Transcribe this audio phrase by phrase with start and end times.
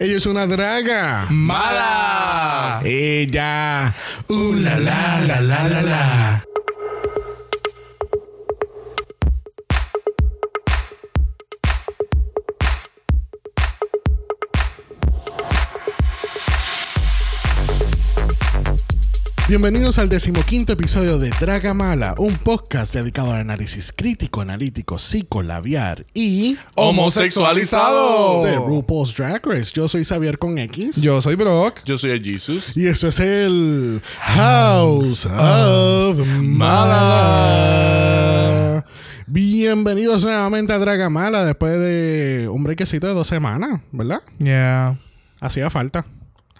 [0.00, 1.26] Ella es una draga.
[1.28, 2.82] ¡Mala!
[2.84, 3.92] Ella.
[4.28, 6.47] Uh, la, la, la, la, la, la.
[19.48, 26.04] Bienvenidos al decimoquinto episodio de Draga Mala, un podcast dedicado al análisis crítico, analítico, psicolabiar
[26.12, 28.44] y Homosexualizado.
[28.44, 29.72] de RuPaul's Drag Race.
[29.72, 31.00] Yo soy Xavier con X.
[31.00, 31.80] Yo soy Brock.
[31.86, 32.76] Yo soy el Jesus.
[32.76, 37.64] Y esto es el House of Mala.
[39.26, 44.20] Bienvenidos nuevamente a Draga Mala después de un brequecito de dos semanas, ¿verdad?
[44.40, 45.00] Yeah.
[45.40, 46.04] Hacía falta.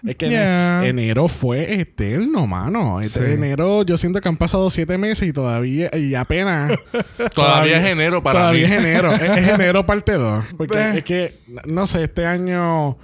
[0.07, 0.81] Es que Yeah.
[0.85, 3.01] ene- enero fue eterno, mano.
[3.01, 3.33] Este Sí.
[3.33, 6.73] enero yo siento que han pasado siete meses y todavía, y apenas.
[7.35, 8.75] Todavía es enero para todavía mí.
[8.75, 9.13] es enero.
[9.13, 10.45] es, es enero parte 2.
[10.57, 10.93] Porque Eh.
[10.99, 11.35] es que,
[11.67, 12.97] no sé, este año.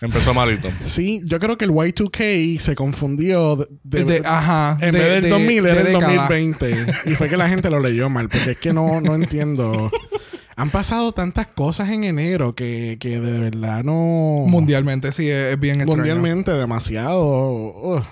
[0.00, 0.68] Empezó malito.
[0.84, 4.76] Sí, yo creo que el Y2K se confundió de, de- De- ajá.
[4.80, 6.06] en de- vez del de- 2000 de era el década.
[6.26, 9.92] 2020 y fue que la gente lo leyó mal porque es que no, no entiendo.
[10.62, 14.44] Han pasado tantas cosas en enero que, que de verdad no.
[14.46, 15.96] Mundialmente, sí, es, es bien extraño.
[15.96, 17.20] mundialmente demasiado.
[17.20, 18.04] Ugh,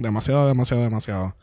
[0.00, 1.36] demasiado demasiado demasiado.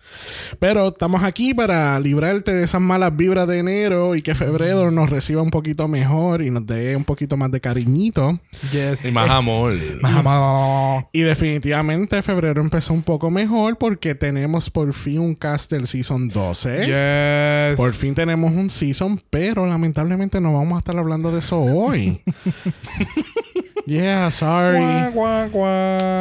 [0.59, 5.09] Pero estamos aquí para librarte de esas malas vibras de enero y que febrero nos
[5.09, 8.39] reciba un poquito mejor y nos dé un poquito más de cariñito.
[8.71, 9.05] Yes.
[9.05, 9.67] Y más amor.
[10.01, 11.09] Más amado.
[11.11, 16.27] Y definitivamente febrero empezó un poco mejor porque tenemos por fin un cast del Season
[16.27, 16.85] 12.
[16.85, 17.77] Yes.
[17.77, 22.21] Por fin tenemos un season, pero lamentablemente no vamos a estar hablando de eso hoy.
[23.87, 24.83] yeah, sorry.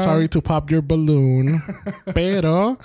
[0.02, 1.62] Sorry to pop your balloon.
[2.14, 2.78] Pero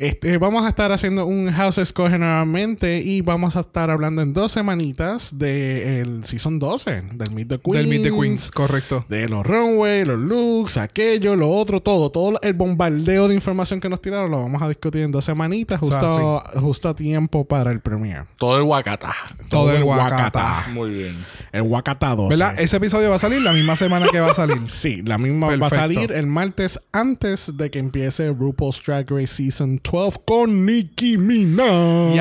[0.00, 4.32] este, vamos a estar haciendo un House Escoge nuevamente y vamos a estar hablando en
[4.32, 7.76] dos semanitas del Season 12, del Meet the Queens.
[7.76, 9.04] Del Meet the Queens, correcto.
[9.10, 12.10] De los runway, los looks, aquello, lo otro, todo.
[12.10, 15.78] Todo el bombardeo de información que nos tiraron lo vamos a discutir en dos semanitas,
[15.78, 18.24] justo, justo a tiempo para el premiere.
[18.38, 19.14] Todo el guacata.
[19.50, 20.66] Todo el guacata.
[20.72, 21.16] Muy bien.
[21.52, 22.38] El Wakata 12.
[22.38, 22.58] ¿Verdad?
[22.58, 24.62] Ese episodio va a salir la misma semana que va a salir.
[24.70, 29.26] Sí, la misma va a salir el martes antes de que empiece RuPaul's Drag Race
[29.26, 32.12] Season 12 con Nicki Minaj.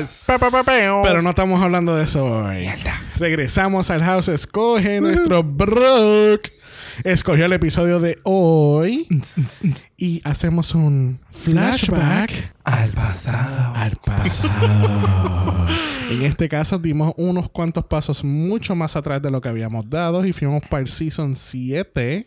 [0.00, 0.22] Yes.
[0.26, 2.68] Pero no estamos hablando de eso hoy.
[3.16, 5.00] Regresamos al House Escoge.
[5.00, 6.48] Nuestro Brock
[7.04, 9.08] escogió el episodio de hoy.
[9.96, 13.72] y hacemos un flashback Al pasado.
[13.74, 15.66] al pasado.
[16.10, 20.24] en este caso dimos unos cuantos pasos mucho más atrás de lo que habíamos dado
[20.24, 22.26] y fuimos para el Season 7.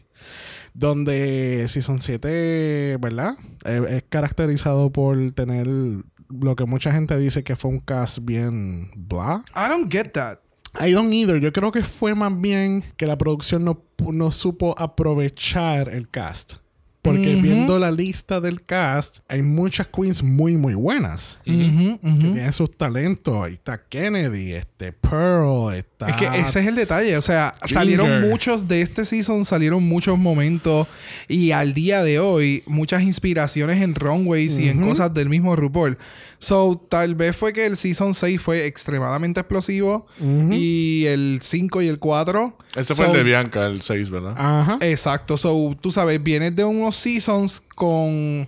[0.77, 3.35] Donde Season 7, ¿verdad?
[3.63, 8.91] Eh, es caracterizado por tener lo que mucha gente dice que fue un cast bien
[8.95, 9.43] blah.
[9.55, 10.39] I don't get that.
[10.79, 11.39] I don't either.
[11.39, 13.81] Yo creo que fue más bien que la producción no,
[14.11, 16.55] no supo aprovechar el cast.
[17.01, 21.37] Porque viendo la lista del cast, hay muchas queens muy, muy buenas.
[21.45, 22.17] Ujú, Que ujú.
[22.33, 23.43] tienen sus talentos.
[23.45, 26.09] Ahí está Kennedy, este Pearl, está...
[26.09, 27.15] Es que ese es el detalle.
[27.17, 30.87] O sea, salieron muchos de este season, salieron muchos momentos.
[31.29, 35.97] Y al día de hoy, muchas inspiraciones en runways y en cosas del mismo RuPaul.
[36.39, 40.07] So, tal vez fue que el season 6 fue extremadamente explosivo.
[40.51, 42.57] Y el 5 y el 4.
[42.75, 44.35] Ese fue So- el de Bianca, el 6, ¿verdad?
[44.37, 44.77] Ajá.
[44.81, 45.37] Exacto.
[45.37, 48.45] So, tú sabes, vienes de unos seasons con.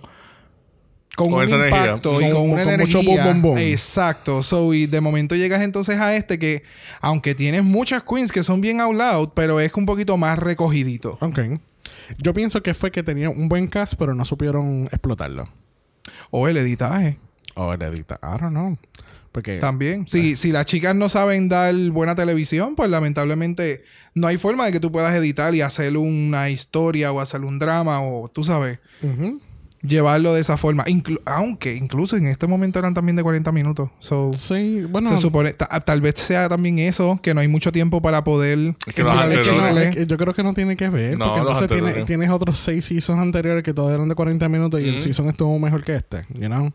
[1.16, 1.84] Con, Con un esa energía.
[1.86, 2.96] impacto y Con- con, una con energía.
[2.98, 3.58] mucho boom, boom, boom.
[3.58, 4.42] Exacto.
[4.44, 6.62] So, y de momento llegas entonces a este que,
[7.00, 11.18] aunque tienes muchas queens que son bien out loud, pero es un poquito más recogidito.
[11.20, 11.40] Ok.
[12.18, 15.48] Yo pienso que fue que tenía un buen cast, pero no supieron explotarlo.
[16.30, 17.18] O el editaje
[17.54, 18.18] O el edita.
[18.22, 18.78] I don't know.
[19.32, 19.58] Porque...
[19.58, 20.06] también.
[20.08, 23.82] Si, si las chicas no saben dar buena televisión, pues lamentablemente
[24.14, 27.58] no hay forma de que tú puedas editar y hacer una historia o hacer un
[27.58, 28.78] drama o tú sabes.
[29.02, 29.40] Ujú.
[29.82, 30.84] Llevarlo de esa forma.
[30.86, 33.90] Inclu- aunque incluso en este momento eran también de 40 minutos.
[34.00, 35.10] So, Sí, bueno...
[35.10, 38.74] se supone, ta- tal vez sea también eso, que no hay mucho tiempo para poder
[38.86, 41.16] Es que no, yo creo que no tiene que ver.
[41.18, 44.80] No, porque entonces tiene- tienes otros seis seasons anteriores que todos eran de 40 minutos
[44.80, 46.72] y el season estuvo mejor que este, you know?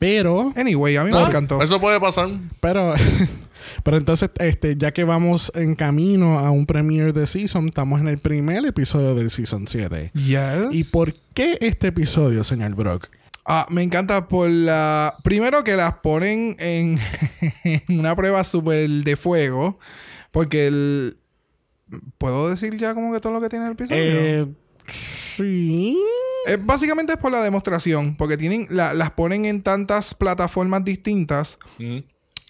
[0.00, 1.60] Pero, Anyway, a mí me encantó.
[1.62, 2.30] Eso puede pasar.
[2.60, 2.94] pero,
[3.84, 8.08] pero entonces, este, ya que vamos en camino a un premiere de season, estamos en
[8.08, 10.12] el primer episodio del season 7.
[10.14, 10.38] Yes.
[10.72, 13.08] ¿Y por qué este episodio, señor Brock?
[13.44, 15.14] Ah, me encanta por la...
[15.22, 16.98] Primero que las ponen en,
[17.64, 19.78] en una prueba súper de fuego.
[20.32, 21.18] Porque el...
[22.16, 24.00] ¿Puedo decir ya como que todo lo que tiene el episodio?
[24.00, 24.46] Eh,
[24.90, 25.98] sí.
[26.46, 28.16] Eh, básicamente es por la demostración.
[28.16, 28.66] Porque tienen...
[28.70, 31.58] la- las ponen en tantas plataformas distintas.
[31.78, 31.98] Mm.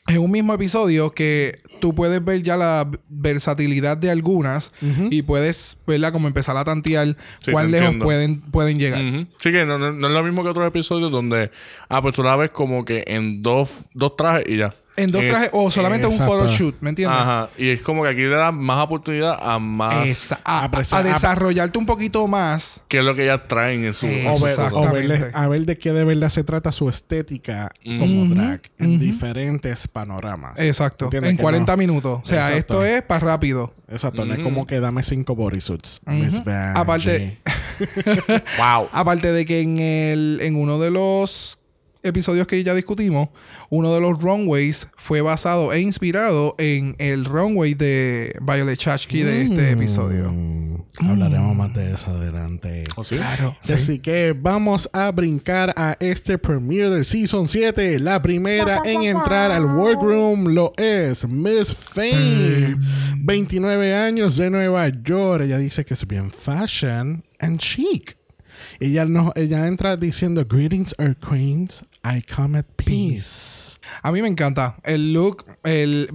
[0.09, 4.73] en un mismo episodio que tú puedes ver ya la versatilidad de algunas
[5.11, 8.05] y puedes verla como empezar a tantear Sí, cuán lejos entiendo.
[8.07, 9.01] pueden, pueden llegar.
[9.41, 11.51] Sí, que no, no- no es lo mismo que otros episodios donde,
[11.89, 14.75] ah, pues tú la ves como que en dos, dos trajes y ya.
[15.03, 17.19] En dos Eh, trajes o solamente un photoshoot, ¿me entiendes?
[17.19, 17.49] Ajá.
[17.59, 20.07] Y es como que aquí le das más oportunidad a más.
[20.07, 20.69] Esa- a,
[21.03, 22.83] desarrollarte un poquito más.
[22.89, 24.07] Que es lo que ellas traen en su.
[24.07, 24.89] Eh, O ver, Exactamente.
[24.89, 28.99] o verle- a ver de qué de verdad se trata su estética como drag en
[28.99, 30.59] diferentes panoramas.
[30.59, 31.07] Exacto.
[31.07, 31.31] ¿Entiendes?
[31.33, 32.21] En Que 40 no- minutos.
[32.23, 32.83] O sea, Exacto.
[32.83, 33.75] esto es para rápido.
[33.89, 36.01] Exacto, no es como que dame cinco bodysuits.
[36.07, 36.41] Miss.
[36.75, 37.39] Aparte-
[38.59, 38.89] Wow.
[38.93, 41.59] Aparte de que en el en uno de los
[42.03, 43.29] episodios que ya discutimos,
[43.69, 49.43] uno de los runways fue basado e inspirado en el runway de Violet Chachki de
[49.43, 50.31] este episodio.
[50.33, 50.61] Mm,
[50.99, 52.85] Hablaremos más de eso adelante.
[52.97, 53.17] ¿O sí?
[53.17, 53.57] Claro.
[53.63, 58.01] Así que vamos a brincar a este premiere del Season 7.
[58.01, 62.77] La primera en entrar al workroom lo es Miss Fame.
[63.23, 65.45] 29 años de Nueva York.
[65.45, 68.20] Ella dice que es bien fashion and chic.
[68.81, 71.85] Ella, no, ella entra diciendo Greetings are queens.
[72.03, 73.79] I come at peace.
[74.03, 74.77] A mí me encanta.
[74.85, 76.09] El look, el,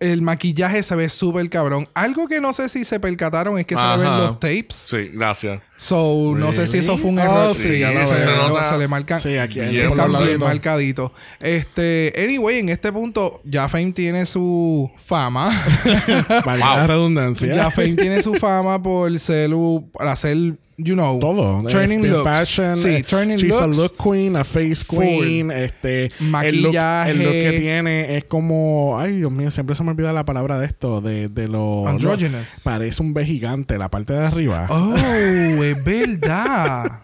[0.00, 1.86] el maquillaje se ve súper cabrón.
[1.94, 4.16] Algo que no sé si se percataron es que se le ven Ajá.
[4.18, 4.86] los tapes.
[4.88, 5.60] Sí, gracias.
[5.76, 7.48] So, no sé si eso fue un error.
[7.50, 8.24] Oh, sí, ya lo se, veo.
[8.24, 9.20] Se le- nota- se le marcan.
[9.20, 10.40] Sí, aquí Están bien laditos.
[10.40, 11.10] marcaditos.
[11.38, 15.48] Este, anyway, en este punto, ya Fame tiene su fama.
[16.44, 17.54] Valga la redundancia.
[17.54, 20.36] ya Fame tiene su fama por ser, por hacer,
[20.76, 21.62] you know, todo.
[21.68, 22.24] turning Este, looks.
[22.24, 22.76] Fashion.
[22.78, 23.62] Sí, eh, turning she's looks.
[23.62, 24.98] a look queen, a face Full.
[24.98, 25.50] queen.
[25.50, 27.10] Este, El look, Maquillaje.
[27.12, 28.98] el look que tiene es como.
[28.98, 31.00] Ay, Dios mío, siempre se me olvida la palabra de esto.
[31.00, 31.86] De, de lo.
[31.86, 32.64] Androgynous.
[32.64, 34.66] lo- parece un B gigante, la parte de arriba.
[34.70, 37.00] Oh, es verdad.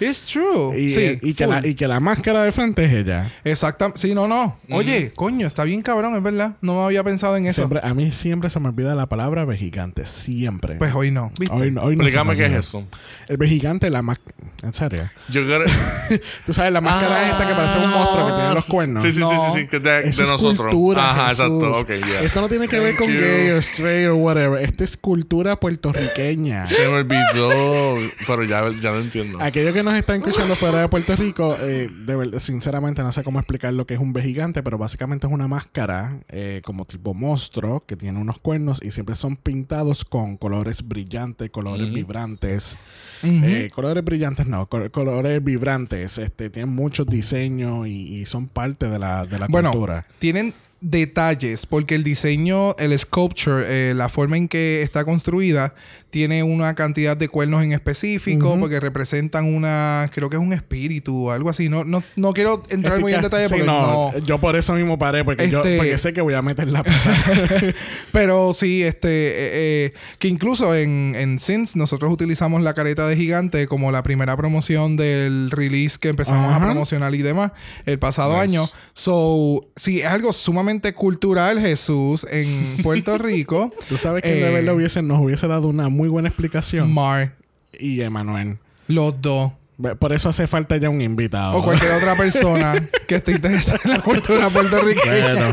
[0.00, 0.78] It's true.
[0.78, 3.30] y, sí, eh, y que la, y que la máscara de frente es ella.
[3.44, 4.00] Exactamente.
[4.00, 4.58] Sí, no, no.
[4.70, 6.54] Oye, coño, está bien cabrón, es verdad.
[6.62, 7.62] No me había pensado en eso.
[7.62, 10.06] Siempre, a mí siempre se me olvida la palabra B gigante.
[10.06, 10.76] Siempre.
[10.76, 11.30] Pues hoy no.
[11.38, 11.54] ¿Viste?
[11.54, 12.84] hoy, no- hoy no Explícame me qué es eso.
[13.28, 14.34] El B gigante, la máscara.
[14.62, 15.08] En serio.
[15.28, 15.60] Yo creo.
[16.46, 19.02] Tú sabes, la máscara Ah, esta que parece un monstruo que tiene los cuernos.
[19.02, 19.30] Sí, sí, No.
[19.30, 20.70] sí, sí, sí, que de, de Eso es nosotros.
[20.74, 21.44] cultura, Ajá, Jesús.
[21.44, 21.78] exacto.
[21.80, 22.20] Ok, ya.
[22.22, 23.20] Esto no tiene que ver Thank con you.
[23.20, 24.62] gay o straight o whatever.
[24.62, 26.66] Esto es cultura puertorriqueña.
[26.66, 27.94] Se me olvidó,
[28.26, 29.38] pero ya, ya lo entiendo.
[29.58, 33.40] Aquellos que nos están escuchando fuera de Puerto Rico, eh, de sinceramente no sé cómo
[33.40, 37.12] explicar lo que es un B gigante, pero básicamente es una máscara eh, como tipo
[37.12, 42.76] monstruo que tiene unos cuernos y siempre son pintados con colores brillantes, colores vibrantes.
[43.24, 46.18] Eh, colores brillantes no, col- colores vibrantes.
[46.18, 50.06] Este, tienen muchos diseños y, y son parte de la, de la Bueno, cultura.
[50.20, 55.74] tienen detalles porque el diseño, el sculpture, eh, la forma en que está construida,
[56.10, 61.26] tiene una cantidad de cuernos en específico porque representan una, creo que es un espíritu
[61.26, 61.68] o algo así.
[61.68, 64.18] No, no, no quiero entrar muy en detalle sí, porque no, no.
[64.20, 66.82] Yo por eso mismo paré, porque, yo, Este- porque sé que voy a meter la
[68.12, 69.50] Pero sí, este, eh,
[69.86, 74.34] eh, que incluso en, en Sins nosotros utilizamos la careta de gigante como la primera
[74.36, 77.52] promoción del release que empezamos a promocionar y demás
[77.84, 78.42] el pasado Nice.
[78.44, 78.70] año.
[78.94, 83.72] So, sí, es algo sumamente cultural, Jesús, en Puerto Rico.
[83.88, 86.92] Tú sabes que Eh, de verdad hubiese, nos hubiese dado una muy buena explicación.
[86.92, 87.34] Mar,
[87.78, 88.58] y Emanuel.
[88.88, 89.52] los dos.
[90.00, 91.56] Por eso hace falta ya un invitado.
[91.56, 92.74] O cualquier otra persona
[93.06, 95.34] que esté interesada en la cultura puertorriqueña.
[95.34, 95.52] Bueno,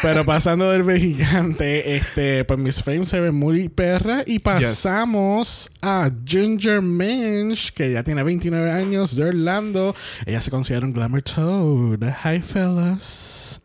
[0.00, 5.70] pero pasando del B gigante, este, pues Miss Fame se ve muy perra y pasamos
[5.82, 9.94] a Ginger Minch, que ya tiene 29 años de Orlando.
[10.24, 12.00] Ella se considera un glamour toad.
[12.24, 13.60] Hi, fellas.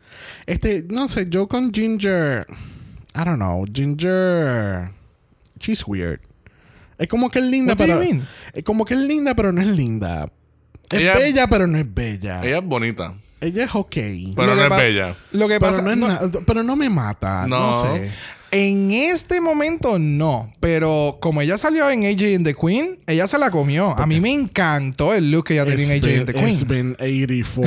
[0.46, 2.46] Este, no sé, yo con Ginger,
[3.14, 4.90] I don't know, Ginger,
[5.60, 6.20] she's weird.
[6.98, 8.26] Es como que es linda, What pero mean?
[8.52, 10.30] es como que es linda, pero no es linda.
[10.90, 12.38] Es Ella- bella, pero no es bella.
[12.42, 13.94] Ella es bonita, Ella es ok.
[14.36, 15.16] pero Lo no que es bella.
[15.32, 15.96] Lo que Pero pasa no, es
[16.32, 17.46] no- pero no me mata.
[17.46, 17.82] No, No.
[17.82, 18.10] sé.
[18.54, 23.38] En este momento no, pero como ella salió en AJ and the Queen, ella se
[23.38, 23.98] la comió.
[23.98, 26.64] A mí me encantó el look que ella tenía en AJ and the been, it's
[26.64, 26.68] Queen.
[26.68, 27.64] been 84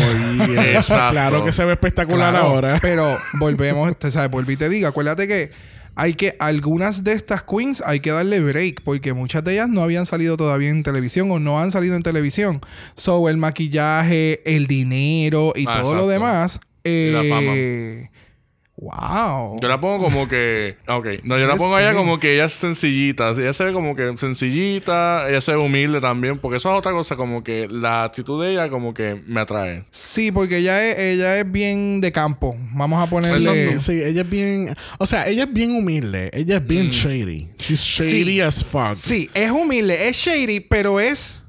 [0.47, 0.85] years.
[0.85, 2.77] Claro que se ve espectacular Claro, ahora.
[2.83, 5.49] Pero volvemos, te sabes, volví y te digo, acuérdate que
[5.95, 9.81] hay que, algunas de estas queens hay que darle break, porque muchas de ellas no
[9.81, 12.61] habían salido todavía en televisión o no han salido en televisión.
[12.95, 16.59] So, el maquillaje, el dinero y Ah, todo lo demás.
[16.83, 18.09] Y la eh,
[18.77, 19.57] Wow.
[19.61, 20.75] Yo la pongo como que.
[20.85, 21.07] ah, Ok.
[21.23, 23.29] No, yo la pongo a ella como que ella es sencillita.
[23.29, 25.29] Ella se ve como que sencillita.
[25.29, 26.37] Ella se ve humilde también.
[26.39, 27.15] Porque eso es otra cosa.
[27.15, 29.85] Como que la actitud de ella, como que me atrae.
[29.91, 32.57] Sí, porque ella es, ella es bien de campo.
[32.73, 33.79] Vamos a ponerle.
[33.79, 34.75] Sí, sí, ella es bien.
[34.99, 36.29] O sea, ella es bien humilde.
[36.33, 37.49] Ella es bien shady.
[37.57, 38.41] She's shady Sí.
[38.41, 38.95] as fuck.
[38.95, 41.44] Sí, es humilde, es shady, pero es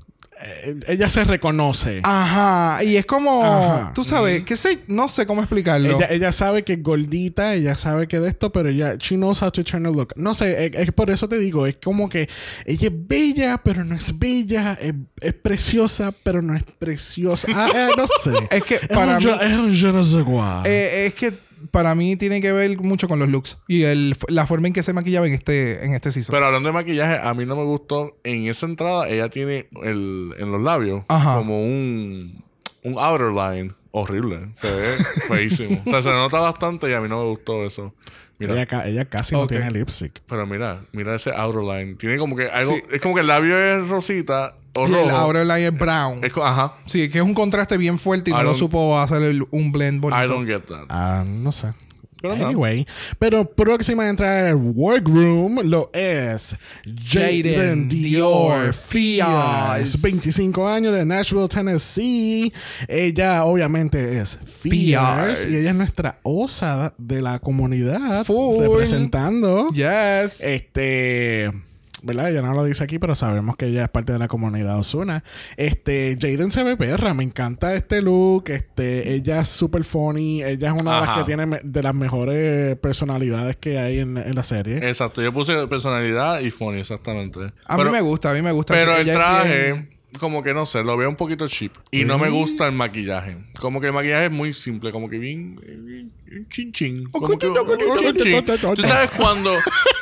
[0.86, 2.00] ella se reconoce.
[2.02, 3.92] Ajá, y es como, Ajá.
[3.94, 5.96] tú sabes, que sé, no sé cómo explicarlo.
[5.96, 9.42] Ella, ella sabe que es gordita, ella sabe que de esto, pero ella, she knows
[9.42, 10.12] how to turn a look.
[10.16, 12.28] No sé, es, es por eso te digo, es como que
[12.64, 17.48] ella es bella, pero no es bella, es, es preciosa, pero no es preciosa.
[17.54, 18.32] Ah, eh, no sé.
[18.50, 20.62] Es que Es para un mí, es un je ne sais quoi.
[20.66, 24.46] eh, es que para mí tiene que ver mucho con los looks y el, la
[24.46, 26.32] forma en que se maquillaba en este, en este season.
[26.32, 28.16] Pero hablando de maquillaje, a mí no me gustó.
[28.24, 31.36] En esa entrada, ella tiene el, en los labios Ajá.
[31.36, 32.42] como un,
[32.82, 34.48] un outer line horrible.
[34.60, 34.86] Se ve
[35.28, 35.82] feísimo.
[35.86, 37.94] o sea, se nota bastante y a mí no me gustó eso.
[38.38, 40.20] Mira, ella, ca- ella casi no tiene lipstick.
[40.28, 41.94] pero mira, mira ese outer line.
[41.94, 42.74] Tiene como que algo.
[42.74, 42.82] Sí.
[42.92, 46.22] Es como que el labio es rosita o y el outer es brown.
[46.24, 46.74] Es ajá.
[46.86, 49.72] Sí, que es un contraste bien fuerte y I no lo supo hacer el- un
[49.72, 50.22] blend bonito.
[50.24, 50.86] I don't get that.
[50.88, 51.72] Ah, no sé.
[52.22, 52.46] Pero no.
[52.46, 52.86] Anyway,
[53.18, 56.56] pero próxima a entrar al workroom lo es
[57.04, 60.00] Jaden Dior Fias, Fias.
[60.02, 62.50] 25 años de Nashville, Tennessee.
[62.88, 65.48] Ella obviamente es Fierce.
[65.50, 68.62] y ella es nuestra osa de la comunidad Full.
[68.62, 70.40] representando Yes.
[70.40, 71.52] este
[72.06, 72.30] ¿verdad?
[72.30, 75.24] Ella no lo dice aquí, pero sabemos que ella es parte de la comunidad Osuna.
[75.56, 80.74] Este, Jaden se ve perra, me encanta este look, este, ella es super funny, ella
[80.74, 84.42] es una de las que tiene de las mejores personalidades que hay en, en la
[84.42, 84.78] serie.
[84.88, 85.20] Exacto.
[85.22, 87.52] Yo puse personalidad y funny, exactamente.
[87.66, 88.72] a Pero- mí me gusta, a mí me gusta.
[88.74, 91.72] Pero el traje, bien- como que no sé, lo veo un poquito cheap.
[91.90, 93.36] Y no me gusta el maquillaje.
[93.60, 97.08] Como que el maquillaje es muy simple, como que bien, bien, bien chin chin.
[97.10, 97.48] Como que,
[97.98, 98.44] chin chin.
[98.44, 99.52] Tú sabes cuando,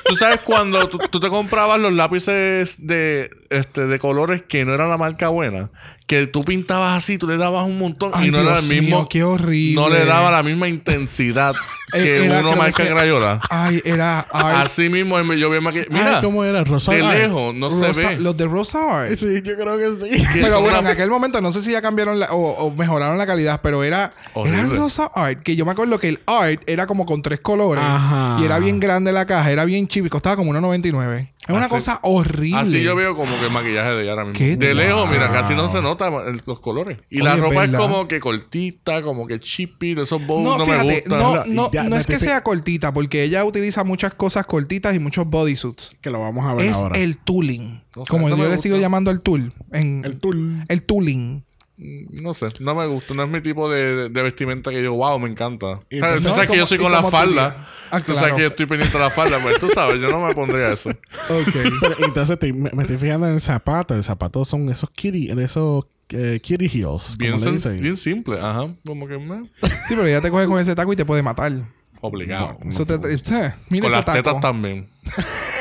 [0.04, 4.74] tú sabes cuando tú, tú te comprabas los lápices de, este, de colores que no
[4.74, 5.70] era la marca buena.
[6.06, 8.98] Que tú pintabas así, tú le dabas un montón Ay, y no era el mismo.
[8.98, 9.80] mío, qué horrible.
[9.80, 11.54] No le daba la misma intensidad
[11.94, 13.40] que Era- uno marca que- Crayola.
[13.48, 14.66] Ay, era art.
[14.66, 15.88] Así mismo yo vi el maquillaje.
[15.90, 16.62] Mira, Ay, ¿cómo era?
[16.62, 17.16] Rosa de Art.
[17.16, 18.20] lejos no se ve.
[18.20, 19.16] Los de Rosa Art.
[19.16, 20.10] Sí, yo creo que sí.
[20.34, 22.70] Que Pero bueno, una- en aquel momento no sé si ya cambiaron la- o, o
[22.74, 24.60] mejoraron la calidad, pero era, Horrible.
[24.60, 25.42] era rosa art.
[25.42, 27.82] Que yo me acuerdo que el art era como con tres colores.
[27.82, 28.36] Ajá.
[28.42, 31.30] Y era bien grande la caja, era bien chip y costaba como 1.99.
[31.46, 32.58] Es una cosa horrible.
[32.58, 34.38] Así yo veo como que el maquillaje de ella ahora mismo.
[34.38, 34.56] ¿Qué?
[34.56, 35.93] De lejos, mira, casi no se nota
[36.28, 36.98] el- los colores.
[37.10, 40.66] Y Oye, la ropa es como que cortita, como que chippy, esos bows No, no,
[40.66, 41.18] me fíjate, gustan.
[41.18, 44.46] no, No, no, ya, no es que notifi- sea cortita, porque ella utiliza muchas cosas
[44.46, 45.96] cortitas y muchos bodysuits.
[46.00, 46.98] que lo vamos a ver Es ahora.
[46.98, 47.82] el tooling.
[48.08, 49.52] Como yo le sigo llamando el tool.
[49.72, 50.64] En, El tool.
[50.68, 51.44] El tooling.
[51.76, 53.14] No sé, no me gusta.
[53.14, 55.80] No es mi tipo de, de vestimenta que yo, wow, me encanta.
[55.90, 56.22] Y ¿Sabes?
[56.22, 57.68] Tú entonces- sabes que yo ¿cómo- soy con la falda.
[57.90, 58.36] Ah, Tú sabes claro.
[58.36, 59.38] que yo estoy pendiente de la falda.
[59.42, 60.90] Pues tú sabes, yo no me pondría eso.
[61.28, 61.52] Ok.
[61.80, 63.94] Pero entonces estoy- me, me estoy fijando en el zapato.
[63.94, 67.16] El zapato son esos kitty, de esos eh, kitty heels.
[67.16, 67.36] Bien,
[67.80, 68.72] bien simple, ajá.
[68.86, 69.42] Como que me...
[69.42, 71.52] sí, pero ella te coge con ese taco y te puede matar.
[72.00, 72.58] Obligado.
[72.68, 74.16] Eso te, te- mira Con ese las taco.
[74.22, 74.86] tetas también.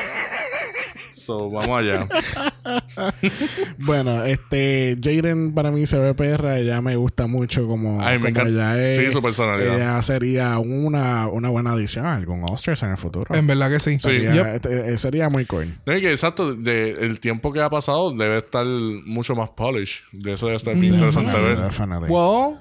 [1.26, 2.08] so, vamos allá.
[3.78, 8.32] Bueno, este Jaden para mí se ve perra, ella me gusta mucho como, Ay, me
[8.32, 8.96] como ella es.
[8.96, 9.76] Sí, su personalidad.
[9.76, 13.36] Ella sería una, una buena adición a algún Oscars en el futuro.
[13.36, 13.94] En verdad que sí.
[13.94, 14.00] Sí.
[14.00, 14.46] Sería, Yep.
[14.56, 15.74] este, eh, sería muy cool.
[15.86, 20.04] No, que exacto, de, el tiempo que ha pasado debe estar mucho más polish.
[20.14, 21.60] De eso debe estar bien interesante ver.
[21.60, 22.08] definitely.
[22.10, 22.60] Well,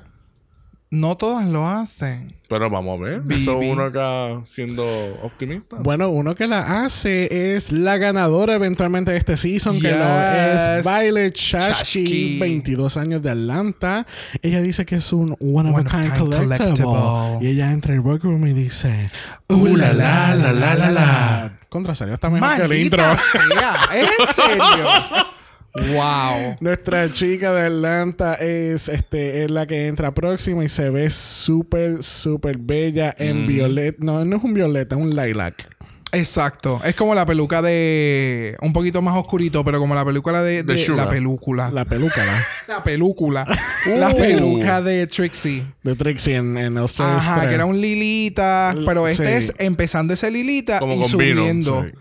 [0.93, 2.37] no todas lo hacen.
[2.49, 3.21] Pero vamos a ver.
[3.23, 3.41] Bibi.
[3.41, 4.85] Eso uno acá siendo
[5.23, 5.77] optimista.
[5.77, 10.77] Bueno, uno que la hace es la ganadora eventualmente de este season, que lo es
[10.77, 10.85] Yes.
[10.85, 12.39] Violet Chachki, Chachki.
[12.39, 14.07] 22 años de Atlanta.
[14.43, 16.75] Ella dice que es un one of One a kind kind collectible.
[16.75, 17.39] collectible.
[17.41, 19.09] Y ella entra al workroom y dice,
[19.49, 21.59] uh la la la la la la.
[21.71, 23.03] Contra serio, está mejor que el intro.
[23.03, 24.87] Maldita sea, ¿En serio?
[25.75, 26.57] wow.
[26.61, 32.03] Nuestra chica de Atlanta es, este, es la que entra próxima y se ve súper,
[32.03, 33.99] súper bella en violeta.
[34.01, 35.69] No, no es un violeta, es un lilac.
[36.15, 36.79] Exacto.
[36.85, 38.55] Es como la peluca de...
[38.61, 40.63] Un poquito más oscurito, pero como la película de...
[40.95, 41.71] La película.
[41.71, 42.33] La peluca, ¿no?
[42.75, 43.47] La película.
[43.99, 44.17] la Uh.
[44.19, 45.65] peluca de Trixie.
[45.83, 47.17] De Trixie en, en Australia.
[47.17, 48.75] Ajá, que era un lilita.
[48.87, 49.47] Pero este Sí.
[49.49, 51.83] es empezando ese lilita Como y con vino, subiendo.
[51.85, 51.93] sí.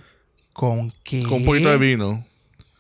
[0.51, 1.23] ¿Con qué?
[1.23, 2.25] Con un poquito de vino.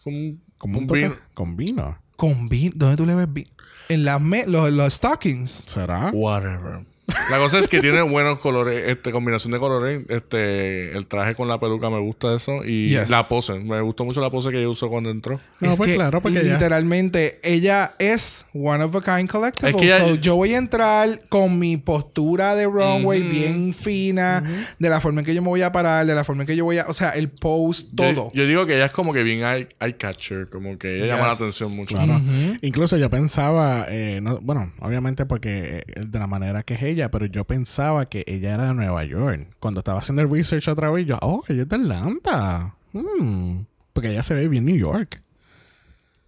[0.03, 1.15] Con, Como un vino.
[1.33, 1.97] con vino.
[2.15, 2.73] Con vino.
[2.75, 3.49] ¿Dónde tú le ves vino?
[3.89, 5.49] En las me- los, los stockings.
[5.67, 6.11] ¿Será?
[6.13, 6.85] Whatever.
[7.29, 10.01] La cosa es que tiene buenos colores, este, combinación de colores.
[10.09, 12.63] Este, el traje con la peluca me gusta eso.
[12.65, 13.09] Y Yes.
[13.09, 13.53] la pose.
[13.59, 15.39] Me gustó mucho la pose que ella usó cuando entró.
[15.59, 19.69] No, es pues que claro, porque literalmente ella es one of a kind collectible.
[19.71, 24.43] Es que ella- So, yo voy a entrar con mi postura de runway bien fina,
[24.79, 26.55] de la forma en que yo me voy a parar, de la forma en que
[26.55, 28.31] yo voy a, o sea, el pose, Yo- todo.
[28.33, 30.49] Yo, digo que ella es como que bien eye, eye catcher.
[30.49, 31.95] Como que ella llama la atención mucho.
[31.95, 32.19] Claro.
[32.61, 37.00] Incluso yo pensaba, eh, no- bueno, obviamente porque eh, de la manera que es ella,
[37.09, 39.47] pero yo pensaba que ella era de Nueva York.
[39.59, 42.75] Cuando estaba haciendo el research otra vez, yo, oh, ella es de Atlanta.
[42.93, 43.61] Hmm.
[43.93, 45.21] Porque ella se ve bien New York.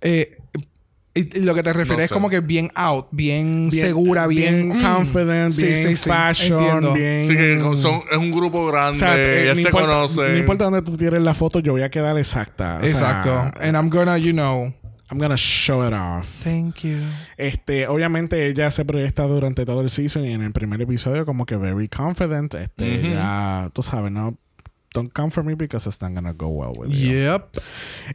[0.01, 0.37] Eh,
[1.15, 2.13] Y- y lo que te refieres es sé.
[2.15, 6.93] como que bien out, bien, segura, bien, bien confident, bien sí, sí, fashion, entiendo.
[6.95, 7.27] bien.
[7.27, 10.31] Sí, que son, es un grupo grande, O sea, eh, ya no se importa- conocen.
[10.31, 12.77] No importa dónde tú tires la foto, yo voy a quedar exacta.
[12.77, 13.31] O sea, Exacto.
[13.61, 14.73] And I'm gonna, you know.
[15.13, 16.27] I'm gonna show it off.
[16.43, 16.97] Thank you.
[17.37, 21.45] Este, obviamente ella se proyecta durante todo el season y en el primer episodio como
[21.45, 22.55] que very confident.
[22.55, 24.35] Este, ya, tú sabes, ¿no?
[24.93, 27.13] Don't come for me because it's not gonna go well with you.
[27.13, 27.57] Yep.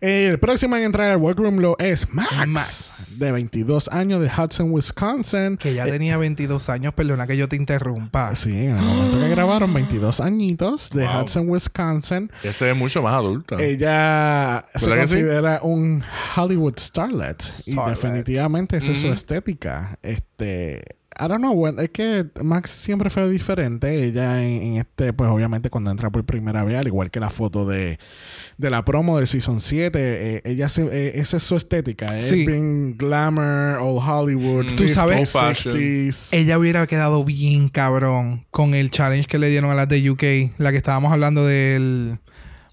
[0.01, 3.19] El próximo en entrar al workroom lo es Max, Max.
[3.19, 5.57] de 22 años de Hudson, Wisconsin.
[5.57, 8.35] Que ya tenía 22 años, perdona que yo te interrumpa.
[8.37, 11.23] Sí, en el momento que grabaron 22 añitos de Wow.
[11.23, 12.31] Hudson, Wisconsin.
[12.45, 13.57] Ya se ve mucho más adulta.
[13.61, 16.05] Ella se considera un
[16.37, 19.15] Hollywood starlet y definitivamente esa es su Ujú.
[19.15, 19.99] estética.
[20.03, 20.85] Este,
[21.21, 24.05] I don't know, bueno, es que Max siempre fue diferente.
[24.05, 27.29] Ella en, en este, pues obviamente cuando entra por primera vez, al igual que la
[27.31, 27.99] foto de,
[28.57, 32.17] de la promo del Season 7, eh, ella se- eh, esa es su estética.
[32.17, 32.47] Es Sí.
[32.47, 34.77] bien glamour, old Hollywood, Mm.
[34.77, 35.75] Tú 50s, sabes- Old fashion.
[35.75, 36.29] 60s.
[36.33, 40.53] Ella hubiera quedado bien cabrón con el challenge que le dieron a las de UK,
[40.59, 42.19] la que estábamos hablando del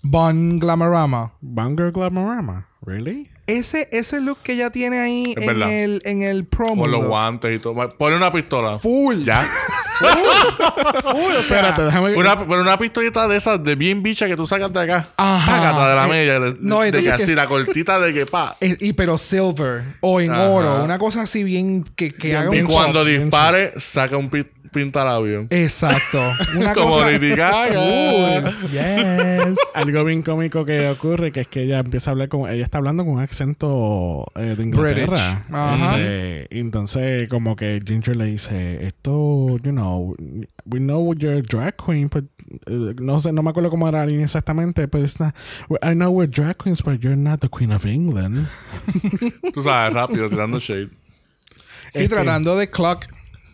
[0.04, 1.34] Bun Glamorama.
[1.42, 3.30] Banger Glamorama, ¿really?
[3.48, 6.84] Ese, ese look que ella tiene ahí en el, en el promo.
[6.84, 7.10] Con los look.
[7.10, 7.96] guantes y todo.
[7.98, 8.80] Ponle una pistola.
[8.80, 9.24] Full.
[9.24, 9.48] Ya.
[10.00, 14.36] Full, o sea, Espérate, déjame Una, pero una pistolita de esas de bien bicha que
[14.36, 15.08] tú sacas de acá.
[15.18, 15.52] Ajá.
[15.52, 16.40] Págata de la Eh, media.
[16.40, 18.56] De, no, de que así, la cortita de que pa.
[18.60, 20.44] es- y pero silver o en Ajá.
[20.50, 24.18] oro, una cosa así bien que, que Bien, haga Y un cuando bien dispare, saca
[24.18, 25.48] un pi- pintalabio.
[25.52, 26.22] Exacto.
[26.58, 27.12] Una Como cosa.
[27.12, 27.82] Lady Gaga.
[27.82, 28.70] Full.
[28.72, 29.56] Yes.
[29.74, 32.80] Algo bien cómico que ocurre que es que ella empieza a hablar con ella está
[32.80, 35.44] hablando con un acento eh, de Inglaterra.
[35.48, 35.56] British.
[35.56, 35.98] Ajá.
[36.50, 39.85] Y entonces como que Ginger le dice, "Esto, you know,
[40.66, 42.24] we know you're a drag queen, but
[42.68, 45.34] eh, no sé, no me acuerdo cómo era la línea exactamente, pero it's not,
[45.82, 48.48] I know we're drag queens, but you're not the queen of England."
[49.54, 50.90] Tú sabes, rápido, tirando shade.
[51.94, 53.06] Sí, Este- tratando de clock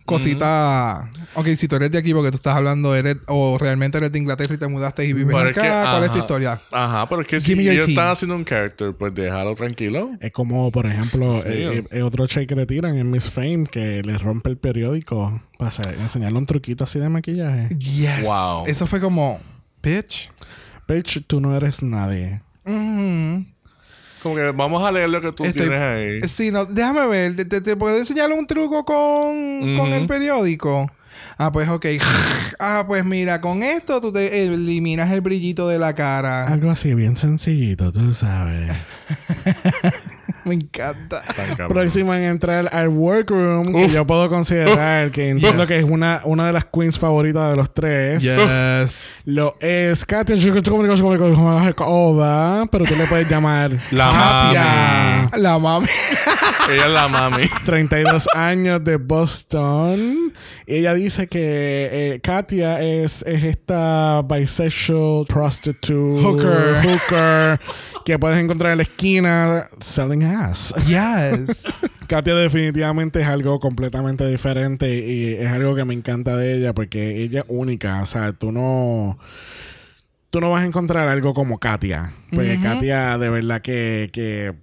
[0.04, 1.10] cosita.
[1.34, 4.18] Ok, si tú eres de aquí porque tú estás hablando, eres, o realmente eres de
[4.18, 6.60] Inglaterra y te mudaste y vives Pero acá, es que, ¿cuál es tu historia?
[6.72, 10.10] Ajá, pero es que si ellos están haciendo un character, pues déjalo tranquilo.
[10.20, 14.02] Es como, por ejemplo, eh, eh, otro check que le tiran en Miss Fame que
[14.04, 17.68] le rompe el periódico para hacer- enseñarle un truquito así de maquillaje.
[17.76, 18.22] Yes.
[18.24, 18.64] Wow.
[18.66, 19.40] Eso fue como,
[19.82, 20.30] bitch.
[20.88, 22.42] Bitch, tú no eres nadie.
[22.64, 23.51] Mhm.
[24.22, 26.28] Como que vamos a leer lo que tú Estoy- tienes ahí.
[26.28, 27.36] Sí, no, déjame ver.
[27.36, 30.90] ¿Te, te- te puedo enseñar un truco con, con el periódico?
[31.38, 31.86] Ah, pues ok.
[32.60, 36.46] ah, pues mira, con esto tú te eliminas el brillito de la cara.
[36.46, 38.70] Algo así, bien sencillito, tú sabes.
[40.46, 41.22] Me encanta.
[41.68, 43.92] Próxima en entrar al workroom, que Uf.
[43.92, 45.68] yo puedo considerar que entiendo Yes.
[45.68, 48.22] que es una, una de las queens favoritas de los tres.
[48.22, 48.96] Yes.
[49.24, 50.36] Lo es Katia
[51.78, 55.38] Oda, pero tú le puedes llamar La Katia.
[55.38, 55.86] La mami.
[56.70, 57.42] Ella es la mami.
[57.66, 60.32] 32 años de Boston.
[60.66, 66.82] Y ella dice que eh, Katia es, es esta bisexual prostitute Hooker.
[66.84, 67.60] hooker
[68.04, 70.74] que puedes encontrar en la esquina selling ass.
[70.86, 71.64] Yes.
[72.06, 77.22] Katia definitivamente es algo completamente diferente y es algo que me encanta de ella porque
[77.22, 78.02] ella es única.
[78.02, 79.18] O sea, tú no...
[80.30, 82.14] Tú no vas a encontrar algo como Katia.
[82.30, 82.58] Porque.
[82.60, 84.10] Katia de verdad que...
[84.12, 84.54] que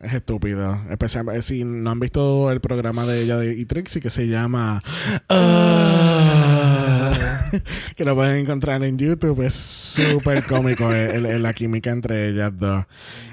[0.00, 0.80] es estúpido.
[0.90, 4.82] Especialmente si no han visto el programa de ella de, y Trixie que se llama...
[5.28, 6.44] Ah,
[7.96, 9.42] que lo pueden encontrar en YouTube.
[9.42, 12.84] Es súper cómico el- el- la química entre ellas dos.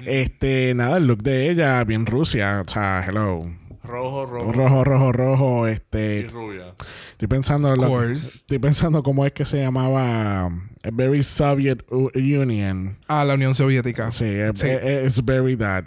[0.04, 2.62] Este, nada, el look de ella, bien Rusia.
[2.66, 3.44] O sea, hello.
[3.84, 4.52] Rojo, rojo.
[4.52, 5.68] Rojo, rojo, rojo.
[5.68, 6.74] Y Este, rubia.
[7.12, 10.48] estoy pensando, Of lo- estoy pensando cómo es que se llamaba
[10.82, 12.98] eh, Very Soviet Union.
[13.06, 14.10] Ah, la Unión Soviética.
[14.10, 14.66] Sí, es Sí.
[15.04, 15.84] it's very that.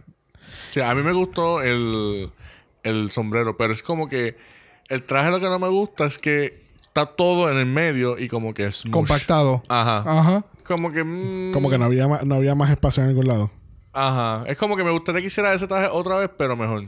[0.72, 2.32] Sí, a mí me gustó el,
[2.84, 4.38] el sombrero, pero es como que
[4.88, 8.28] el traje lo que no me gusta es que está todo en el medio y
[8.28, 8.84] como que es.
[8.92, 9.64] Compactado.
[9.70, 10.04] Ajá.
[10.06, 10.44] Ajá.
[10.64, 11.04] Como que.
[11.04, 13.52] mm, Como que no había, no había más espacio en ningún lado.
[13.94, 14.44] Ajá.
[14.48, 16.84] Es como que me gustaría que hiciera ese traje otra vez, pero mejor.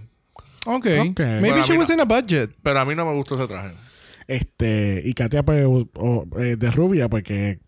[0.66, 0.86] Ok.
[1.10, 1.20] Ok.
[1.42, 1.96] Maybe she was no.
[1.96, 2.52] in a budget.
[2.62, 3.74] Pero a mí no me gustó ese traje.
[4.28, 7.60] Este, y Katia, pues, o- o, eh, de rubia, porque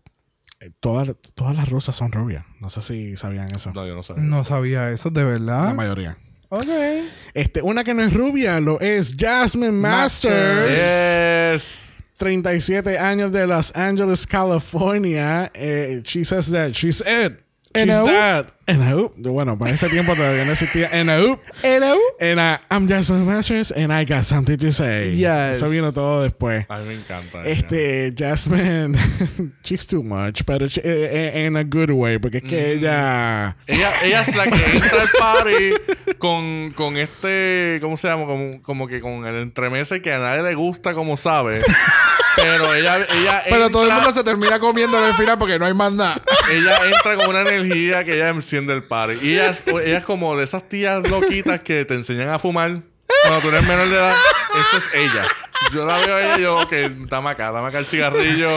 [0.60, 2.44] eh, todas, todas las rusas son rubias.
[2.60, 3.72] No sé si sabían eso.
[3.74, 4.14] No, yo no sé.
[4.16, 5.74] No sabía eso, de La verdad.
[5.74, 6.16] mayoría.
[6.50, 6.68] Ok.
[7.34, 10.70] Este, una que no es rubia lo es Jasmine Masters.
[10.78, 11.92] Yes.
[12.18, 15.50] 37 años de Los Angeles, California.
[15.54, 17.43] Eh, she says that she's it.
[17.74, 18.06] She's NO?
[18.06, 18.46] that.
[18.68, 19.12] NO.
[19.16, 20.88] Bueno, para ese tiempo todavía no existía.
[20.92, 25.16] And I, I'm Jasmine Masters and I got something to say.
[25.16, 25.56] Yes.
[25.58, 26.64] Eso vino todo después.
[26.68, 27.40] A mí me encanta.
[27.44, 27.50] ella.
[27.50, 28.96] Este, Jasmine,
[29.64, 33.56] she's too much, pero she- eh, eh, in a good way, porque es que ella...
[33.66, 35.70] Ella, ella es la que entra al party
[36.18, 38.24] con, con este, ¿cómo se llama?
[38.24, 41.60] Como, como que con el entremese que a nadie le gusta, como sabe.
[42.36, 45.66] Pero ella, ella Pero todo el mundo se termina comiendo en el final porque no
[45.66, 46.16] hay más nada.
[46.50, 49.18] ella entra con una energía que ella enciende el party.
[49.22, 52.80] Y ella es, ella es como de esas tías loquitas que te enseñan a fumar
[53.26, 54.14] cuando tú eres menor de edad.
[54.68, 55.26] Esa es ella.
[55.72, 56.72] Yo la veo a ella y yo, ok,
[57.08, 58.50] dame acá, dame acá el cigarrillo.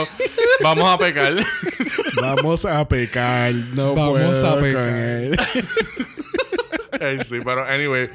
[0.60, 1.34] Vamos a pecar.
[2.20, 3.52] Vamos a pecar.
[3.54, 4.88] No Vamos puedo a con pecar.
[4.88, 5.40] él.
[7.00, 8.10] Ay, sí, pero anyway.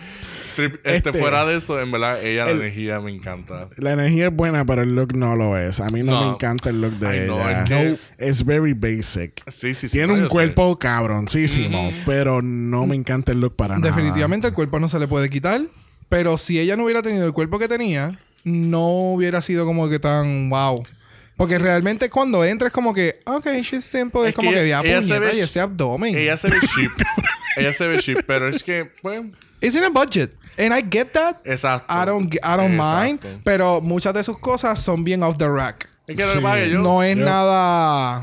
[0.55, 3.67] Trip- este, Este- fuera de eso, en verdad, ella, el- la energía me encanta.
[3.77, 5.79] La energía es buena, pero el look no lo es.
[5.79, 6.21] A mí no, No.
[6.27, 7.63] me encanta el look de no, ella.
[7.63, 9.41] es que- Es very basic.
[9.49, 9.97] Sí, sí, sí.
[9.97, 10.29] Tiene un yo sé.
[10.31, 13.93] cuerpo cabroncísimo, pero no me encanta el look para nada.
[13.93, 15.61] Definitivamente el cuerpo no se le puede quitar.
[16.09, 19.99] Pero si ella no hubiera tenido el cuerpo que tenía, no hubiera sido como que
[19.99, 20.83] tan wow.
[21.35, 24.21] Porque realmente cuando entra es como que, ok, she's simple.
[24.21, 26.15] Es, Es como que que ella- ella se puñeta ve- y ese abdomen.
[26.15, 26.91] Ella se ve cheap.
[27.57, 29.23] ella se ve cheap, pero es que, pues,
[29.59, 30.31] It's in a budget.
[30.57, 31.37] And I get that.
[31.45, 31.93] exacto.
[31.93, 33.19] I don't, I don't mind.
[33.43, 35.89] Pero muchas de sus cosas son bien off the rack.
[36.05, 36.79] Es que es que yo...
[36.81, 38.21] no es yo- nada.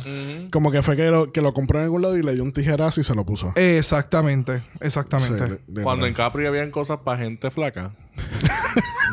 [0.52, 2.52] Como que fue que lo, que lo compró en algún lado y le dio un
[2.52, 3.52] tijerazo y se lo puso.
[3.56, 4.62] Exactamente.
[4.80, 5.48] Exactamente.
[5.48, 7.92] Sí, de- de- Cuando en Capri habían cosas para gente flaca.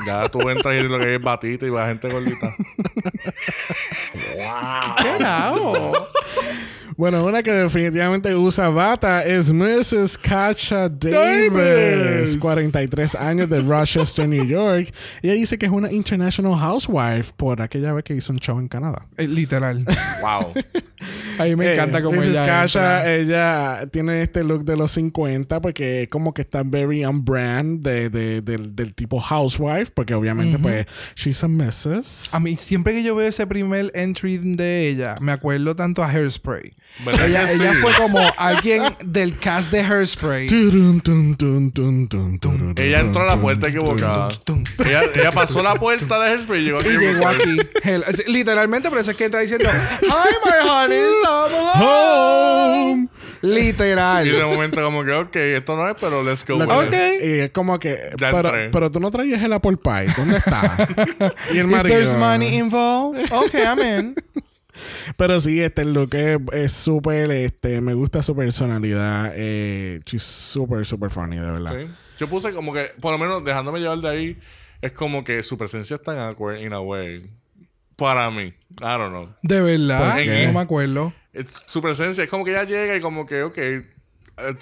[0.05, 2.53] ya tú entras y lo que es batita y para gente gordita.
[5.01, 6.07] ¿Qué hago?
[6.97, 10.17] Bueno, una que definitivamente usa bata es Mrs.
[10.17, 12.37] Kacha Davis, Davis.
[12.37, 14.91] 43 años de Rochester, New York.
[15.21, 18.67] Ella dice que es una international housewife por aquella vez que hizo un show en
[18.67, 19.05] Canadá.
[19.15, 19.85] Eh, Literal.
[20.21, 20.53] wow.
[21.37, 22.29] A mí me Eh, encanta como Mrs.
[22.29, 22.45] ella.
[22.47, 23.13] Kasha, entra.
[23.83, 28.09] ella tiene este look de los 50 porque como que está very on brand de,
[28.09, 32.33] de- del, del tipo housewife, porque obviamente pues she's a Mrs.
[32.33, 36.07] A mí, siempre que yo veo ese primer entry de ella, me acuerdo tanto a
[36.09, 36.73] Hairspray.
[37.05, 37.77] ¿Verdad Ella, que ella sí?
[37.79, 40.47] fue como alguien del cast de Hairspray.
[42.75, 44.29] Ella entró a la puerta equivocada.
[44.83, 46.89] Ella, ella pasó la puerta de Hairspray y llegó aquí.
[46.89, 47.57] Y llegó aquí.
[48.27, 49.69] Literalmente, por eso es que entra diciendo
[50.01, 50.07] Hi,
[50.43, 53.07] my honey, I'm home.
[53.43, 54.43] Y de Literal.
[54.47, 56.57] momento como que, ok, esto no es, pero let's go.
[56.57, 57.21] Lo with que- it.
[57.21, 57.23] Ok.
[57.27, 58.09] Y es como que.
[58.19, 58.69] Ya Pero, entré.
[58.71, 60.07] pero tú no traías el apple pie.
[60.17, 60.87] ¿Dónde está?
[61.53, 61.95] y el If marido.
[61.95, 64.15] there's money involved, okay, I'm in.
[65.17, 67.31] Pero sí, este look es es súper.
[67.31, 69.33] Este, me gusta su personalidad.
[69.35, 71.75] Eh, she's súper, súper funny, de verdad.
[71.75, 71.91] Sí.
[72.19, 74.39] Yo puse como que, por lo menos dejándome llevar de ahí,
[74.81, 77.29] es como que su presencia es tan awkward in a way.
[77.95, 78.43] Para mí.
[78.43, 79.29] I don't know.
[79.41, 81.13] De verdad, no me acuerdo.
[81.33, 83.57] Es- su presencia es como que ella llega y como que, ok,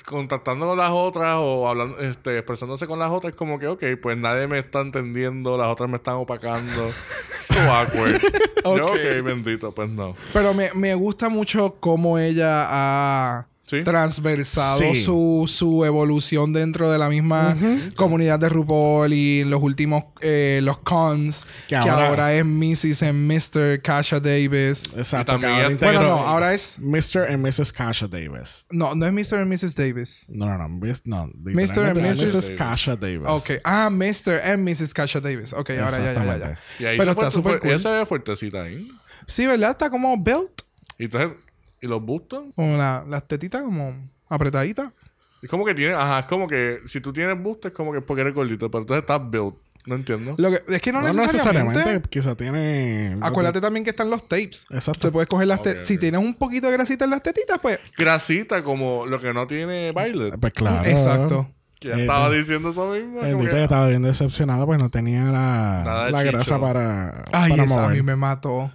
[0.05, 3.83] contactando con las otras o hablando, este, expresándose con las otras, es como que, ok,
[4.01, 6.89] pues nadie me está entendiendo, las otras me están opacando.
[7.39, 8.21] so awkward.
[8.63, 8.89] Yo, Ok.
[8.91, 10.15] ok, bendito, pues no.
[10.33, 13.83] Pero me, me gusta mucho cómo ella ha Sí.
[13.83, 15.03] transversado Sí.
[15.03, 17.57] su, su evolución dentro de la misma
[17.95, 22.45] comunidad de RuPaul y en los últimos, eh, los cons, Que que, ahora- ahora, es
[22.45, 23.01] Mrs.
[23.03, 23.81] and Mr.
[23.81, 24.83] Kasha Davis.
[24.95, 25.31] Exacto.
[25.33, 26.77] También ahora Bueno, no, ahora es...
[26.79, 27.29] Mr.
[27.31, 27.73] and Mrs.
[27.73, 28.65] Kasha Davis.
[28.69, 29.39] No, no es Mr.
[29.39, 29.75] and Mrs.
[29.75, 30.25] Davis.
[30.29, 30.69] No, no, no.
[30.69, 31.49] mis- no Mr.
[31.49, 32.51] and literalmente Mrs.
[32.55, 33.27] Kasha Davis.
[33.27, 33.51] Ok.
[33.63, 34.41] Ah, Mr.
[34.43, 34.93] and Mrs.
[34.93, 35.53] Kasha Davis.
[35.53, 36.59] Ok, ahora ya, ya, ya.
[36.79, 37.71] Y ahí Pero está súper cool.
[37.71, 38.87] ella se ve fuertecita ahí.
[39.25, 39.71] Sí, ¿verdad?
[39.71, 40.61] Está como built.
[40.97, 41.37] Y entonces,
[41.85, 42.43] ¿y los bustos?
[42.55, 43.95] Con la- las tetitas como
[44.27, 44.91] apretaditas.
[45.41, 47.99] Es como que tiene, ajá, es como que si tú tienes busto es como que
[47.99, 49.55] es porque eres gordito, pero entonces estás built.
[49.85, 50.33] No entiendo.
[50.39, 51.73] Lo que, es que no, No, necesariamente.
[51.73, 52.09] necesariamente.
[52.09, 53.17] Quizá tiene.
[53.21, 54.65] Acuérdate también que están los tapes.
[54.71, 55.07] Exacto.
[55.07, 57.59] Te puedes coger las Ok, te- Si tienes un poquito de grasita en las tetitas,
[57.61, 57.79] pues.
[57.95, 60.39] Grasita como lo que no tiene Violet.
[60.39, 60.89] Pues claro.
[60.89, 61.51] Exacto.
[61.79, 63.17] Que ya Eh, estaba eh, diciendo eso mismo.
[63.17, 67.51] como Bendito, que- yo estaba bien decepcionado pues no tenía la, la grasa para, Ay,
[67.51, 67.95] para esa a mover.
[67.97, 68.71] mí me mató.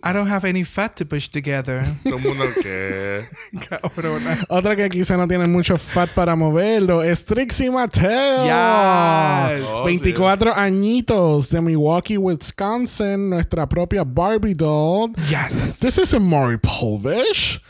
[0.00, 1.84] I don't have any fat to push together.
[2.04, 3.24] Todo el mundo que...
[3.68, 4.38] Cabrona.
[4.48, 8.44] Otra que quizá no tiene mucho fat para moverlo es Trixie Mattel.
[8.44, 9.66] Yes.
[9.68, 13.30] Oh, 24 añitos de Milwaukee, Wisconsin.
[13.30, 15.10] Nuestra propia Barbie doll.
[15.28, 15.78] Yes.
[15.80, 17.60] This isn't Maury Povich.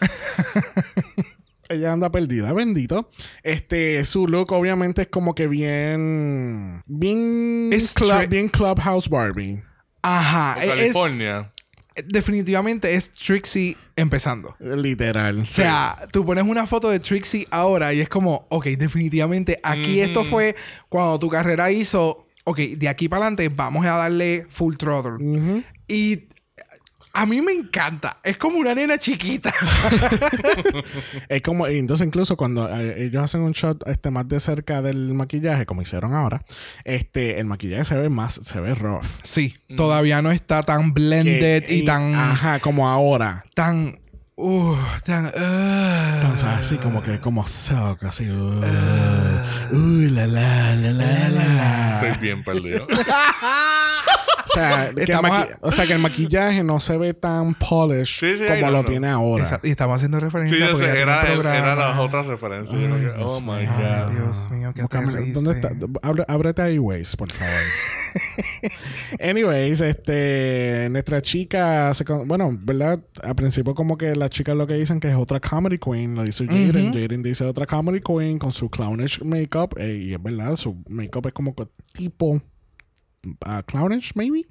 [1.71, 3.09] Ella anda perdida, bendito.
[3.43, 6.83] Este, su look obviamente es como que bien.
[6.87, 7.71] Bien.
[7.73, 9.63] Es club, bien Clubhouse Barbie.
[10.03, 10.63] Ajá.
[10.63, 11.51] es- California.
[12.07, 14.57] Definitivamente es Trixie empezando.
[14.61, 15.41] Literal.
[15.41, 20.01] O sea, tú pones una foto de Trixie ahora y es como, ok, definitivamente aquí
[20.01, 20.57] esto fue
[20.89, 25.65] cuando tu carrera hizo, ok, de aquí para adelante vamos a darle full throttle.
[25.89, 26.29] Y
[27.21, 28.19] a mí me encanta.
[28.23, 29.53] Es como una nena chiquita.
[31.29, 34.83] Es como, y entonces incluso cuando eh, ellos hacen un shot este, más de cerca
[34.83, 36.43] del maquillaje, como hicieron ahora,
[36.85, 39.05] este, el maquillaje se ve más, se ve rough.
[39.23, 43.45] sí, todavía no está tan blended Que- y tan, Ajá, como ahora.
[43.55, 43.99] tan
[44.41, 48.31] Uh, tan, uh, Entonces, así como que, como sock, así.
[48.31, 48.63] Uh,
[49.73, 52.01] uy, la, la, la, la, la, la.
[52.09, 52.87] Estoy bien perdido.
[54.49, 55.19] O sea, que el
[55.61, 58.85] o sea, que el maquillaje no se ve tan polished Sí, sí, como lo no.
[58.85, 59.45] tiene ahora.
[59.45, 59.69] Exacto.
[59.69, 61.57] Y estamos haciendo Sí, referencia yo porque sé, ya tiene era, programa.
[61.59, 62.81] era las otras referencias.
[63.21, 64.13] Oh my God.
[64.13, 64.83] Dios mío, qué.
[65.33, 65.71] ¿Dónde está?
[66.03, 67.53] Abre- ábrete ahí, Waze, por favor.
[69.21, 73.01] Anyways, este, nuestra chica, se con- bueno, ¿verdad?
[73.23, 76.23] Al principio como que las chicas lo que dicen que es otra comedy queen, lo
[76.25, 80.57] dice Jaden, Jaden dice otra comedy queen con su clownish makeup, eh, y es verdad,
[80.57, 82.41] su makeup es como que tipo
[83.45, 84.47] ah, clownish, maybe.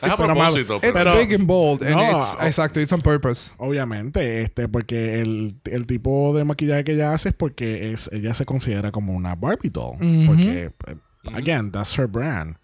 [0.00, 0.80] Es a Pero propósito.
[0.80, 1.82] Pero- Pero- big and bold.
[1.82, 3.52] And No, it's, exacto, it's on purpose.
[3.58, 8.32] Obviamente, este, porque el, el tipo de maquillaje que ella hace es porque es, ella
[8.34, 9.98] se considera como una Barbie doll.
[10.26, 10.96] Porque, eh,
[11.34, 12.56] again, that's her brand.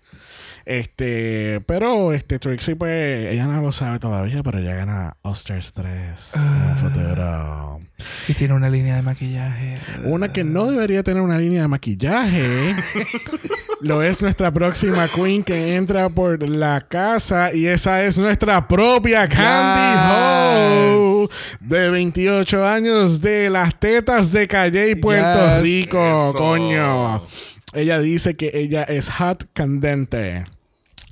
[0.67, 6.37] Este, pero este Trixie, pues, ella no lo sabe todavía, pero ella gana Oscars 3
[6.37, 6.71] en Ah.
[6.71, 7.81] el futuro.
[8.29, 9.79] Y tiene una línea de maquillaje.
[10.05, 12.75] Una que no debería tener una línea de maquillaje.
[13.85, 19.29] lo es nuestra próxima queen que entra por la casa y esa es nuestra propia
[19.29, 21.29] Candy Ho
[21.61, 25.63] de 28 años de las tetas de Calle y Puerto Yes.
[25.63, 26.39] Rico, Eso.
[26.39, 27.27] coño.
[27.75, 30.47] Ella dice que ella es hot candente.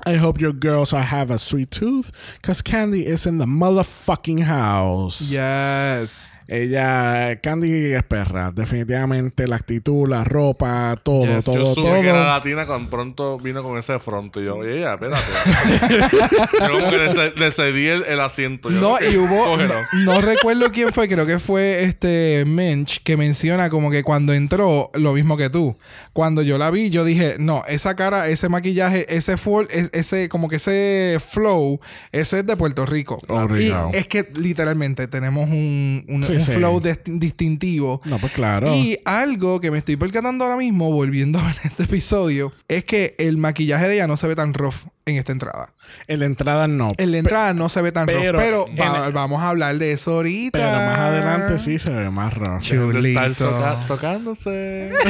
[0.07, 4.45] I hope your girls are have a sweet tooth because Candy is in the motherfucking
[4.45, 5.21] house.
[5.31, 6.32] Yes.
[6.55, 8.51] Ella, Candy es perra.
[8.53, 12.01] Definitivamente la actitud, la ropa, todo, Yes, todo, Yo supe todo.
[12.03, 14.39] que era latina cuando pronto vino con ese fronto.
[14.39, 15.23] Y yo, oye, ya, espérate.
[16.61, 18.71] yo como que le, ce- le cedí el, el asiento.
[18.71, 19.57] Yo, No, y hubo.
[19.57, 24.33] No, no recuerdo quién fue, creo que fue este Mensch que menciona como que cuando
[24.35, 25.77] entró, lo mismo que tú.
[26.13, 30.29] Cuando yo la vi, yo dije, no, esa cara, ese maquillaje, ese full, es- ese,
[30.29, 31.81] como que ese flow,
[32.13, 33.19] ese es de Puerto Rico.
[33.59, 36.53] Y es que literalmente tenemos un, un- Sí, un sí.
[36.53, 38.01] flow dist- distintivo.
[38.05, 38.75] No, pues claro.
[38.75, 43.15] Y algo que me estoy percatando ahora mismo, volviendo a ver este episodio, es que
[43.19, 44.75] el maquillaje de ella no se ve tan rough
[45.05, 45.73] en esta entrada.
[46.07, 46.89] en la entrada no.
[46.97, 49.49] En la entrada no se ve tan pero- rough, pero en va- el- vamos a
[49.49, 50.59] hablar de eso ahorita.
[50.59, 53.49] Pero más adelante sí se ve más estar Chulito.
[53.49, 54.91] toca- tocándose.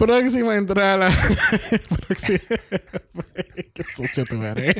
[0.00, 1.10] Próxima entrada.
[2.06, 2.38] Próxima.
[3.74, 4.74] Qué sucio tú eres.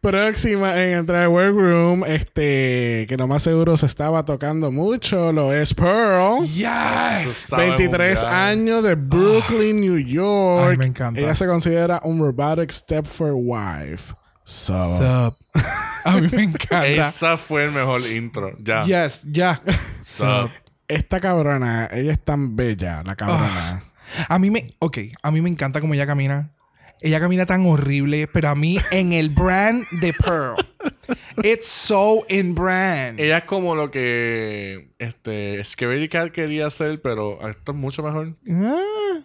[0.00, 2.04] Próxima en entrar al workroom.
[2.04, 5.32] Este, que lo más seguro se estaba tocando mucho.
[5.32, 6.46] Lo es Pearl.
[6.46, 7.42] Yes.
[7.42, 8.34] Estaba en un 23 viaje.
[8.34, 10.70] años de Brooklyn, New York.
[10.70, 11.20] Ay, me encanta.
[11.20, 14.14] Ella se considera un robotic Stepford wife.
[14.44, 15.34] So, Sup.
[16.04, 16.86] A mí me encanta.
[16.86, 18.56] Esa fue el mejor intro.
[18.60, 18.84] Ya.
[18.84, 19.60] Yes, ya.
[20.04, 20.50] Sup.
[20.88, 23.82] Esta cabrona, ella es tan bella, la cabrona.
[24.28, 26.52] A mí me, ok, a mí me encanta cómo ella camina.
[27.00, 30.54] Ella camina tan horrible, pero a mí en el brand de Pearl.
[31.42, 33.20] It's so in brand.
[33.20, 38.34] Ella es como lo que este Scary Cat quería hacer, pero esto es mucho mejor.
[38.50, 39.20] Ah.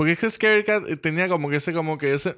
[0.00, 2.34] Porque es que Scary Cat tenía como que ese, como que ese.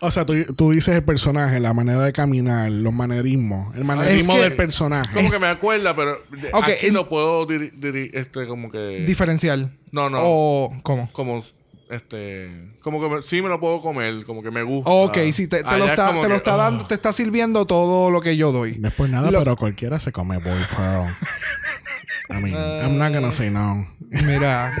[0.00, 4.34] O sea, tú, tú dices el personaje, la manera de caminar, los manerismos, el manerismo
[4.34, 5.14] que- del personaje.
[5.14, 8.72] Como que me acuerda, pero de- Ok, aquí en- lo puedo diri- diri- este, como
[8.72, 9.04] que.
[9.06, 9.70] Diferencial.
[9.92, 10.18] no, no.
[10.20, 11.08] O, ¿cómo?
[11.12, 11.44] Como
[11.90, 12.50] este.
[12.80, 14.90] Como que me- sí me lo puedo comer, como que me gusta.
[14.90, 16.58] Ok, sí, te, te Allá lo es está, te lo está oh.
[16.58, 18.78] dando, te está sirviendo todo lo que yo doy.
[18.80, 21.06] No es por nada, Lo- pero cualquiera se come Boy Pearl.
[22.30, 23.86] I mean, I'm not gonna say no.
[24.00, 24.72] Mira,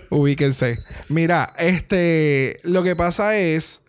[0.10, 0.78] ubíquense.
[1.08, 3.82] Mira, este, lo que pasa es,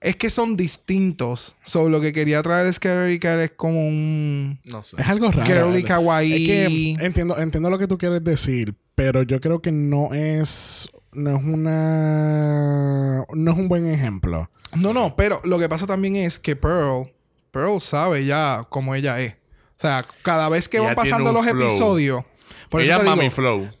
[0.00, 1.54] es que son distintos.
[1.64, 4.96] So, lo que quería traer Scary Cat es como un No sé.
[4.98, 5.46] Es algo raro.
[5.46, 6.32] girly kawaii.
[6.32, 10.88] Es que entiendo, entiendo lo que tú quieres decir, pero yo creo que no es,
[11.12, 14.50] no es una, no es un buen ejemplo.
[14.76, 17.10] No, no, pero lo que pasa también es que Pearl,
[17.50, 19.34] Pearl sabe ya cómo ella es.
[19.78, 21.62] O sea, cada vez que Ella van pasando los flow.
[21.62, 22.24] episodios.
[22.68, 23.70] Por Ella eso es te Mami digo, Flow.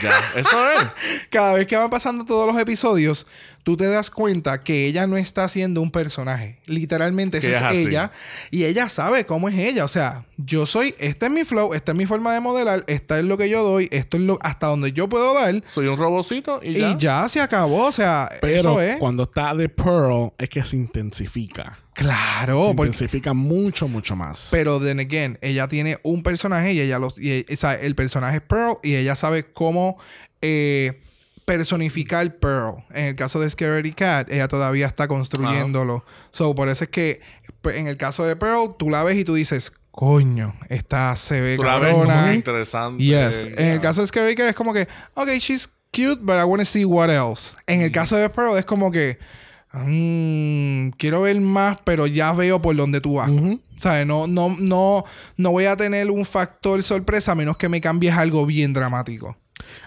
[0.00, 0.12] Ya.
[0.36, 0.86] Eso es.
[1.30, 3.26] cada vez que van pasando todos los episodios,
[3.64, 6.60] tú te das cuenta que ella no está haciendo un personaje.
[6.66, 7.76] Literalmente, esa es es así.
[7.78, 8.12] ella.
[8.52, 9.84] Y ella sabe cómo es ella.
[9.84, 13.18] O sea, yo soy, este es mi flow, esta es mi forma de modelar, esta
[13.18, 15.64] es lo que yo doy, esto es lo hasta donde yo puedo dar.
[15.66, 16.90] Soy un robocito y ya.
[16.92, 17.86] Y ya se acabó.
[17.86, 18.98] O sea, Pero eso es.
[18.98, 21.76] cuando está de Pearl es que se intensifica.
[21.98, 24.48] Claro, se porque intensifica mucho, mucho más.
[24.50, 28.36] Pero then again, ella tiene un personaje y ella los, y, o sea, el personaje
[28.36, 29.98] es Pearl y ella sabe cómo
[30.40, 31.02] eh,
[31.44, 32.84] personificar Pearl.
[32.94, 36.04] En el caso de Scary Cat, ella todavía está construyéndolo.
[36.30, 37.20] So, por eso es que
[37.62, 41.40] pues, en el caso de Pearl, tú la ves y tú dices, coño, esta se
[41.40, 42.26] ve Tú la ves cabrona.
[42.26, 43.02] muy interesante.
[43.02, 43.42] Yes.
[43.44, 43.72] En Ya.
[43.74, 46.64] el caso de Scary Cat es como que, ok, she's cute, but I want to
[46.64, 47.56] see what else.
[47.66, 49.18] En el caso de Pearl es como que,
[49.72, 53.30] mm, quiero ver más, pero ya veo por dónde tú vas.
[53.76, 54.06] ¿Sabes?
[54.06, 55.04] No, no, no,
[55.36, 59.36] no voy a tener un factor sorpresa a menos que me cambies algo bien dramático.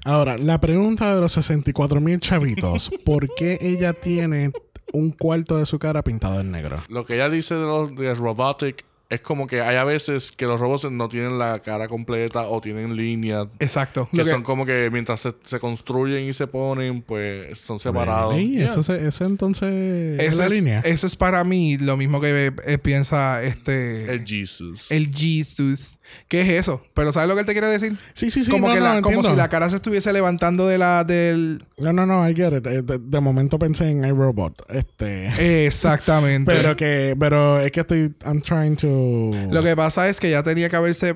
[0.05, 4.51] Ahora, la pregunta de los 64 mil chavitos: ¿por qué ella tiene
[4.93, 6.83] un cuarto de su cara pintado en negro?
[6.89, 10.45] Lo que ella dice de los de robotic es como que hay a veces que
[10.45, 13.47] los robots no tienen la cara completa o tienen líneas.
[13.59, 14.07] Exacto.
[14.09, 18.33] Que, son como que mientras se, se construyen y se ponen, pues son separados.
[18.35, 18.51] Really?
[18.51, 18.65] Yeah.
[18.67, 20.79] ¿Eso, se- eso entonces es eso, la es, línea?
[20.79, 24.13] eso es para mí lo mismo que eh, piensa este...
[24.13, 24.89] El Jesus.
[24.89, 25.97] El Jesus.
[26.27, 26.81] ¿Qué es eso?
[26.93, 27.97] Pero ¿sabes lo que él te quiere decir?
[28.13, 28.51] sí, sí, sí.
[28.51, 29.29] como no, que no, la, como entiendo.
[29.31, 32.67] si la cara se estuviese levantando de la del No, no, no, I get it.
[32.67, 34.61] Eh, De, de momento pensé en iRobot.
[34.71, 35.65] Este.
[35.65, 36.51] exactamente.
[36.55, 39.31] pero que, pero es que estoy, I'm trying to.
[39.51, 41.15] Lo que pasa es que ya tenía que haberse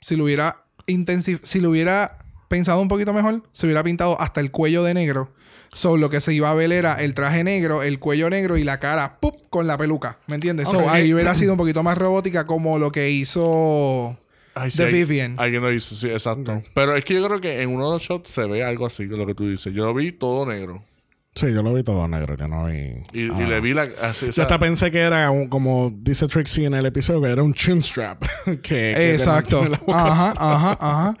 [0.00, 4.40] si lo hubiera intensiv si lo hubiera pensado un poquito mejor, se hubiera pintado hasta
[4.40, 5.32] el cuello de negro.
[5.74, 8.64] So, lo que se iba a ver era el traje negro, el cuello negro y
[8.64, 9.34] la cara ¡pup!
[9.48, 10.18] con la peluca.
[10.26, 10.68] ¿Me entiendes?
[10.68, 14.18] So, ahí hubiera sido un poquito más robótica como lo que hizo
[14.54, 15.36] Ay, sí, de hay- Vivian.
[15.38, 16.62] Alguien lo hizo, sí, exacto.
[16.74, 19.04] Pero es que yo creo que en uno de los shots se ve algo así,
[19.06, 19.72] lo que tú dices.
[19.72, 20.84] Yo lo vi todo negro.
[21.34, 22.74] Sí, yo lo vi todo negro, yo no vi.
[23.14, 23.88] Y, Ah, y le vi la.
[24.02, 27.22] Así, o Yo sea, hasta pensé que era un- como dice Trixie en el episodio,
[27.22, 28.22] que era un chin strap.
[28.44, 29.64] que, que Exacto.
[29.88, 31.16] Ajá, ajá, ajá.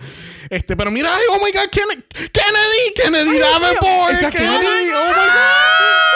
[0.50, 6.11] Este, pero mira, ay, oh my god, Kennedy, Kennedy, Kennedy Davenport, Esa Kennedy, oh my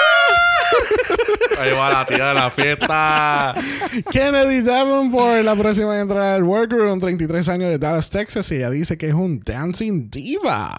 [1.61, 3.55] ahí va la tía de la fiesta.
[4.11, 8.71] Kennedy Davenport, la próxima en entrar al workroom, 33 años de Dallas, Texas, y ella
[8.71, 10.77] dice que es un dancing diva.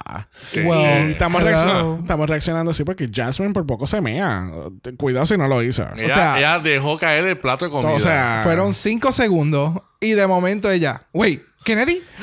[0.56, 4.50] Well, Y estamos, reaccionando, estamos reaccionando así porque Jasmine por poco se mea.
[4.98, 5.86] Cuidado si no lo hizo.
[5.96, 7.92] ella, sea- ella dejó caer el plato de comida.
[7.92, 12.02] O sea, Fueron cinco segundos y de momento ella, wait, Kennedy.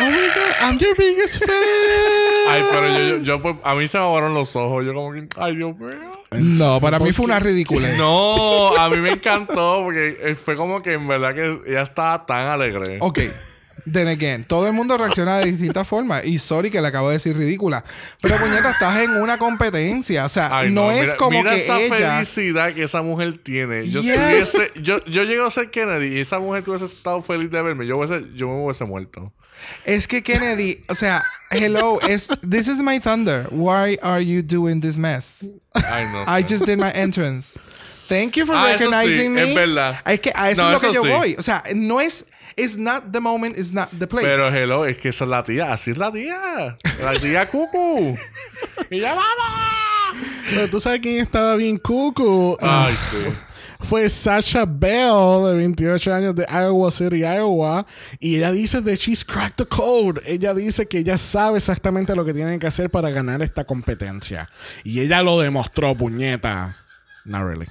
[0.00, 1.48] oh my god, I'm your biggest fan.
[2.48, 4.84] Ay, pero yo, yo, yo, pues, a mí se me aguaron los ojos.
[4.84, 5.90] Yo como que, ay, Dios mío.
[6.32, 7.88] No, para mí fue una ridícula.
[7.96, 12.24] No, a mí me encantó porque eh, fue como que en verdad que ella estaba
[12.26, 12.98] tan alegre.
[13.00, 13.20] Ok.
[13.90, 16.22] Then again, todo el mundo reacciona de distintas formas.
[16.26, 17.82] Y sorry que le acabo de decir ridícula.
[18.20, 20.26] Pero puñeta, estás en una competencia.
[20.26, 22.16] O sea, Ay, no, es mira- como mira que esa ella.
[22.16, 23.88] felicidad que esa mujer tiene.
[23.88, 24.18] Yo Yes.
[24.54, 27.86] estuviese, yo, yo llego a ser Kennedy y esa mujer tuviese estado feliz de verme.
[27.86, 29.32] Yo, hubiese, yo me hubiese muerto.
[29.84, 33.46] Es que Kennedy, o sea, hello, es this is my thunder.
[33.50, 35.44] Why are you doing this mess?
[35.74, 36.24] Ay, no.
[36.26, 37.58] I just did my entrance.
[38.08, 39.42] Thank you for Ah, eso recognizing sí, me.
[39.50, 40.00] es verdad.
[40.06, 41.08] Es que a eso No, es lo que eso yo sí.
[41.08, 41.36] voy.
[41.38, 42.24] O sea, no es.
[42.56, 44.26] It's not the moment, it's not the place.
[44.26, 45.72] Pero hello, es que esa es la tía.
[45.72, 46.76] Así es la tía.
[47.00, 48.18] La tía Cucu.
[48.90, 50.26] y ya vamos.
[50.50, 52.56] Pero tú sabes quién estaba bien cucu.
[52.60, 53.16] Ay, sí.
[53.80, 57.86] Fue Sasha Bell, de 28 años, de Iowa City, Iowa.
[58.18, 60.20] Y ella dice que she's cracked the code.
[60.26, 64.50] Ella dice que ella sabe exactamente lo que tiene que hacer para ganar esta competencia.
[64.84, 66.87] Y ella lo demostró, puñeta.
[67.24, 67.66] Not really.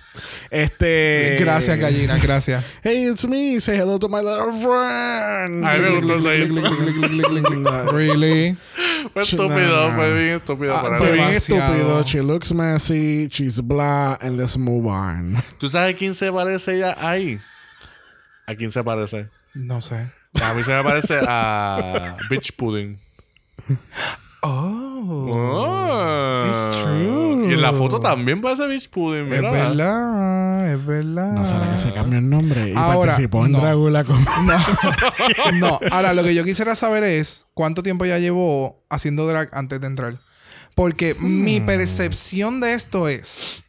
[0.51, 1.37] Este.
[1.39, 2.63] Gracias, gallina, gracias.
[2.83, 3.59] Hey, it's me.
[3.59, 5.65] Say hello to my little friend.
[5.65, 7.91] Ay, me gustó ese intro.
[7.91, 8.57] really?
[9.13, 12.03] Fue estúpido, fue bien estúpido Ah, para Fue bien estúpido.
[12.05, 13.27] She looks messy.
[13.29, 14.17] She's blah.
[14.21, 15.41] And let's move on.
[15.59, 17.39] ¿Tú sabes a quién se parece ella ahí?
[18.45, 19.27] ¿A quién se parece?
[19.53, 20.07] No sé.
[20.41, 22.99] A mí se me parece a Bitch Pudding.
[24.43, 24.86] Oh.
[25.09, 26.43] Oh.
[26.47, 27.47] It's true.
[27.49, 29.51] Y en la foto también parece Bitch Pudding, Es mira.
[29.51, 31.31] verdad, es verdad.
[31.33, 33.59] No será que se cambió el nombre y Ahora, participó en no.
[33.61, 34.19] Drácula como.
[34.43, 35.79] No, no.
[35.91, 39.87] Ahora, lo que yo quisiera saber es cuánto tiempo ya llevó haciendo drag antes de
[39.87, 40.17] entrar.
[40.75, 43.63] Porque mi percepción de esto es.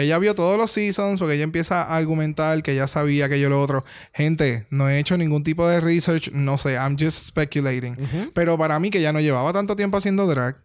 [0.00, 3.48] Ella vio todos los seasons porque ella empieza a argumentar que ya sabía que yo
[3.48, 3.84] lo otro.
[4.12, 7.96] Gente, no he hecho ningún tipo de research, no sé, I'm just speculating.
[8.34, 10.56] Pero para mí que ya no llevaba tanto tiempo haciendo drag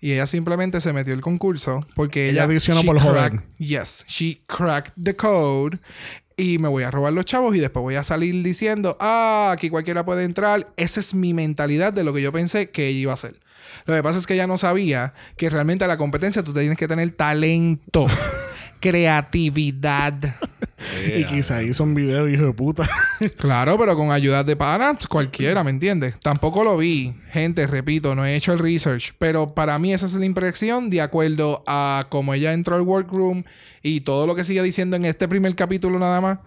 [0.00, 3.42] y ella simplemente se metió el concurso porque Ella ella, adicionó por joder.
[3.58, 5.78] Yes, she cracked the code
[6.36, 9.70] y me voy a robar los chavos y después voy a salir diciendo, ah, aquí
[9.70, 10.72] cualquiera puede entrar.
[10.76, 13.40] Esa es mi mentalidad de lo que yo pensé que ella iba a hacer.
[13.86, 16.78] Lo que pasa es que ella no sabía que realmente a la competencia tú tienes
[16.78, 18.06] que tener talento,
[18.80, 20.36] creatividad.
[21.12, 22.88] Y quizá hizo un video, hijo de puta.
[23.36, 26.16] Claro, pero con ayuda de pana, cualquiera, ¿me entiendes?
[26.20, 27.14] Tampoco lo vi.
[27.30, 29.12] Gente, repito, no he hecho el research.
[29.18, 33.42] Pero para mí esa es la impresión de acuerdo a cómo ella entró al workroom
[33.82, 36.38] y todo lo que sigue diciendo en este primer capítulo nada más.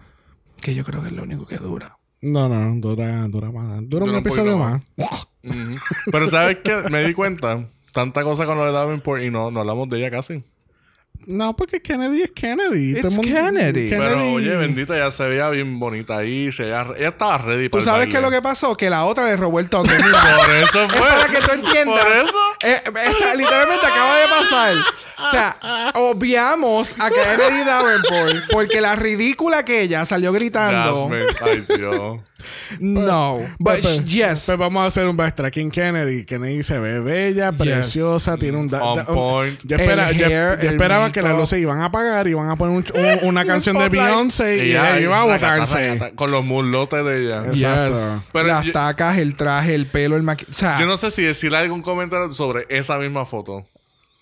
[0.62, 1.98] Que yo creo que es lo único que dura.
[2.22, 3.66] No, no, dura, dura más.
[3.66, 4.82] Dura un Dura un episodio más.
[6.10, 6.88] Pero ¿sabes qué?
[6.90, 7.68] Me di cuenta.
[7.92, 10.42] Tanta cosa con lo de Davenport y no, no hablamos de ella casi.
[11.26, 12.98] No, porque Kennedy es Kennedy.
[12.98, 13.90] It's Kennedy.
[13.90, 16.50] Pero oye, bendita, ella se veía bien bonita ahí.
[16.50, 18.76] Se veía, ella estaba ready para ¿Tú sabes qué es lo que pasó?
[18.76, 19.90] Que la otra le robó el toque.
[19.90, 20.98] Por eso fue.
[20.98, 22.04] Es para que tú entiendas.
[22.04, 22.56] Por eso.
[22.62, 24.74] Eh, o sea, literalmente acaba de pasar.
[25.18, 31.08] O sea, obviamos a Kennedy Davenport porque la ridícula que ella salió gritando.
[31.08, 32.20] Jasmine, ay Dios.
[32.80, 33.40] No.
[33.58, 34.44] But Pues, yes.
[34.46, 36.24] pues vamos a hacer un backtracking Kennedy.
[36.24, 38.68] Kennedy se ve bella, preciosa, tiene un...
[38.68, 39.60] da- On da- point.
[39.64, 42.30] Yo, espera- El yo- hair, yo el esperaba que las luces iban a apagar y
[42.30, 43.88] iban a poner un- un- una Un canción de.
[43.88, 46.12] Beyoncé y Ella ella iba a botarse.
[46.16, 47.44] Con los muslotes de ella.
[47.46, 48.14] Exacto.
[48.16, 48.28] Yes.
[48.32, 50.52] Pero Las yo- tacas, el traje, el pelo, el maquillaje.
[50.52, 53.66] O sea, Yo no sé si decirle algún comentario sobre esa misma foto.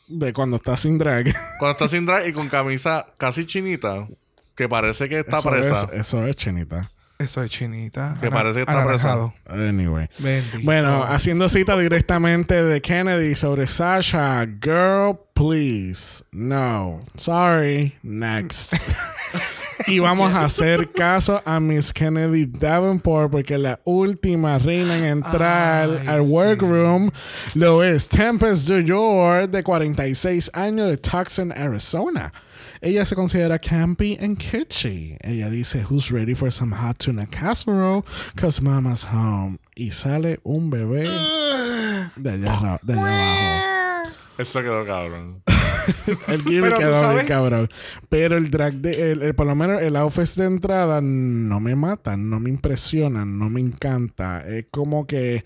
[0.08, 1.32] De cuando está sin drag.
[1.60, 4.08] Cuando está sin drag y con camisa casi chinita,
[4.56, 5.86] que parece que está eso, presa.
[5.92, 6.90] es, eso es chinita.
[7.20, 8.16] Eso es chinita.
[8.20, 9.32] Que Ana- parece que está.
[9.50, 10.08] Anyway.
[10.18, 10.58] Bendito.
[10.62, 14.46] Bueno, haciendo cita directamente de Kennedy sobre Sasha.
[14.46, 16.24] Girl, please.
[16.32, 17.00] No.
[17.16, 17.94] Sorry.
[18.02, 18.74] Next.
[19.86, 25.90] y vamos a hacer caso a Miss Kennedy Davenport porque la última reina en entrar
[26.00, 27.10] Ay, al workroom
[27.54, 32.32] lo es Tempest York de 46 años de Tucson, Arizona.
[32.82, 35.18] Ella se considera campy and kitschy.
[35.22, 38.06] Ella dice, Who's ready for some hot tuna casserole?
[38.36, 39.58] Cause mama's home.
[39.76, 41.02] Y sale un bebé
[42.16, 44.10] de allá, de allá abajo.
[44.38, 45.42] Eso quedó cabrón.
[46.28, 47.68] El gimmick quedó bien cabrón.
[48.08, 51.74] Pero el drag de, el, el- por lo menos el outfit de entrada no me
[51.76, 54.40] mata, no me impresiona, no me encanta.
[54.46, 55.44] Es como que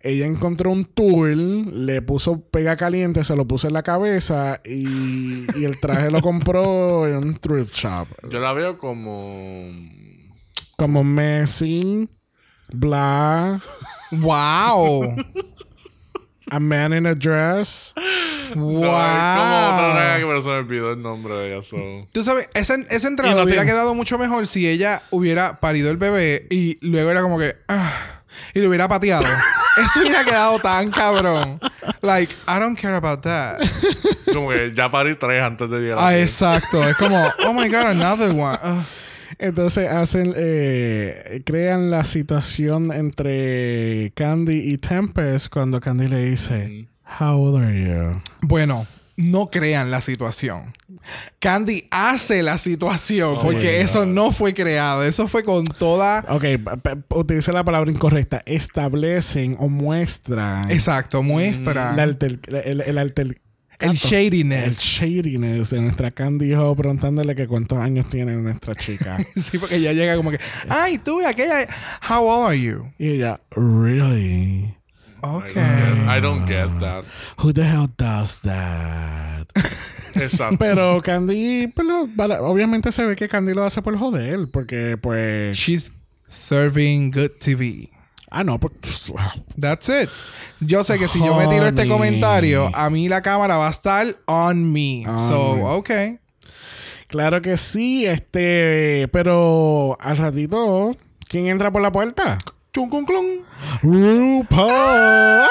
[0.00, 5.46] ella encontró un tool, le puso pega caliente, se lo puso en la cabeza y,
[5.58, 8.08] y el traje lo compró en un thrift shop.
[8.30, 9.70] Yo la veo como.
[10.76, 12.06] Como Messi,
[12.70, 13.62] bla,
[14.12, 15.16] ¡Wow!
[16.50, 17.92] A man in a dress.
[18.54, 18.80] ¡Wow!
[18.80, 21.62] No, es como otra pero se me olvidó el nombre de ella.
[21.62, 21.76] so.
[22.12, 25.90] Tú sabes, esa, esa entrada no hubiera tiene- quedado mucho mejor si ella hubiera parido
[25.90, 27.54] el bebé y luego era como que.
[27.68, 27.92] ah,
[28.54, 29.24] y lo hubiera pateado.
[29.76, 31.58] Eso hubiera quedado tan cabrón.
[32.02, 33.58] Like, I don't care about that.
[34.32, 35.98] Como que ya parí tres antes de llegar.
[36.00, 36.20] Ah, aquí.
[36.20, 36.82] exacto.
[36.88, 38.58] Es como, oh my god, another one.
[38.62, 38.84] Ugh.
[39.38, 46.88] Entonces hacen, eh, crean la situación entre Candy y Tempest cuando Candy le dice,
[47.20, 48.20] How old are you?
[48.42, 50.72] Bueno, no crean la situación.
[51.38, 55.04] Candy hace la situación porque eso no fue creado.
[55.04, 56.24] Eso fue con toda.
[56.28, 56.44] Ok,
[57.14, 58.42] utilicé la palabra incorrecta.
[58.46, 63.40] Establecen o muestran Exacto, muestra la alter- el, el alter-
[63.80, 64.78] el el shadiness.
[64.80, 69.18] shadiness de nuestra Candy Ho preguntándole que cuántos años tiene nuestra chica.
[69.36, 71.66] Sí, porque ella llega como que, ay, tú, aquella.
[72.08, 72.90] How old are you?
[72.98, 74.74] y ella, Really?
[75.22, 75.44] I Ok.
[75.46, 77.04] don't get- I don't get that.
[77.42, 79.46] Who the hell does that?
[80.14, 80.56] Exacto.
[80.58, 85.56] Pero Candy, pero, para- obviamente se ve que Candy lo hace por joder, porque pues...
[85.56, 85.92] She's
[86.28, 87.90] serving good TV.
[88.30, 88.72] Ah, no, pues...
[89.60, 90.10] That's it.
[90.60, 91.92] Yo sé que si yo me tiro este Honey.
[91.92, 95.04] comentario, a mí la cámara va a estar on me.
[95.06, 95.62] On so, me.
[95.62, 95.90] ok.
[97.06, 99.08] Claro que sí, este...
[99.12, 100.96] Pero al ratito,
[101.28, 102.38] ¿quién entra por la puerta?
[102.72, 103.44] Chun, clun, clun.
[103.82, 105.46] RuPaul.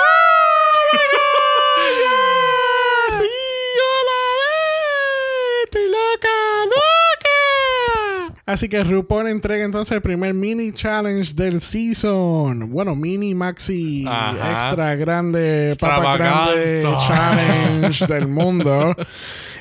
[8.48, 12.70] Así que RuPaul entrega entonces el primer mini challenge del season.
[12.70, 14.52] Bueno, mini, maxi, Ajá.
[14.52, 18.96] extra grande, papa grande challenge del mundo.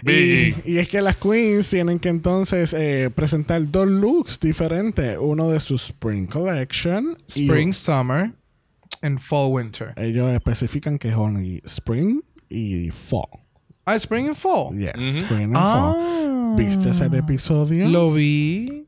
[0.02, 5.16] Y, es que las queens tienen que entonces eh, presentar dos looks diferentes.
[5.18, 7.16] Uno de su Spring Collection.
[7.34, 8.32] y Spring, summer,
[9.00, 9.94] and fall, winter.
[9.96, 12.20] ellos especifican que es only spring
[12.50, 13.30] y fall.
[13.86, 14.76] Ah, spring and fall.
[14.78, 14.92] Yes,
[15.24, 15.92] spring and Ah.
[15.94, 16.33] fall.
[16.56, 17.88] ¿Viste ese episodio?
[17.88, 18.86] Lo vi.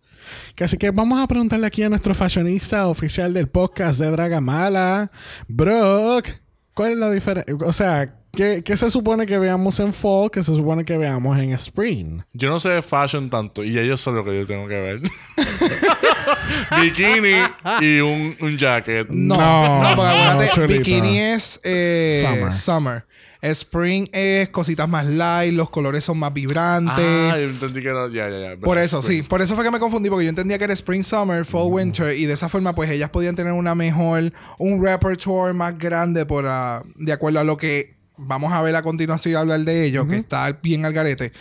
[0.55, 5.11] Que Así que vamos a preguntarle aquí a nuestro fashionista oficial del podcast de Dragamala,
[5.49, 6.29] Brock,
[6.75, 7.55] ¿cuál es la diferencia?
[7.65, 11.39] O sea, ¿qué, qué se supone que veamos en fall que se supone que veamos
[11.39, 12.23] en spring?
[12.33, 14.81] Yo no sé de fashion tanto y ya yo sé lo que yo tengo que
[14.81, 15.01] ver.
[16.81, 17.37] Bikini
[17.81, 19.09] y un, un jacket.
[19.11, 22.53] No, No, no, porque no, bikini es eh, Summer.
[22.53, 23.05] summer.
[23.51, 27.05] Spring es cositas más light, los colores son más vibrantes.
[27.33, 28.09] Ah, yo entendí que era.
[28.09, 28.61] Ya, ya, ya.
[28.61, 29.23] Por eso, Spring.
[29.23, 29.29] sí.
[29.29, 32.17] Por eso fue que me confundí, porque yo entendía que era Spring, Summer, Fall, Winter,
[32.17, 36.47] y de esa forma, pues ellas podían tener una mejor, un repertoire más grande por,
[36.49, 40.07] ah, de acuerdo a lo que vamos a ver a continuación y hablar de ello,
[40.07, 41.33] que está bien al garete.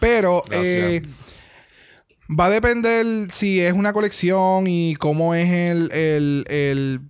[0.00, 1.02] Pero eh,
[2.28, 7.00] va a depender si es una colección y cómo es el, el, el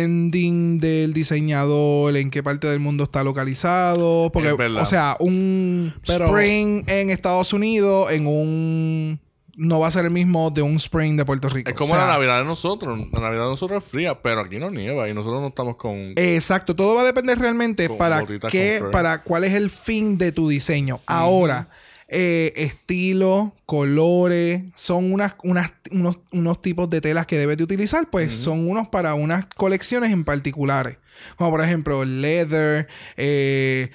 [0.00, 4.30] ending del diseñador, en qué parte del mundo está localizado.
[4.32, 9.20] Porque, Es o sea, un Pero- spring en Estados Unidos, en un.
[9.54, 11.68] No va a ser el mismo de un spring de Puerto Rico.
[11.68, 12.98] Es como O sea, la Navidad de nosotros.
[13.12, 16.14] La Navidad de nosotros es fría, pero aquí no nieva y nosotros no estamos con.
[16.16, 20.48] Exacto, todo va a depender realmente para qué, para cuál es el fin de tu
[20.48, 21.02] diseño.
[21.06, 21.68] Ahora,
[22.14, 28.10] eh, estilo, colores, son unas, unas, unos, unos tipos de telas que debes de utilizar,
[28.10, 30.98] pues son unos para unas colecciones en particulares.
[31.36, 32.86] Como por ejemplo, leather,
[33.16, 33.90] eh,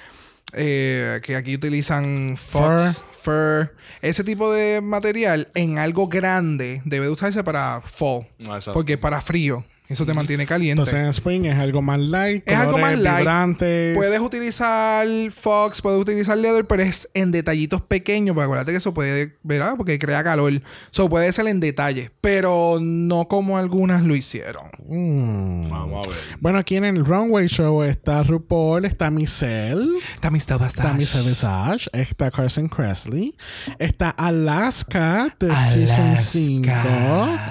[0.53, 3.75] eh, que aquí utilizan fox, fur.
[4.01, 8.27] Ese tipo de material en algo grande debe de usarse para fall.
[8.47, 8.59] Ah.
[8.73, 9.63] Porque es para frío.
[9.87, 10.81] Eso te mantiene caliente.
[10.81, 13.19] Entonces en Spring es algo más light, Es algo más light.
[13.19, 13.95] vibrantes.
[13.95, 18.33] Puedes utilizar Fox, puedes utilizar Leather, pero es en detallitos pequeños.
[18.33, 19.75] Porque acuérdate que eso puede, ¿verdad?
[19.77, 20.61] Porque crea calor.
[20.91, 24.65] Eso puede ser en detalle, pero no como algunas lo hicieron.
[24.87, 25.69] Mm.
[25.69, 26.19] Vamos a ver.
[26.39, 30.97] Bueno, aquí en el Runway Show está RuPaul, está Michelle, está está bastante.
[30.99, 33.35] Michelle Visage, está Carson Kressley,
[33.79, 35.71] está Alaska de Alaska.
[35.71, 36.69] Season 5.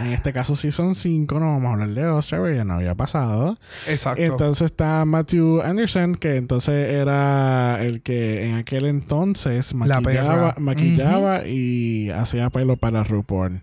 [0.02, 3.58] En este caso, Season 5, no vamos a hablar de Ya no había pasado.
[3.88, 4.22] Exacto.
[4.22, 11.46] Entonces está Matthew Anderson, que entonces era el que en aquel entonces La maquillaba, maquillaba
[11.46, 13.62] y hacía pelo para RuPaul.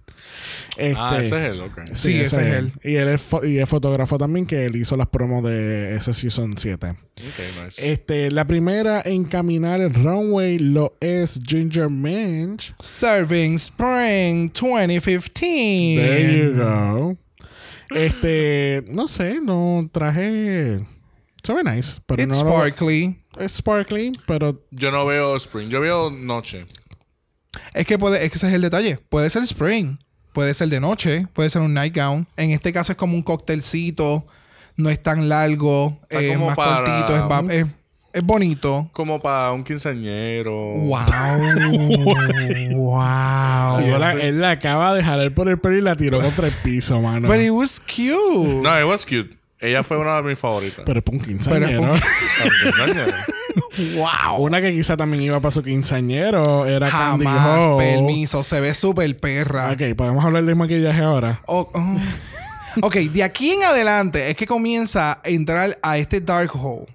[0.78, 1.82] Este, Ah, ese es él, ok.
[1.94, 2.74] Sí, ese es él.
[2.84, 6.14] Y él es, fo- y es fotógrafo también, que él hizo las promos de ese
[6.14, 6.90] Season 7.
[6.90, 6.96] Ok,
[7.66, 7.92] nice.
[7.92, 12.74] Este, la primera en caminar el runway lo es Ginger Minch.
[12.84, 15.96] Serving Spring 2015.
[15.98, 17.18] There you go.
[17.96, 20.86] Este, no sé, no traje.
[21.44, 23.20] Se ve nice, pero It's no lo- sparkly.
[23.38, 26.66] es sparkly, pero Yo no veo Spring, yo veo Noche.
[27.74, 28.98] Es que puede, es que ese es el detalle.
[29.10, 29.98] Puede ser spring,
[30.32, 32.28] puede ser de noche, puede ser un nightgown.
[32.38, 34.26] En este caso es como un coctelcito,
[34.76, 37.68] no es tan largo, Está es más para- cortito, es, va- es-
[38.14, 38.90] es bonito.
[38.94, 40.54] Como para un quinceañero.
[40.54, 41.00] Wow.
[42.72, 43.80] wow.
[43.88, 46.54] yo la- él la acaba de jalar por el pelo y la tiró contra el
[46.54, 47.28] piso, mano.
[47.28, 48.62] But it was cute.
[48.62, 49.36] No, it was cute.
[49.60, 50.84] Ella fue una de mis favoritas.
[50.86, 51.96] Pero es para un Pero quinceañero.
[51.96, 52.56] es Para un
[52.94, 53.18] quinceañero.
[53.96, 54.38] wow.
[54.46, 57.78] Una que quizá también iba para su quinceañero era Candy Jamás, Ho.
[57.78, 58.44] permiso.
[58.44, 59.72] Se ve súper perra.
[59.72, 61.42] Ok, podemos hablar de maquillaje ahora.
[61.46, 61.98] O- oh.
[62.82, 66.88] Ok, de aquí en adelante es que comienza a entrar a este dark hole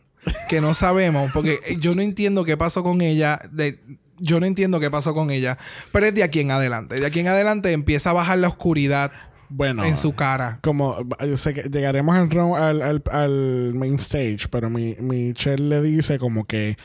[0.48, 3.40] que no sabemos, porque yo no entiendo qué pasó con ella.
[3.52, 3.78] de-
[4.20, 5.58] yo no entiendo qué pasó con ella,
[5.92, 6.96] pero es de aquí en adelante.
[6.98, 9.12] De aquí en adelante empieza a bajar la oscuridad
[9.48, 10.58] Bueno, en su cara.
[10.60, 15.80] como yo sé que llegaremos al, al, al- al main stage, pero mi, Michelle le
[15.82, 16.76] dice como que,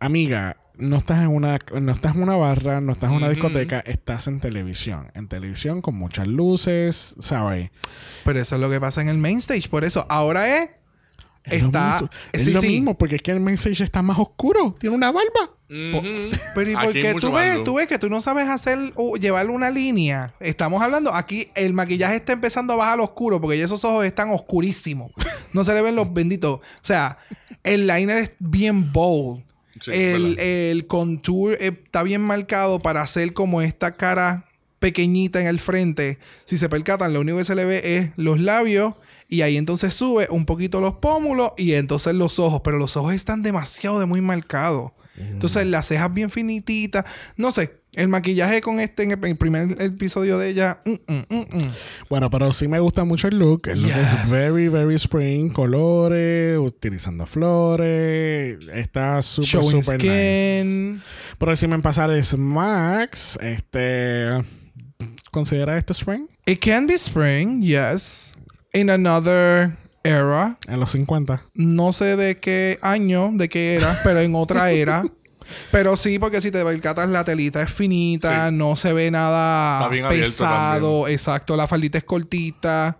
[0.00, 3.80] amiga, no estás en una, no estás en una barra, no estás en una discoteca,
[3.80, 5.10] estás en televisión.
[5.14, 7.70] En televisión con muchas luces, ¿sabes?
[8.24, 9.68] Pero eso es lo que pasa en el main stage.
[9.68, 10.70] Por eso, ahora es.
[11.44, 11.92] Es lo está.
[11.92, 12.68] mismo, es sí, lo sí.
[12.68, 15.50] mismo, porque es que el main stage está más oscuro, tiene una barba.
[15.68, 18.48] Pero ¿y Aquí por hay qué mucho tú ves, tú ves que tú no sabes
[18.48, 20.34] hacer o llevar una línea?
[20.40, 24.30] Estamos hablando, aquí el maquillaje está empezando a bajar oscuro porque ya esos ojos están
[24.30, 25.12] oscurísimos.
[25.52, 26.60] No se le ven los benditos.
[26.60, 27.18] O sea,
[27.62, 29.42] el liner es bien bold.
[29.80, 34.44] Sí, el, el contour está bien marcado para hacer como esta cara
[34.78, 36.18] pequeñita en el frente.
[36.44, 38.94] Si se percatan, lo único que se le ve es los labios.
[39.28, 42.60] Y ahí entonces sube un poquito los pómulos y entonces los ojos.
[42.64, 44.92] Pero los ojos están demasiado de muy marcados.
[45.16, 47.04] Entonces las cejas bien finititas.
[47.36, 47.84] No sé.
[47.94, 50.80] El maquillaje con este en el, primer episodio de ella.
[50.84, 51.70] mm, mm, mm, mm.
[52.10, 53.68] Bueno, pero sí me gusta mucho el look.
[53.68, 55.50] El look es very, very spring.
[55.50, 58.58] Colores, utilizando flores.
[58.72, 61.56] Está súper, súper nice.
[61.56, 64.44] si me pasar es Max, este...
[65.30, 66.26] ¿Considera esto spring?
[66.46, 68.32] It can be spring, yes.
[68.74, 69.70] In another
[70.02, 70.58] era.
[70.68, 71.42] En los 50.
[71.54, 75.02] No sé de qué año, de qué era, pero en otra era.
[75.70, 78.54] Pero sí, porque si te percatas, la telita es finita, Sí.
[78.54, 81.06] no se ve nada pesado.
[81.08, 82.98] Exacto, la faldita es cortita.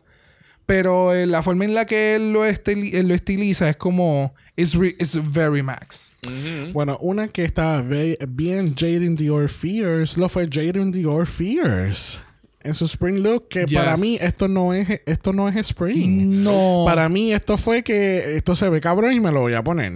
[0.67, 4.35] Pero eh, la forma en la que él lo, estili- él lo estiliza es como.
[4.57, 6.13] It's, it's very max.
[6.73, 12.23] Bueno, una que estaba bien Jaden Dior Fears lo fue Jaden Dior Fears.
[12.65, 13.79] En su spring look, que Yes.
[13.79, 16.43] para mí esto no es esto no es spring.
[16.43, 16.85] No.
[16.87, 19.93] Para mí esto fue que esto se ve cabrón y me lo voy a poner.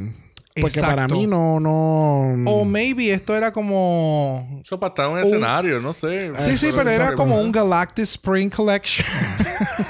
[0.61, 2.35] Porque para mí no, no.
[2.51, 4.61] O maybe esto era como.
[4.63, 6.33] Eso para estar en un escenario, no sé.
[6.41, 9.07] Sí, sí, pero era como un Galactic Spring Collection.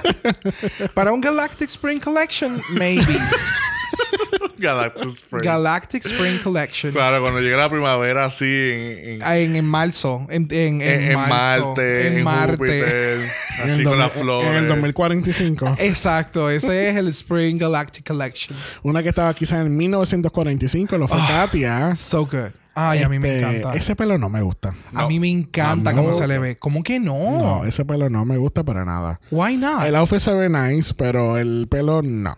[0.94, 3.02] Para un Galactic Spring Collection, maybe.
[4.62, 5.42] Galactic Spring.
[5.44, 6.92] Galactic Spring Collection.
[6.92, 10.26] Claro, cuando llega la primavera así en, en, Ah, En, en marzo.
[10.30, 12.56] En, en, en, en- en marzo, Marte, En Marte.
[12.56, 13.18] Júpiter,
[13.64, 14.48] así el con las flores.
[14.50, 15.76] En el 2045.
[15.78, 16.50] Exacto.
[16.50, 18.56] Ese es el Spring Galactic Collection.
[18.82, 21.94] Una que estaba quizá en 1945, lo fue Katia.
[21.96, 22.50] So good.
[22.80, 23.76] Ay, a mí me Este, encanta.
[23.76, 24.72] Ese pelo no me gusta.
[24.94, 26.14] A mí me encanta No, cómo no.
[26.14, 26.56] se le ve.
[26.58, 27.12] ¿Cómo que no?
[27.16, 29.20] No, ese pelo no me gusta para nada.
[29.32, 29.82] Why not?
[29.84, 32.36] El outfit se ve nice, pero el pelo no.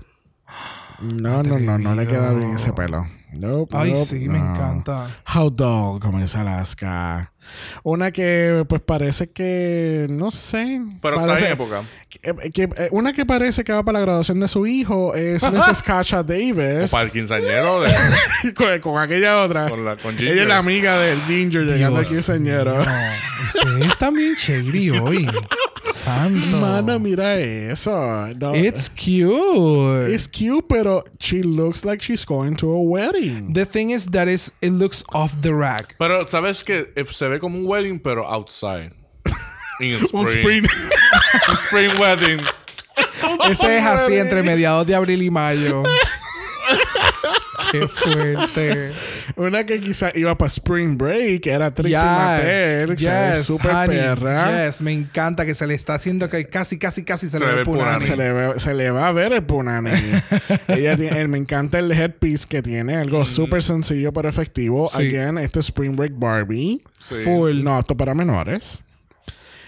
[1.00, 3.06] No, no, no, no le queda bien ese pelo.
[3.32, 5.08] Nope, Ay, nope, sí, me encanta.
[5.34, 7.32] How dull, como dice Alaska.
[7.84, 10.80] Una que, pues parece que, no sé.
[11.00, 11.82] Pero está en época.
[12.08, 15.42] que- que- eh, una que parece que va para la graduación de su hijo es
[15.52, 15.82] Mrs.
[15.82, 16.90] Kasha O Davis.
[16.90, 17.92] para el quinceañero de,
[18.54, 19.68] con, con aquella otra.
[19.68, 20.32] con, la, con Ginger.
[20.32, 22.84] Ella es la amiga del Ginger llegando al quinceañero.
[22.84, 22.92] No,
[23.44, 25.26] ustedes están bien shady hoy.
[26.16, 26.56] Santo.
[26.60, 27.90] Mana, mira eso.
[28.34, 30.10] No, It's cute.
[30.12, 33.52] it's cute, pero she looks like she's going to a wedding.
[33.52, 35.96] The thing is that is, it looks off the rack.
[35.98, 36.88] Pero, ¿sabes qué?
[36.96, 38.92] Eh, Se ve como un wedding, pero outside.
[39.80, 40.14] In spring.
[40.14, 40.64] Un spring.
[41.48, 42.40] Un spring wedding.
[43.50, 45.82] Ese es así entre mediados de abril y mayo.
[47.70, 48.92] Qué fuerte.
[49.36, 53.96] Una que quizá iba para Spring Break era Trixie Mattel, que se ve súper honey,
[53.98, 54.66] perra.
[54.66, 57.52] Yes, me encanta que se le está haciendo que casi, casi, casi se, Se le
[57.54, 58.04] ve el punani.
[58.04, 59.90] Se le, ve- se le va a ver el punani.
[60.68, 64.88] Ella tiene, me encanta el headpiece que tiene, algo súper sencillo pero efectivo.
[64.88, 65.08] Sí.
[65.08, 66.82] Again, esto es Spring Break Barbie.
[67.08, 67.16] Sí.
[67.24, 68.80] Full, no apto para menores.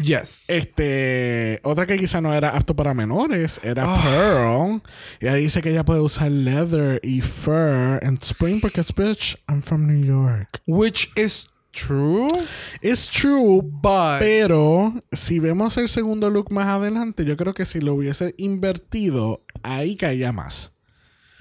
[0.03, 0.45] Yes.
[0.49, 4.03] Este, otra que quizá no era apto para menores era Ah.
[4.03, 4.83] Pearl.
[5.21, 9.63] Ella dice que ella puede usar leather y fur en spring porque es bitch, I'm
[9.63, 10.61] from New York.
[10.67, 12.29] Which is true,
[12.83, 17.81] It's true, but pero si vemos el segundo look más adelante, yo creo que si
[17.81, 20.73] lo hubiese invertido, ahí caía más.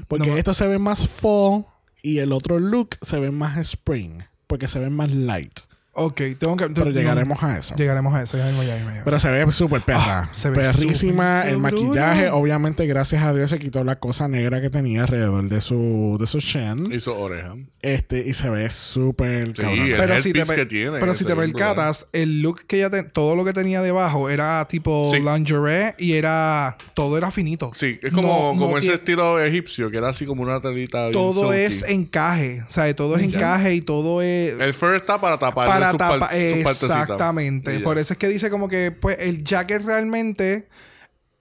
[0.08, 0.38] Porque No.
[0.38, 1.66] esto se ve más fall
[2.02, 5.60] y el otro look se ve más spring, porque se ve más light.
[5.94, 6.68] Ok, tengo que.
[6.68, 7.76] Pero llegaremos a eso.
[7.76, 8.38] Llegaremos a eso.
[8.38, 9.06] Ya mismo, ya mismo, ya mismo.
[9.06, 10.24] Pero se ve súper perra.
[10.24, 11.44] Ah, se ve Perrísima.
[11.48, 15.62] el maquillaje, obviamente, gracias a Dios, se quitó la cosa negra que tenía alrededor de
[15.62, 16.92] su, de su chin.
[16.92, 17.56] Hizo oreja.
[17.82, 19.86] Este, y se ve súper Sí, cabrona.
[19.86, 23.04] el pero si te, que tiene, pero si te percatas, el look que ella te-
[23.04, 25.20] todo lo que tenía debajo era tipo Sí.
[25.20, 27.72] lingerie y era todo era finito.
[27.74, 31.12] Sí, es como, No- no como ese estilo egipcio, que era así como una telita.
[31.12, 33.38] todo es encaje, o sea, todo es Ya.
[33.38, 35.91] encaje y todo es El fur está para tapar para
[36.32, 37.80] exactamente.
[37.80, 40.68] Por eso es que dice como que pues el jacket realmente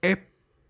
[0.01, 0.17] es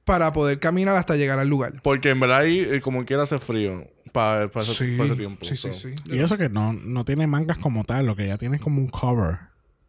[0.03, 1.81] para poder caminar hasta llegar al lugar.
[1.83, 5.45] Porque en verdad ahí, eh, como quiera, hace frío para, para, ese, ese tiempo.
[5.45, 5.73] sí, sí, so.
[5.73, 5.95] sí.
[6.07, 8.81] Y eso que no, no tiene mangas como tal, lo que ya tiene es como
[8.81, 9.39] un cover.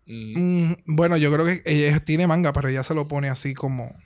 [0.06, 0.68] Mm.
[0.70, 3.96] Mm, bueno, yo creo que ella tiene manga, pero ella se lo pone así como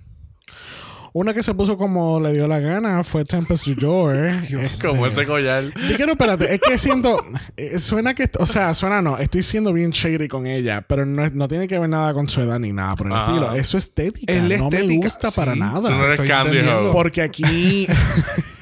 [1.18, 3.64] Una que se puso como le dio la gana fue Tempest.
[3.68, 4.14] Dios.
[4.50, 5.64] Este, Como ese collar.
[5.88, 7.24] Yo quiero, espérate, es que siento,
[7.56, 11.26] eh, suena que, o sea, suena no, estoy siendo bien shady con ella, pero no,
[11.30, 13.24] no tiene que ver nada con su edad ni nada por el Ajá.
[13.32, 13.54] estilo.
[13.54, 15.36] Es su estética, Es no me estética, gusta sí.
[15.36, 15.88] para nada.
[15.88, 16.92] Tú no eres Estoy.
[16.92, 17.86] Porque aquí.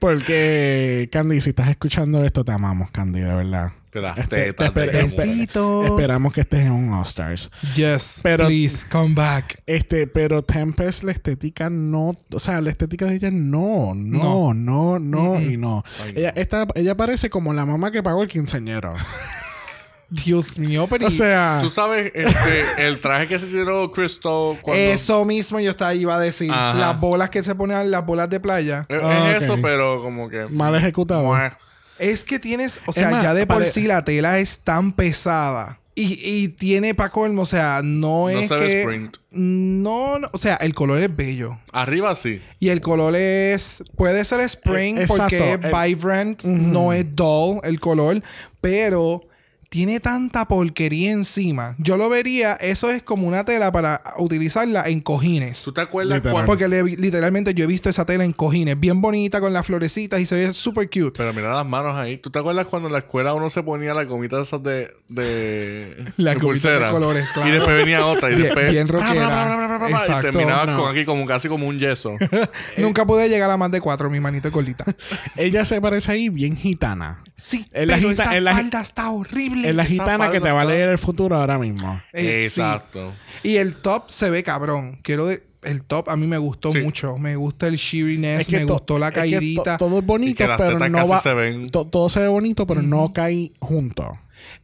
[0.00, 3.72] Porque, Candy, si estás escuchando esto, te amamos, Candy, de verdad.
[4.16, 7.50] Este, te esper- esperamos que estés en un All Stars.
[7.76, 9.62] Yes, Pero- please come back.
[9.66, 12.14] Este, pero Tempest, la estética no.
[12.32, 15.84] O sea, la estética de ella no, no, no, no, y no.
[16.02, 16.40] Ay, Ella, no.
[16.40, 18.94] esta, ella parece como la mamá que pagó el quinceañero.
[20.14, 24.74] Dios mío, pero o sea, Tú sabes, este, el traje que se tiró Crystal cuando...
[24.82, 26.50] eso mismo yo estaba iba a decir.
[26.52, 26.74] Ajá.
[26.78, 28.84] Las bolas que se ponen, las bolas de playa.
[28.90, 30.46] Es, es Ah, eso, pero como que...
[30.50, 31.22] mal ejecutado.
[31.24, 31.56] Muah.
[31.98, 34.92] Es que tienes, o sea, más, ya de por pare- sí la tela es tan
[34.92, 35.78] pesada.
[35.94, 38.80] Y, y tiene pa' colmo, o sea, no, No es se ve que...
[38.82, 39.16] sprint.
[39.30, 41.58] No, no, o sea, el color es bello.
[41.72, 42.40] Arriba sí.
[42.58, 43.82] Y el color es...
[43.96, 48.22] Puede ser spring Eh, porque es el- vibrant, no es dull el color,
[48.60, 49.22] pero
[49.72, 51.76] tiene tanta porquería encima.
[51.78, 55.62] Yo lo vería, eso es como una tela para utilizarla en cojines.
[55.64, 56.32] ¿Tú te acuerdas Literal.
[56.34, 56.46] cuando...
[56.46, 60.20] Porque le- literalmente yo he visto esa tela en cojines, bien bonita con las florecitas
[60.20, 61.12] y se ve súper cute.
[61.16, 62.18] Pero mira las manos ahí.
[62.18, 64.90] ¿Tú te acuerdas cuando en la escuela uno se ponía la gomita esas de...
[65.08, 66.12] de
[66.90, 67.48] colores, claro.
[67.48, 68.28] Y después venía otra.
[68.30, 68.70] Y Bien- después...
[68.70, 69.78] bien rockera.
[69.88, 70.28] Exacto.
[70.28, 70.82] Y terminabas No.
[70.82, 72.16] con aquí como casi como un yeso.
[72.76, 74.84] Nunca pude llegar a más de cuatro, mi manito de colita.
[75.36, 77.22] Ella se parece ahí bien gitana.
[77.36, 79.61] Sí, En la pero gita- esa en la- falda está horrible.
[79.64, 82.00] Es la gitana que te va a leer el futuro ahora mismo.
[82.12, 82.60] Eh, sí.
[82.60, 83.12] Exacto.
[83.42, 84.98] Y el top se ve cabrón.
[85.02, 86.78] Quiero de- el top a mí me gustó Sí.
[86.80, 87.16] mucho.
[87.18, 89.20] Me gusta el sheeriness, Es que me gustó la es que
[89.78, 91.20] todo es Y bonito, que las pero tetas no casi va.
[91.22, 91.68] se ven.
[91.70, 94.18] to- todo se ve bonito, pero no cae junto.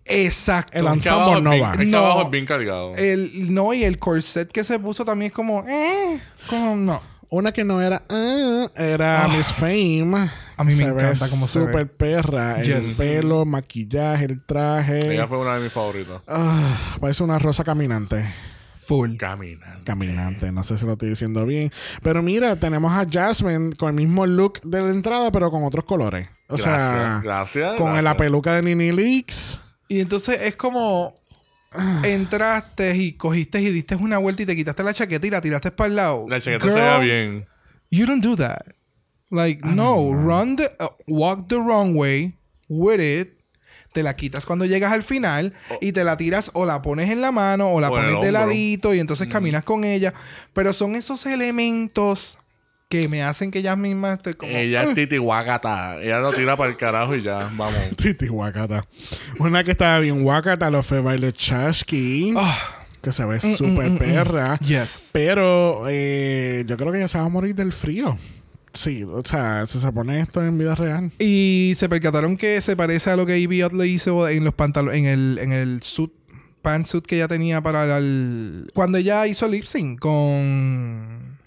[0.04, 0.76] Exacto.
[0.76, 1.72] El ensemble no va.
[1.76, 1.98] Que No.
[1.98, 2.94] abajo es bien cargado.
[2.96, 6.18] El, no, y el corset que se puso también es como, eh,
[6.48, 7.00] como no.
[7.30, 9.28] Una que no era ah, era Ah.
[9.28, 10.30] Miss Fame.
[10.58, 11.66] A mí me Se ve encanta cómo se ve.
[11.66, 12.62] Súper perra.
[12.62, 12.98] Yes.
[13.00, 15.12] El pelo, maquillaje, el traje.
[15.14, 16.20] Ella fue una de mis favoritas.
[16.26, 18.24] Ah, parece una rosa caminante.
[18.86, 19.16] Full.
[19.16, 19.84] Caminando.
[19.84, 21.70] Caminante, no sé si lo estoy diciendo bien.
[22.02, 25.84] Pero mira, tenemos a Jasmine con el mismo look de la entrada, pero con otros
[25.84, 26.28] colores.
[26.48, 27.74] O Gracias, sea, gracias.
[27.76, 28.04] con gracias.
[28.04, 29.60] la peluca de Nini Leaks.
[29.88, 31.14] Y entonces es como
[32.02, 35.70] entraste y cogiste y diste una vuelta y te quitaste la chaqueta y la tiraste
[35.70, 36.26] para el lado.
[36.28, 37.46] La chaqueta Girl, se ve bien.
[37.90, 38.62] You don't do that.
[39.30, 42.32] Like, no, run the, uh, walk the wrong way
[42.68, 43.34] with it.
[43.92, 47.20] Te la quitas cuando llegas al final y te la tiras o la pones en
[47.20, 50.12] la mano o la O pones de ladito y entonces caminas con ella.
[50.52, 52.38] Pero son esos elementos
[52.88, 54.52] que me hacen que ellas mismas te como...
[54.52, 54.84] Ella "Ah".
[54.84, 56.00] es Titi Guacata.
[56.02, 57.74] Ella lo tira para el carajo y ya, vamos.
[57.96, 58.86] Titi Wakata.
[59.40, 62.32] Una que estaba bien Wakata lo fue Violet Chachki.
[62.36, 62.58] Ah,
[63.02, 64.58] Que se Mm, ve súper perra.
[64.60, 65.10] yes.
[65.12, 68.16] Pero eh, yo creo que ella se va a morir del frío.
[68.78, 71.10] Sí, o sea, se pone esto en vida real.
[71.18, 74.98] Y se percataron que se parece a lo que Ivy le hizo en los pantalones,
[74.98, 76.12] en el, en el suit,
[76.62, 78.70] pantsuit que ella tenía para el...
[78.74, 81.38] Cuando ella hizo lip sync con...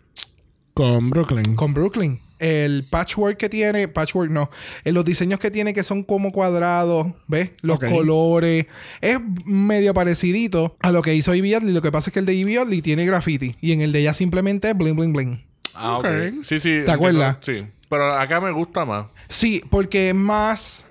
[0.74, 1.56] Con Brooklyn.
[1.56, 2.20] con Brooklyn.
[2.40, 4.50] El patchwork que tiene, patchwork no,
[4.84, 7.52] en los diseños que tiene que son como cuadrados, ¿ves?
[7.62, 8.66] Los colores.
[9.00, 11.56] Es medio parecidito a lo que hizo Ivy.
[11.62, 14.14] Lo que pasa es que el de Ivy tiene graffiti y en el de ella
[14.14, 15.51] simplemente es bling bling bling.
[15.74, 16.06] Ah, ok.
[16.44, 16.70] Sí, sí.
[16.70, 16.92] entiendo.
[16.94, 17.38] acuerdas?
[17.42, 17.66] Sí.
[17.90, 19.08] Pero acá me gusta más.
[19.28, 20.86] Sí, porque es más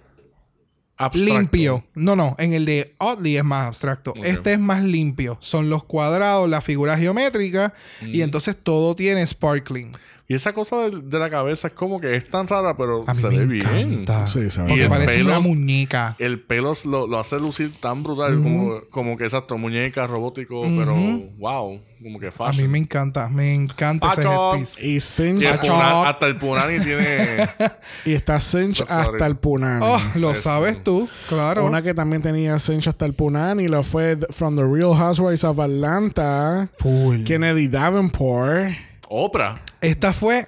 [0.96, 1.34] Abstracto.
[1.38, 1.84] limpio.
[1.94, 4.12] No, no, en el de Oddly es más abstracto.
[4.22, 5.38] Este es más limpio.
[5.40, 7.72] Son los cuadrados, las figuras geométricas
[8.02, 8.06] Mm.
[8.14, 9.92] y entonces todo tiene sparkling.
[10.30, 13.14] Y esa cosa de, de la cabeza es como que es tan rara, pero A
[13.14, 14.04] mí se me ve bien.
[14.28, 16.14] Sí, se ve Porque Y el parece pelo- una muñeca.
[16.20, 20.94] El pelo lo, lo hace lucir tan brutal, como, como que exacto, muñeca, robótico, pero
[21.36, 22.64] wow, como que A fashion.
[22.64, 24.56] mí me encanta, me encanta ese Pacho.
[24.86, 27.48] Y cinch, hasta el punani tiene.
[28.04, 29.84] y está cinch hasta el punani.
[29.84, 30.42] Oh, lo Eso.
[30.44, 31.64] sabes tú, claro.
[31.66, 35.58] Una que también tenía cinch hasta el punani lo fue From the Real Housewives of
[35.58, 36.68] Atlanta.
[36.78, 37.24] Full.
[37.24, 38.70] Kennedy Davenport.
[39.12, 39.60] Oprah.
[39.80, 40.46] Esta fue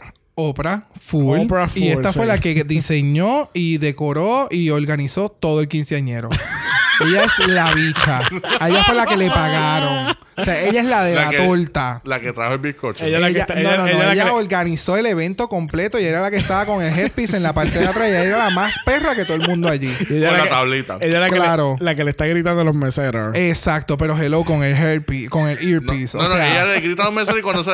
[0.49, 1.41] Oprah full.
[1.41, 6.29] Oprah y full, esta fue la que diseñó y decoró y organizó todo el quinceañero.
[7.05, 8.21] ella es la bicha.
[8.61, 10.17] A ella fue la que le pagaron.
[10.35, 12.01] O sea, ella es la de la, que, torta.
[12.05, 13.05] La que trajo el bizcocho.
[13.05, 14.13] Ella- la que Ella- está- no, ella- no, no.
[14.13, 17.43] ella la organizó el evento completo y era la que estaba con el headpiece en
[17.43, 18.09] la parte de atrás.
[18.09, 19.95] Y ella era la más perra que todo el mundo allí.
[20.09, 20.97] Y ella Con la la que- tablita.
[21.03, 21.75] Ella es la, Claro.
[21.77, 23.37] que le, la que le está gritando a los meseros.
[23.37, 26.17] Exacto, pero hello con el headpiece, con el earpiece.
[26.17, 27.73] no, o no, sea, ella le grita a los meseros y cuando se.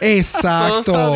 [0.00, 1.14] Exacto, Todo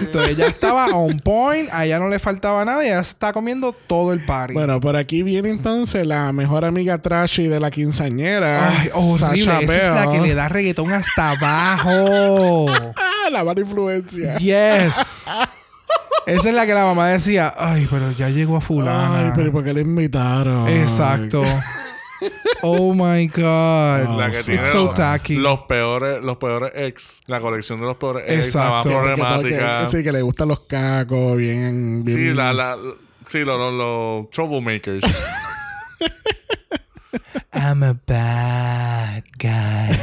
[0.00, 0.24] exacto.
[0.24, 3.72] Ella estaba on point, a ella no le faltaba nada y ella se está comiendo
[3.72, 4.54] todo el party.
[4.54, 8.68] Bueno, por aquí viene entonces la mejor amiga trashy de la quinceañera.
[8.68, 9.18] Ay, horrible.
[9.18, 12.66] Sasha Esa es la que le da reggaetón hasta abajo.
[12.96, 14.36] Ah, la mala influencia.
[14.38, 14.94] Yes.
[16.26, 19.26] Esa es la que la mamá decía, ay, pero ya llegó a fulana.
[19.26, 20.68] Ay, pero ¿por qué le invitaron?
[20.68, 21.42] Exacto.
[22.62, 24.18] Oh my God.
[24.18, 25.36] La que It's tiene so los, tacky.
[25.36, 27.20] los peores, los peores ex.
[27.26, 28.54] La colección de los peores ex.
[28.54, 28.88] La más Exacto.
[28.88, 29.80] Que- que- problemática.
[29.84, 32.04] que- sí, que le gustan los cacos, bien...
[32.04, 32.76] bien Sí, la, la,
[33.28, 35.04] sí, los, los, los troublemakers.
[37.52, 39.96] I'm a bad guy.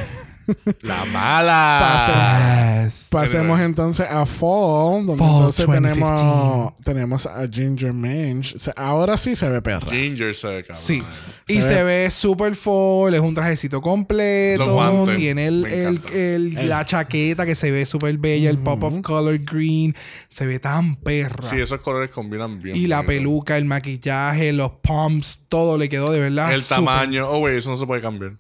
[0.82, 2.84] La mala.
[2.86, 3.08] Yes.
[3.10, 5.94] Pasemos entonces a Fall, donde Fall entonces 2015.
[6.00, 7.92] tenemos, tenemos a Ginger.
[7.92, 9.90] O sea, ahora sí se ve perra.
[9.92, 10.84] Ginger se ve, cabrón.
[10.84, 11.04] Sí.
[11.48, 17.56] Y Se se, ve- super full, es un trajecito completo, tiene el, la chaqueta que
[17.56, 19.96] se ve súper bella, el pop of color green,
[20.28, 21.48] se ve tan perra.
[21.50, 22.76] Sí, esos colores combinan bien.
[22.76, 26.52] y la peluca, el maquillaje, los pumps, todo le quedó de verdad.
[26.54, 27.30] El tamaño.
[27.30, 28.34] Oh, güey, eso no se puede cambiar.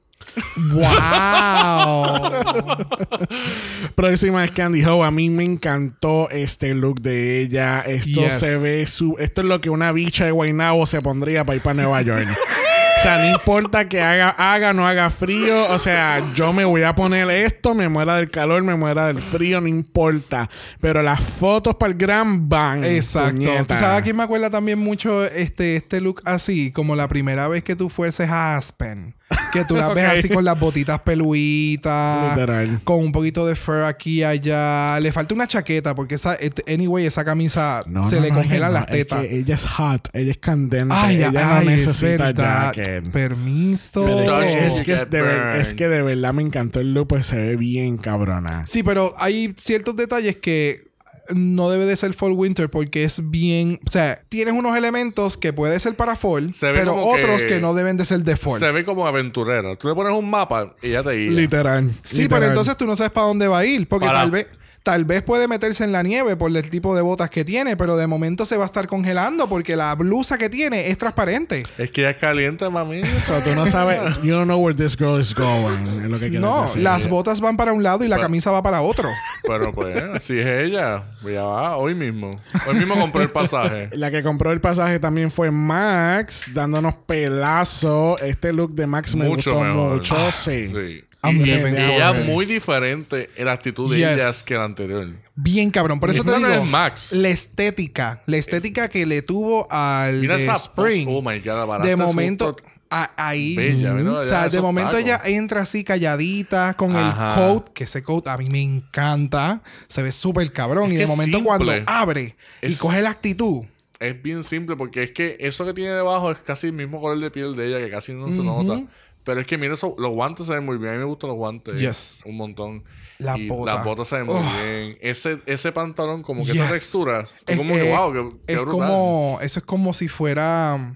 [0.55, 2.29] ¡Wow!
[3.95, 5.03] Próxima es Candy Ho.
[5.03, 7.81] A mí me encantó este look de ella.
[7.81, 8.39] Esto Yes.
[8.39, 9.15] se ve su.
[9.19, 12.27] Esto es lo que una bicha de Guaynabo se pondría para ir para Nueva York.
[12.29, 15.71] O sea, no importa que haga, haga, no haga frío.
[15.71, 19.21] O sea, yo me voy a poner esto, me muera del calor, me muera del
[19.21, 20.49] frío, no importa.
[20.81, 22.83] Pero las fotos para el gran van.
[22.83, 23.33] Exacto.
[23.35, 23.65] puñeta.
[23.65, 26.71] ¿Tú sabes a quién me acuerda también mucho este, este look así?
[26.71, 29.13] Como la primera vez que tú fueses a Aspen.
[29.51, 32.31] Que tú las ves así con las botitas peluitas.
[32.37, 32.79] Literal.
[32.83, 34.99] Con un poquito de fur aquí y allá.
[34.99, 38.35] Le falta una chaqueta porque esa, et- anyway, esa camisa No, se no, le no,
[38.35, 39.21] congelan las no, es tetas.
[39.21, 40.93] que ella es hot, ella es candente.
[40.97, 43.11] Ay, ella ay, no es necesita jacket.
[43.11, 44.05] Permiso.
[44.05, 45.61] Pero es, que es, de ver- burned.
[45.61, 48.65] es que de verdad me encantó el look, pues se ve bien cabrona.
[48.67, 50.86] Sí, pero hay ciertos detalles que
[51.35, 55.53] no debe de ser fall winter porque es bien, o sea, tienes unos elementos que
[55.53, 57.47] puede ser para fall, Se pero otros que...
[57.47, 58.59] que no deben de ser de fall.
[58.59, 59.75] Se ve como aventurera.
[59.75, 61.31] Tú le pones un mapa y ya te guía.
[61.31, 61.91] Literal.
[62.03, 62.39] Sí, literal.
[62.39, 64.47] pero entonces tú no sabes para dónde va a ir, porque Para- tal vez
[64.87, 67.97] Tal vez puede meterse en la nieve por el tipo de botas que tiene, pero
[67.97, 71.65] de momento se va a estar congelando porque la blusa que tiene es transparente.
[71.77, 73.01] Es que ya es caliente, mami.
[73.21, 76.05] O sea, tú no sabes, you don't know where this girl is going.
[76.05, 76.83] Es lo que No, decir.
[76.83, 79.09] las botas van para un lado y la Pero- camisa va para otro.
[79.45, 81.03] Pero pues, así es ella.
[81.21, 82.31] Ya va, hoy mismo.
[82.65, 83.89] Hoy mismo compré el pasaje.
[83.93, 88.17] La que compró el pasaje también fue Max, dándonos pelazo.
[88.19, 89.93] Este look de Max me Mucho gustó mejor.
[89.95, 90.69] mucho, Ah, sí.
[90.69, 91.03] Sí.
[91.29, 92.25] I'm Y, ella it.
[92.25, 94.07] muy diferente en la actitud de Yes.
[94.09, 95.07] ellas que la anterior.
[95.35, 95.99] Bien cabrón.
[95.99, 97.11] Por eso te digo, es Max.
[97.13, 101.07] la estética, la estética que le tuvo al Mira esa Spring.
[101.09, 102.55] Oh my God, de es momento
[102.89, 105.03] a- ahí Bella, o sea de momento tacos.
[105.03, 107.29] ella entra así calladita con Ajá.
[107.29, 110.95] el coat que ese coat a mí me encanta se ve súper cabrón Es y
[110.97, 111.47] de es momento simple.
[111.57, 113.63] cuando abre y Es- coge la actitud
[113.99, 117.19] Es bien simple porque es que eso que tiene debajo es casi el mismo color
[117.19, 118.83] de piel de ella que casi no se nota.
[119.27, 120.91] Pero es que mira, eso, los guantes se ven muy bien.
[120.91, 121.77] A mí me gustan los guantes.
[121.79, 122.21] Yes.
[122.25, 122.83] Un montón.
[123.19, 123.75] La y bota.
[123.75, 124.97] Las botas se ven muy bien.
[125.01, 126.61] Ese, ese pantalón, como que Yes.
[126.63, 127.27] esa textura.
[127.45, 128.87] Es- como que, wow, que, que es brutal.
[128.87, 130.95] como eso es como si fuera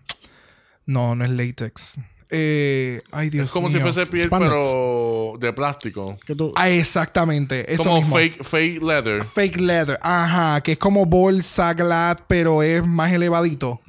[0.86, 2.00] no no es látex
[2.34, 3.84] eh, ay Dios es como si mío.
[3.84, 4.52] fuese piel, Spandex.
[4.54, 6.18] pero de plástico.
[6.26, 8.16] Que tú- ah, exactamente eso como mismo.
[8.16, 9.26] fake, fake leather.
[9.26, 13.82] fake leather ajá que es como bolsa glad pero es más elevadito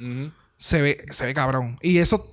[0.57, 2.33] se ve se ve cabrón y eso.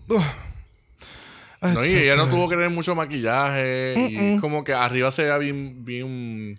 [1.61, 3.93] Ah, No, y ella no tuvo que tener mucho maquillaje.
[4.09, 6.55] Y como que arriba se veía bien, bien.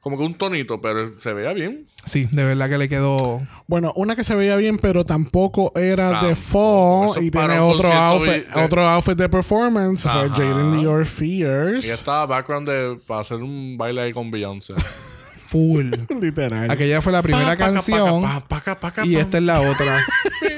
[0.00, 1.88] Como que un tonito, pero se veía bien.
[2.04, 3.44] Sí, de verdad que le quedó.
[3.66, 6.26] Bueno, una que se veía bien, pero tampoco era Tampoco.
[6.28, 6.36] de
[7.16, 10.02] fall y tiene otro outfit, de- otro outfit de performance.
[10.02, 10.28] Fue Ajá.
[10.28, 11.84] Jaden Your Fears.
[11.84, 14.74] Ella estaba background de, para hacer un baile ahí con Beyoncé.
[15.48, 15.90] Full.
[16.20, 16.70] Literal.
[16.70, 19.60] Aquella fue la primera Pa, paca, canción paca, pa, paca, paca, y esta es la
[19.60, 19.98] otra.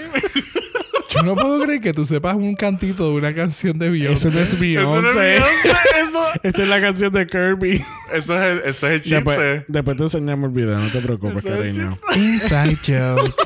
[1.09, 4.31] Yo no puedo creer que tú sepas un cantito de una canción de Eso Beyoncé.
[4.31, 5.37] no es Eso no es Beyoncé.
[5.37, 7.83] Eso, Esa es la canción de Kirby.
[8.13, 9.15] eso es el, es chiste.
[9.17, 11.99] Después, después te enseñamos el video, no te preocupes, es el cariño.
[12.15, 13.35] Inside Joke.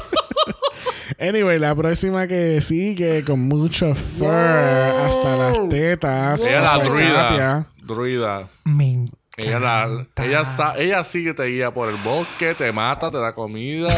[1.21, 6.41] Anyway, la próxima que sigue con mucho fur hasta las tetas.
[6.45, 7.29] ella la druida.
[7.29, 7.67] Katia.
[7.85, 8.49] Druida.
[8.65, 10.43] Me Ella, la, ella,
[10.77, 13.89] ella sí que te guía por el bosque, te mata, te da comida,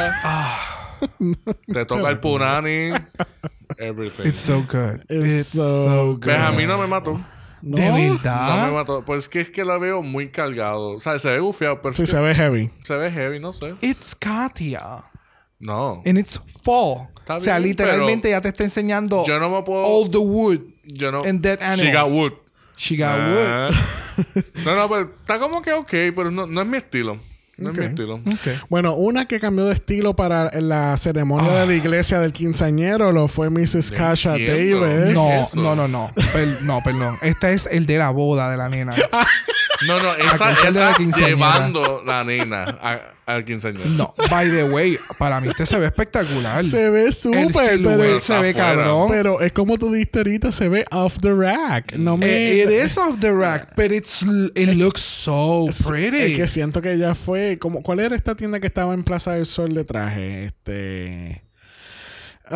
[1.73, 2.93] te toca el punani,
[3.79, 4.27] everything.
[4.29, 5.01] It's so good.
[5.09, 6.21] It's so good.
[6.25, 7.21] Pues a mí no me mató.
[7.63, 7.77] ¿No?
[7.79, 8.73] De No me verdad.
[8.73, 9.05] mató.
[9.05, 10.91] Pues que es que la veo muy cargado.
[10.91, 12.71] O sea, se ve bufiado, pero Sí, es se ve heavy.
[12.85, 13.75] se ve heavy, no sé.
[13.81, 15.05] It's Katia.
[15.61, 16.03] No.
[16.05, 17.09] And it's fall.
[17.21, 19.83] Está o sea, bien, literalmente ya te está enseñando Yo no me puedo.
[19.83, 20.61] all the wood.
[20.85, 21.23] yo no.
[21.25, 22.13] and dead She got animals.
[22.13, 22.33] wood.
[22.77, 23.69] She got Ah.
[23.71, 24.45] wood.
[24.67, 27.19] no, no, pero está como que ok, pero no, no es mi estilo.
[27.57, 27.79] No Ok.
[27.79, 28.21] es mi estilo.
[28.69, 33.29] Bueno, una que cambió de estilo para la ceremonia de la iglesia del quinceañero lo
[33.29, 33.93] fue Mrs.
[33.93, 34.33] Kasha.
[34.33, 35.15] Davis.
[35.15, 36.13] No, no, no, no.
[36.33, 37.17] Per- no, perdón.
[37.23, 38.93] Este es el de la boda de la nena.
[39.87, 40.55] No, no, esa
[40.97, 41.29] quinceañera.
[41.29, 43.85] llevando la nena a- al quinceañero.
[43.91, 46.67] No, by the way, para mí este se ve espectacular.
[46.67, 48.53] Se ve el súper, pero, se ve afuera.
[48.55, 49.09] cabrón.
[49.11, 51.95] pero es como tú dijiste ahorita, se ve off the rack.
[51.97, 52.27] No me...
[52.27, 54.23] Eh, It is off the rack, but it's
[54.55, 56.33] it looks so pretty.
[56.33, 59.33] Es que siento que ya fue como ¿cuál era esta tienda que estaba en Plaza
[59.33, 60.45] del Sol de traje?
[60.45, 61.43] Este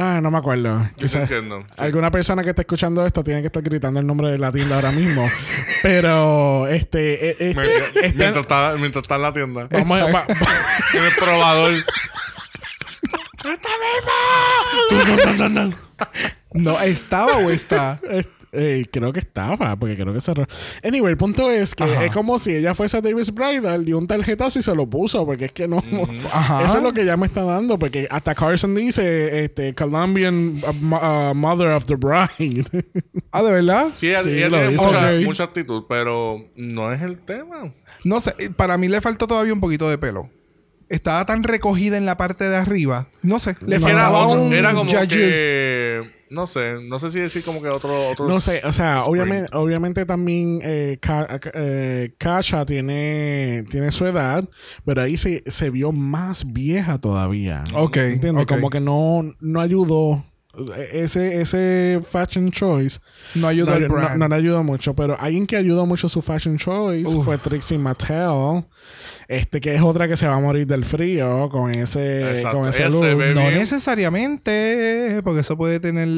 [0.01, 0.89] Ah, no me acuerdo.
[0.97, 1.65] Quizás entiendo.
[1.69, 1.75] Sí.
[1.79, 4.77] alguna persona que está escuchando esto tiene que estar gritando el nombre de la tienda
[4.77, 5.29] ahora mismo.
[5.83, 9.67] Pero este, eh, este- Me- este- mientras, está, mientras está en la tienda.
[9.71, 10.25] vamos a- va-
[10.95, 11.73] en el probador.
[16.55, 17.99] no estaba o está.
[18.53, 20.47] Eh, creo que estaba, porque creo que cerró.
[20.83, 22.05] Anyway, el punto es que Ajá.
[22.07, 25.27] es como si ella fuese a Davis Bridal, dio un tarjetazo y se lo puso,
[25.27, 25.83] porque es que no.
[26.33, 26.65] Ajá.
[26.65, 30.95] Eso es lo que ella me está dando, porque hasta Carson dice, este, Colombian uh,
[30.95, 32.65] uh, Mother of the Bride.
[33.31, 33.89] Ah, de verdad.
[33.95, 37.75] Sí, ella, Sí, ella lo tiene mucha, actitud, pero no es el tema.
[38.05, 40.31] No sé, eh, para mí le faltó todavía un poquito de pelo.
[40.89, 43.09] Estaba tan recogida en la parte de arriba.
[43.23, 46.18] No sé, le No, Era, faltaba un era como que...
[46.31, 48.09] No sé, no sé si decir como que otro...
[48.11, 54.07] otro no sé, o sea, obviamente, obviamente también eh, Ka- eh, Kasha tiene, tiene su
[54.07, 54.49] edad,
[54.85, 57.65] pero ahí se, se vio más vieja todavía.
[57.75, 58.43] Ok, ¿Entiendes?
[58.45, 58.49] ok.
[58.51, 60.25] Como que no, no ayudó.
[60.93, 62.99] Ese, ese fashion choice
[63.37, 63.79] No ayudó
[64.17, 67.25] no, le ayudó mucho, pero alguien que ayudó mucho su fashion choice Uf.
[67.25, 68.65] fue Trixie Mattel,
[69.29, 72.59] este que es otra que se va a morir del frío con ese, Exacto.
[72.59, 73.01] con ese Ella look.
[73.05, 73.55] se ve no bien.
[73.55, 76.09] necesariamente, porque eso puede tener.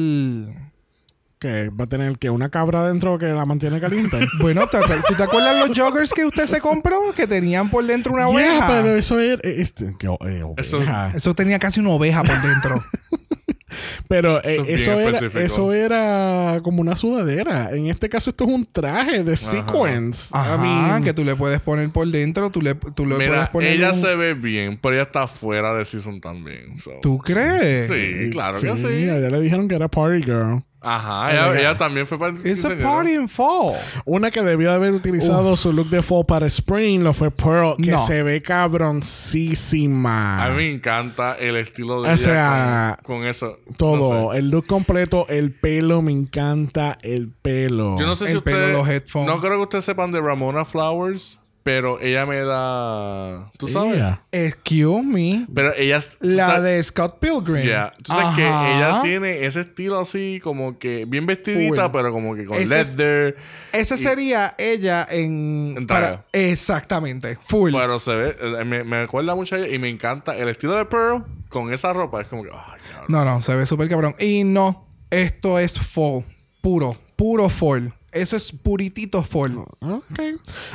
[1.39, 4.19] Que va a tener que una cabra dentro que la mantiene caliente.
[4.39, 6.99] Bueno, ¿te- ¿tú te acuerdas los joggers que usted se compró?
[7.15, 8.67] Que tenían por dentro una Yeah, oveja.
[8.67, 9.41] pero eso era.
[9.43, 11.11] Este, que, eh, Eso- oveja.
[11.15, 12.83] Eso tenía casi una oveja por dentro.
[14.07, 15.39] Pero eh, Eso era, específico.
[15.39, 17.69] eso era como una sudadera.
[17.71, 20.29] En este caso, esto es un traje de sequence.
[20.31, 23.47] Ajá, I mean, que tú le puedes poner por dentro, tú le, tú le puedes
[23.49, 23.71] poner.
[23.73, 26.77] ella un- se ve bien, pero ella está fuera de season también.
[26.79, 26.91] so.
[27.01, 27.89] ¿Tú crees?
[27.89, 28.87] Sí, claro que sí, sí.
[29.09, 30.63] a ella le dijeron que era party girl.
[30.83, 33.75] Ajá, ella, ella también fue para el It's a party in fall.
[34.03, 37.91] Una que debió haber utilizado su look de fall para Spring lo fue Pearl, que
[37.91, 37.99] No.
[38.07, 40.43] se ve cabroncísima.
[40.43, 43.59] A mí me encanta el estilo de O ella sea, con, con eso.
[43.77, 44.39] Todo, No sé.
[44.39, 47.97] el look completo, el pelo, me encanta el pelo.
[47.99, 48.77] Yo no sé si El pelo, ustedes...
[48.77, 49.27] los headphones.
[49.35, 53.51] No creo que ustedes sepan de Ramona Flowers, pero ella me da...
[53.57, 53.95] ¿Tú sabes?
[53.95, 54.23] Ella.
[54.31, 55.45] Excuse me.
[55.53, 55.99] Pero ella...
[56.19, 57.63] La sabes- de Scott Pilgrim.
[57.65, 57.93] Ya.
[58.03, 61.91] Tú sabes que ella tiene ese estilo así como que bien vestidita, Full.
[61.91, 63.37] pero como que con Ese es- leather.
[63.73, 65.75] Esa sería ella en.
[65.77, 67.37] En para- exactamente.
[67.43, 67.71] Full.
[67.73, 68.35] Pero se ve...
[68.41, 71.71] eh, Me, me recuerda mucho a ella y me encanta el estilo de Pearl con
[71.73, 72.21] esa ropa.
[72.21, 72.49] Es como que...
[72.51, 73.05] Ay, cabrón.
[73.09, 74.15] No, no, se ve súper cabrón.
[74.19, 76.23] Y no, esto es fall.
[76.61, 77.93] Puro, puro fall.
[78.11, 79.57] Eso es puritito fall.
[79.79, 80.03] Ok.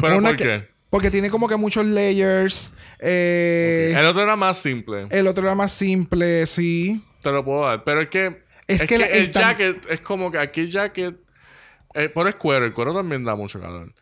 [0.00, 0.68] ¿Pero Una por que- qué?
[0.90, 2.72] Porque tiene como que muchos layers.
[3.00, 5.06] Eh, El otro era más simple.
[5.10, 7.04] el otro era más simple, sí.
[7.22, 7.84] Te lo puedo dar.
[7.84, 8.26] Pero es que...
[8.68, 11.16] Es Es, que que, la- el jacket es como que aquí el jacket...
[11.94, 12.64] Eh, pero es cuero.
[12.66, 13.92] El cuero también da mucho calor.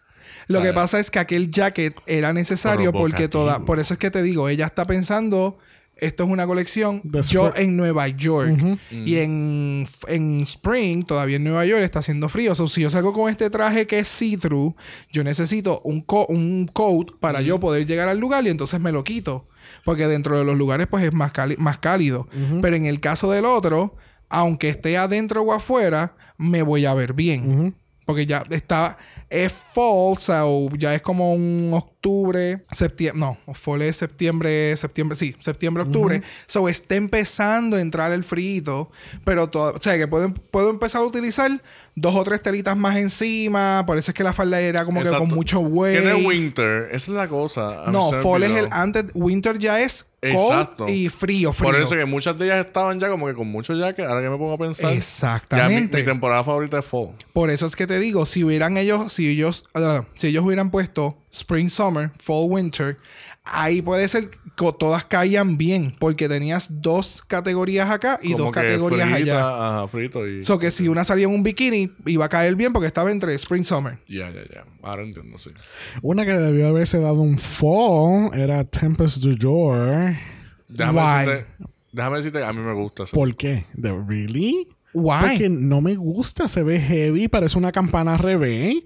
[0.47, 3.61] Lo que pasa es que aquel jacket era necesario porque toda.
[3.65, 5.59] Por eso es que te digo, ella está pensando.
[5.97, 7.01] Esto es una colección.
[7.33, 8.51] Yo en Nueva York.
[8.91, 12.55] Y en, en Spring, todavía en Nueva York, está haciendo frío.
[12.55, 14.75] So, si yo salgo con este traje que es see-through,
[15.11, 18.93] yo necesito un, co- un coat para yo poder llegar al lugar y entonces me
[18.93, 19.47] lo quito.
[19.85, 22.29] Porque dentro de los lugares, pues es más, más cálido.
[22.61, 23.97] Pero en el caso del otro,
[24.29, 27.77] aunque esté adentro o afuera, me voy a ver bien.
[28.05, 28.99] Porque ya está.
[29.31, 31.73] Es fall, so ya es como un
[32.05, 33.19] octubre, septiembre.
[33.19, 36.23] No, fall es septiembre, septiembre, sí, septiembre, octubre.
[36.47, 38.91] So está empezando a entrar el frío.
[39.25, 39.75] Pero todo.
[39.75, 41.63] O sea, que puedo, puedo empezar a utilizar
[41.95, 43.85] dos o tres telitas más encima.
[43.87, 46.03] Por eso es que la falda era como que con mucho weight.
[46.03, 46.89] Tiene winter.
[46.93, 47.85] Esa es la cosa.
[47.91, 49.07] No, fall es el antes.
[49.15, 50.89] Winter ya es cold Exacto.
[50.89, 51.71] y frío, frío.
[51.71, 54.07] Por eso que muchas de ellas estaban ya como que con mucho jacket.
[54.07, 54.93] Ahora que me pongo a pensar.
[54.93, 55.99] Exactamente.
[55.99, 57.15] Ya mi, mi temporada favorita es fall.
[57.33, 60.71] Por eso es que te digo, si hubieran ellos, si ellos, ah, si ellos hubieran
[60.71, 62.97] puesto Spring, Summer, Fall, Winter,
[63.43, 68.53] ahí puede ser que todas caían bien, porque tenías dos categorías acá y Como dos
[68.53, 69.79] que categorías frita, allá.
[69.79, 70.45] Ajá, frito y...
[70.45, 73.35] So que si una salía en un bikini, iba a caer bien porque estaba entre
[73.35, 73.99] Spring, Summer.
[74.07, 74.65] Ya, ya, ya.
[74.83, 75.51] Ahora entiendo, sí.
[76.03, 80.15] Una que debió haberse dado un fall era Tempest du Jour.
[80.69, 81.27] Déjame Why?
[81.27, 81.47] decirte...
[81.91, 83.15] Déjame decirte, a mí me gusta eso.
[83.15, 83.67] ¿Por qué?
[83.73, 84.69] ¿De really?
[84.95, 85.17] Why?
[85.21, 88.77] Porque no me gusta, se ve heavy, parece una campana al revés.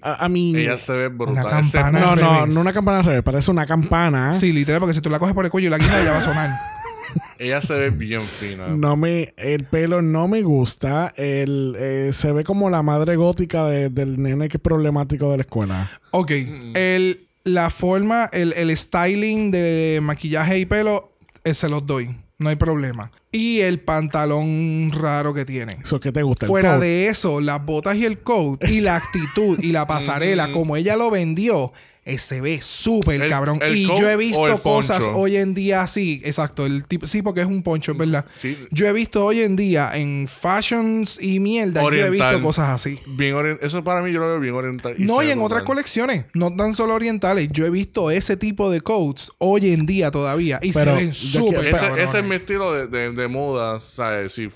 [0.00, 0.56] A, a mí.
[0.56, 1.44] Ella se ve brutal.
[1.46, 2.00] Una Ese- campana.
[2.00, 2.54] no, al no, revés.
[2.54, 4.34] no una campana al revés, parece una campana.
[4.34, 6.18] Sí, literal, porque si tú la coges por el cuello y la guinda ya va
[6.18, 6.50] a sonar.
[7.38, 8.68] Ella se ve bien fina.
[8.68, 11.12] No me, el pelo no me gusta.
[11.16, 15.36] El, eh, se ve como la madre gótica de- del nene que es problemático de
[15.38, 15.90] la escuela.
[16.10, 16.30] Ok.
[16.74, 21.12] El, la forma, el, el styling de maquillaje y pelo,
[21.44, 22.14] eh, se los doy.
[22.38, 23.10] No hay problema.
[23.32, 25.78] Y el pantalón raro que tiene.
[25.82, 26.46] Eso que te gusta.
[26.46, 26.80] el Fuera coat.
[26.82, 30.96] de eso, las botas y el coat y la actitud y la pasarela, como ella
[30.96, 31.72] lo vendió,
[32.08, 33.58] eh, se ve súper El- cabrón.
[33.62, 35.18] el y yo he visto cosas poncho.
[35.20, 38.24] hoy en día así, exacto, el tipo, sí, porque es un poncho, es verdad.
[38.38, 38.56] Sí.
[38.70, 42.98] Yo he visto hoy en día en fashions y mierda, yo he visto cosas así.
[43.06, 44.94] Bien Eso para mí yo lo veo bien oriental.
[44.98, 47.48] no, y en otras colecciones, no tan solo orientales.
[47.52, 50.58] Yo he visto ese tipo de coats hoy en día todavía.
[50.62, 54.32] Y Pero se ven súper Ese, ese es mi estilo de, de, de moda, ¿sabes?
[54.32, 54.48] Sí,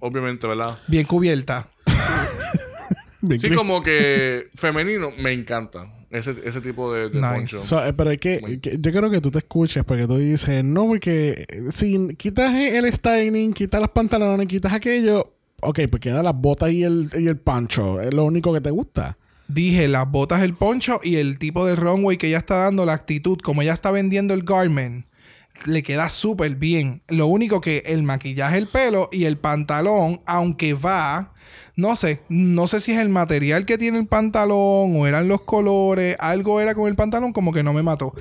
[0.00, 0.78] obviamente, ¿verdad?
[0.86, 1.68] Bien cubierta.
[3.40, 7.34] Sí, como que femenino, me encanta ese, ese tipo de, de Nice.
[7.34, 7.58] poncho.
[7.64, 10.64] So, eh, pero hay que, que- yo quiero que tú te escuches porque tú dices,
[10.64, 16.34] no, porque si quitas el styling, quitas los pantalones, quitas aquello, ok, pues queda las
[16.34, 19.18] botas y el, y el pancho, es lo único que te gusta.
[19.48, 22.92] Dije las botas, el poncho y el tipo de runway que ella está dando, la
[22.92, 25.06] actitud, como ella está vendiendo el garment,
[25.64, 27.02] le queda súper bien.
[27.08, 31.32] Lo único que el maquillaje, el pelo y el pantalón, aunque va,
[31.76, 35.42] no sé, no sé si es el material que tiene el pantalón o eran los
[35.42, 38.12] colores, algo era con el pantalón como que no me mató.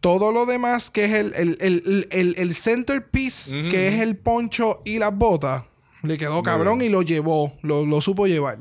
[0.00, 4.82] Todo lo demás que es el, el, el, el, el centerpiece, que es el poncho
[4.84, 5.64] y las botas,
[6.02, 8.58] le quedó cabrón y lo llevó, lo, lo supo llevar.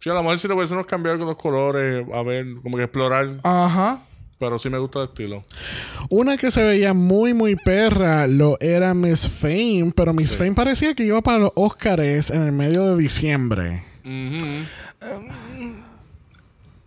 [0.00, 2.84] Sí, a lo mejor si le pudiésemos cambiar con los colores, a ver, como que
[2.84, 3.40] explorar.
[3.42, 4.04] Ajá.
[4.38, 5.44] Pero sí me gusta el estilo.
[6.10, 10.36] Una que se veía muy, muy perra lo era Miss Fame, pero Miss Sí.
[10.36, 13.82] Fame parecía que iba para los Oscars en el medio de diciembre.
[14.04, 14.44] Ujú.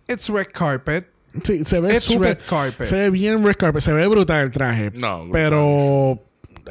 [0.08, 1.08] It's red carpet.
[1.44, 2.86] Sí, se ve It's súper- red carpet.
[2.86, 4.90] Se ve bien red carpet, se ve brutal el traje.
[5.00, 6.20] No, Pero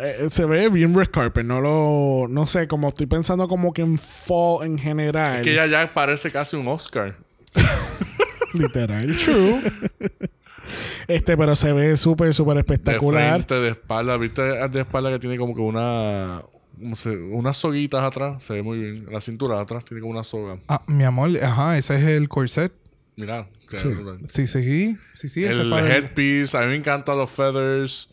[0.02, 1.46] eh, se ve bien red carpet.
[1.46, 2.28] No lo.
[2.30, 5.38] No sé, como estoy pensando como que en fall en general.
[5.40, 7.16] Es que ya, ya parece casi un Oscar.
[8.54, 9.62] Literal, true.
[11.08, 13.34] este, pero se ve súper, súper De espectacular.
[13.34, 14.18] frente, de espalda.
[14.18, 16.42] ¿Viste de espalda que tiene como que una...
[16.78, 18.44] no sé, unas soguitas atrás?
[18.44, 19.06] Se ve muy bien.
[19.12, 20.60] La cintura de atrás tiene como una soga.
[20.68, 22.72] Ah, mi amor, ajá, ese es el corset.
[23.16, 23.48] Mira.
[23.68, 25.28] Sí, sí, sí.
[25.28, 26.58] Sí, el headpiece.
[26.58, 28.10] A mí me encantan los feathers.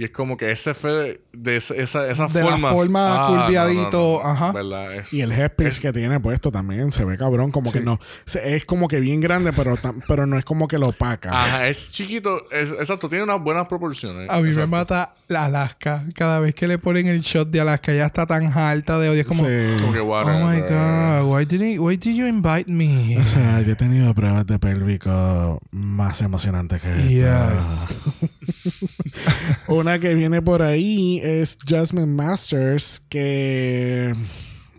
[0.00, 1.20] Y es como que ese feather...
[1.32, 2.70] De ese- esa, esa De la forma...
[2.72, 4.52] forma curviadito, ajá.
[4.52, 4.94] ¿Verdad?
[4.94, 7.50] Es- Y el headpiece que tiene puesto también se ve cabrón.
[7.50, 7.98] Como que no.
[8.24, 11.30] se- Es como que bien grande, pero, tam- pero no es como que lo opaca.
[11.30, 12.48] Ajá, es chiquito.
[12.52, 14.28] es- exacto, tiene unas buenas proporciones.
[14.30, 14.68] A mí me Exacto.
[14.68, 16.04] mata la Alaska.
[16.14, 19.20] Cada vez que le ponen el shot de Alaska, ya está tan alta de odio.
[19.22, 19.50] Es como, Sí.
[19.80, 20.44] Como que oh whatever.
[20.44, 23.18] my God, why did, he- why did you invite me?
[23.18, 27.58] O sea, yo he tenido pruebas de pélvico más emocionantes que esta.
[29.68, 34.14] Una que viene por ahí es Jasmine Masters, que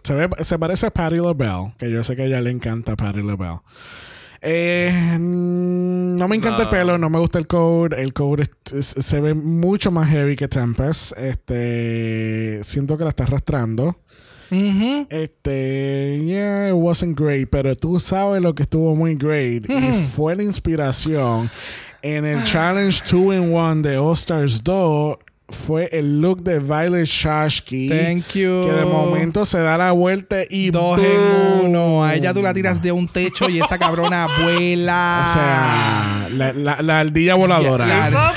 [0.04, 2.96] se, ve, se parece a Patti LaBelle, que yo sé que a ella le encanta
[2.96, 3.60] Patti LaBelle.
[4.42, 8.02] Eh, mm, no me encanta el pelo, no me gusta el code.
[8.02, 11.12] El code es- es- se ve mucho más heavy que Tempest.
[11.18, 14.00] Este, siento que la está arrastrando.
[15.12, 20.36] Este, yeah, it wasn't great, pero tú sabes lo que estuvo muy great y fue
[20.36, 21.52] la inspiración
[22.02, 25.18] en el Challenge 2 in 1 de All Stars 2
[25.50, 27.90] fue el look de Violet Shashki.
[27.90, 28.66] Thank you.
[28.68, 31.06] Que de momento se da la vuelta y Dos boom.
[31.06, 32.04] en uno.
[32.04, 35.26] A ella tú la tiras de un techo y esa cabrona vuela.
[35.28, 37.88] O sea, la, la- la ardilla voladora.
[37.88, 38.34] La-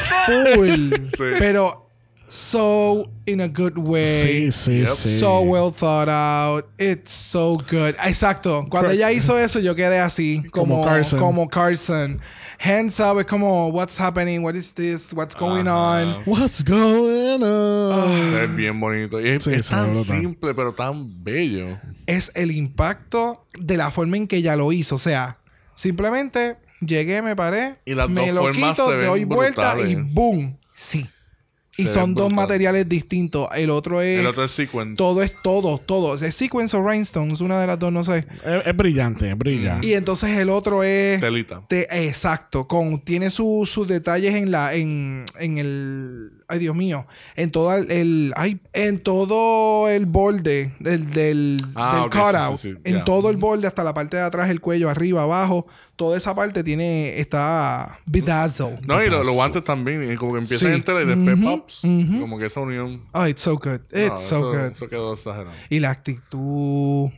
[0.55, 0.93] full.
[1.17, 1.25] Sí.
[1.39, 1.91] Pero
[2.29, 4.51] so in a good way.
[4.51, 4.89] sí, sí, Yep.
[4.89, 5.21] sí.
[5.21, 6.65] So well thought out.
[6.79, 7.95] It's so good.
[8.05, 8.67] Exacto.
[8.71, 10.43] Cuando Cra- ella hizo eso, yo quedé así.
[10.51, 11.19] Como Como, Carson.
[11.21, 12.21] como Carson.
[12.65, 13.19] Hands up.
[13.19, 14.43] Es como, what's happening?
[14.45, 15.13] What is this?
[15.13, 16.03] What's going Ajá.
[16.03, 16.23] on?
[16.27, 18.31] What's going on?
[18.31, 19.21] Se ve bien bonito.
[19.21, 20.21] Y es, Sí, es se ve tan brutal.
[20.21, 21.79] simple, pero tan bello.
[22.07, 24.95] Es el impacto de la forma en que ella lo hizo.
[24.95, 25.39] O sea,
[25.75, 29.75] simplemente llegué, me paré, Y las me dos lo formas quito, se ven doy vuelta
[29.81, 30.15] y brutales.
[30.15, 30.59] boom.
[30.75, 31.09] Sí.
[31.77, 33.49] Y son dos materiales distintos.
[33.57, 34.21] El otro es.
[34.21, 34.97] El otro es sequence.
[34.97, 36.17] Todo es todo, todo.
[36.23, 38.27] Es sequence o rhinestones, una de las dos, no sé.
[38.45, 39.79] Es, es brillante, brilla.
[39.81, 41.19] Y entonces el otro es.
[41.21, 41.65] Telita.
[41.69, 42.69] te- exacto.
[42.69, 44.75] Con, tiene su- sus detalles en la.
[44.75, 46.42] En, en el.
[46.53, 47.07] Ay, Dios mío.
[47.35, 47.91] En todo el.
[47.91, 52.59] el- ay, en todo el borde del, del, Ah, del cutout.
[52.59, 55.67] sí, sí, En todo el borde, hasta la parte de atrás, el cuello, arriba, abajo.
[55.97, 57.19] Toda esa parte tiene.
[57.21, 58.81] Está bedazzled.
[58.83, 60.13] No, y lo- los guantes también.
[60.13, 60.75] Y como que empiezan Sí.
[60.75, 61.85] en tela y después pops.
[61.85, 62.21] ujú.
[62.21, 63.03] Como que esa unión.
[63.13, 63.81] Oh, it's so good.
[63.91, 64.73] no, It's so eso, good.
[64.73, 65.51] Eso quedó exagerado.
[65.71, 67.09] Y la actitud.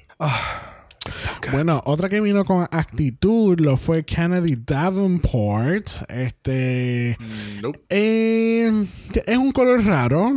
[1.52, 5.86] Bueno, otra que vino con actitud lo fue Kennedy Davenport.
[6.08, 7.16] Este.
[7.20, 7.80] Mm, Nope.
[7.90, 8.86] eh,
[9.26, 10.32] es un color raro.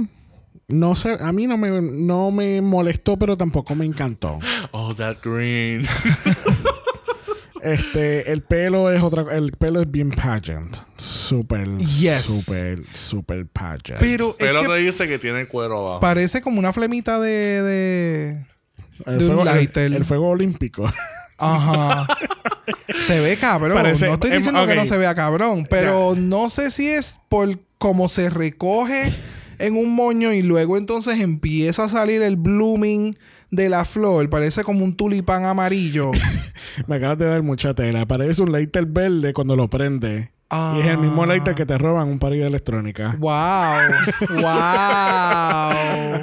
[0.69, 4.39] No sé, a mí no me, no me molestó, pero tampoco me encantó.
[4.71, 5.85] Oh, that green.
[7.63, 10.77] Este, el pelo es otra, el pelo es bien pageant.
[10.95, 12.21] Súper, Yes.
[12.21, 13.99] súper, súper pageant.
[13.99, 15.99] pero que te dice que tiene cuero abajo.
[15.99, 17.29] parece como una flemita de.
[17.63, 18.45] de...
[19.05, 19.93] el, fuego, el- lighter.
[19.93, 20.89] el fuego olímpico.
[21.37, 22.07] Ajá.
[23.05, 23.77] se ve cabrón.
[23.77, 27.17] Parece- no estoy em, diciendo que no se vea cabrón, pero no sé si es
[27.29, 29.13] por cómo se recoge
[29.59, 33.17] en un moño y luego entonces empieza a salir el blooming
[33.51, 34.29] de la flor.
[34.29, 36.11] Parece como un tulipán amarillo.
[36.87, 38.05] Me acabas de dar mucha tela.
[38.07, 40.31] Parece un lighter verde cuando lo prende.
[40.49, 41.27] Y es el mismo Ah.
[41.27, 43.15] lighter que te roban un par de electrónica.
[43.19, 43.79] ¡Wow!
[44.29, 44.41] ¡Wow!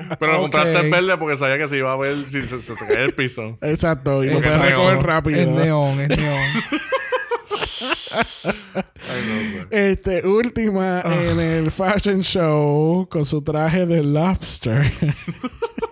[0.18, 2.74] Pero lo compraste en verde porque sabía que se iba a ver si se, se
[2.74, 3.58] te caía el piso.
[3.60, 5.04] Exacto, y lo puedes es recoger neón.
[5.04, 5.40] rápido.
[5.40, 6.40] Es neón, es neón.
[9.04, 9.66] Sé.
[9.70, 11.14] Este, última Ah.
[11.30, 14.92] en el fashion show con su traje de lobster.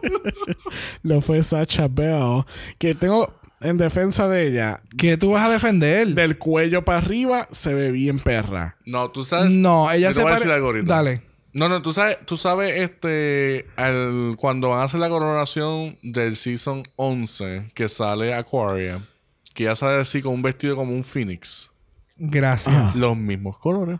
[1.02, 2.44] lo fue Sacha Bell.
[2.78, 6.08] Que tengo en defensa de ella, ¿Qué tú vas a defender?
[6.08, 8.76] del cuello para arriba se ve bien perra.
[8.86, 9.52] No, tú sabes.
[9.52, 10.94] No, ella te se voy a pare- decir algo ahorita.
[10.94, 11.22] Dale.
[11.54, 16.36] No, no, tú sabes, tú sabes, este, al- cuando van a hacer la coronación del
[16.36, 19.06] season 11, que sale Aquaria,
[19.54, 21.70] que ya sale así con un vestido como un phoenix.
[22.16, 22.96] Gracias.
[22.96, 23.98] Los mismos colores.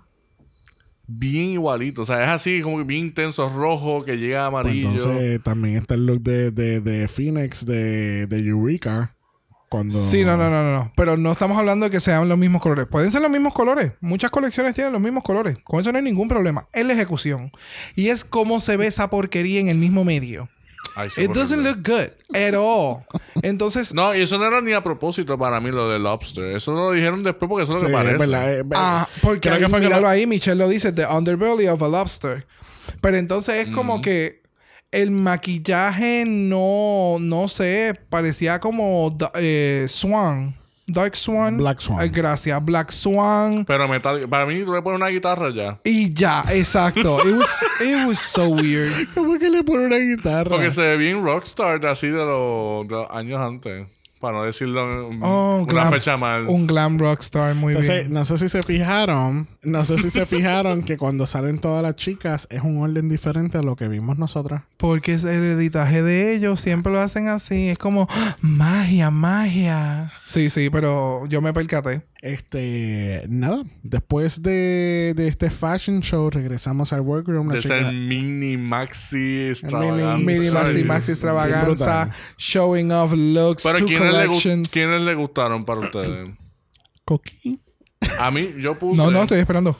[1.07, 2.03] Bien igualito.
[2.03, 4.91] O sea, es así como que bien intenso, rojo, que llega a Pues amarillo.
[4.91, 9.15] entonces también está el look de, de, de Phoenix de, de Eureka.
[9.73, 9.99] Cuando...
[9.99, 10.93] Sí, no, no, no, no, no.
[10.95, 12.87] Pero no estamos hablando de que sean los mismos colores.
[12.91, 13.93] Pueden ser los mismos colores.
[14.03, 15.57] Muchas colecciones tienen los mismos colores.
[15.65, 16.67] Con eso no hay ningún problema.
[16.75, 17.51] Es la ejecución.
[17.97, 20.47] Y es cómo se ve esa porquería en el mismo medio.
[20.95, 21.41] Ay, sí, It horrible.
[21.43, 22.99] doesn't look good at all.
[23.41, 26.45] Entonces, No, y eso no era ni a propósito para mí lo del lobster.
[26.55, 28.27] Eso lo dijeron después porque eso es lo Sí, que es parece.
[28.63, 31.81] verdad, ah, porque ahí, que fue que lo- ahí, Michelle lo dice, the underbelly of
[31.83, 32.47] a lobster.
[33.01, 34.42] Pero entonces es como que
[34.93, 40.55] el maquillaje no, no sé, parecía como eh, Swan.
[40.87, 41.57] Dark Swan.
[41.57, 42.03] Black Swan.
[42.03, 43.65] Eh, gracias, Black Swan.
[43.65, 45.81] Pero metal, para mí tú le pones una guitarra ya.
[45.85, 47.19] Y ya, exacto.
[47.27, 48.93] It was, it was so weird.
[49.15, 50.51] ¿Cómo que le pone una guitarra?
[50.51, 53.87] Porque se ve bien rockstar así de los, de los años antes.
[54.23, 56.47] Para no decirlo en- Oh, una glam- fecha mal.
[56.49, 58.13] Un glam rockstar, muy Entonces, bien.
[58.15, 61.97] no sé si se fijaron, no sé si se fijaron que cuando salen todas las
[61.97, 64.63] chicas es un orden diferente a lo que vimos nosotras.
[64.77, 67.69] Porque es el editaje de ellos, siempre lo hacen así.
[67.69, 68.37] Es como ¡Ah!
[68.41, 70.13] magia, magia.
[70.27, 72.03] Sí, sí, pero yo me percaté.
[72.25, 77.49] Este, nada, después de, de este fashion show regresamos al workroom.
[77.49, 80.19] la de chica- ser mini maxi extravaganza.
[80.19, 84.71] Mini maxi maxi extravaganza, showing off looks, Pero two ¿quiénes le, gu- collections.
[84.71, 86.31] ¿quiénes le gustaron para ustedes?
[87.05, 87.61] Coqui.
[88.19, 88.97] A mí, yo puse...
[88.97, 89.77] No, no, estoy esperando.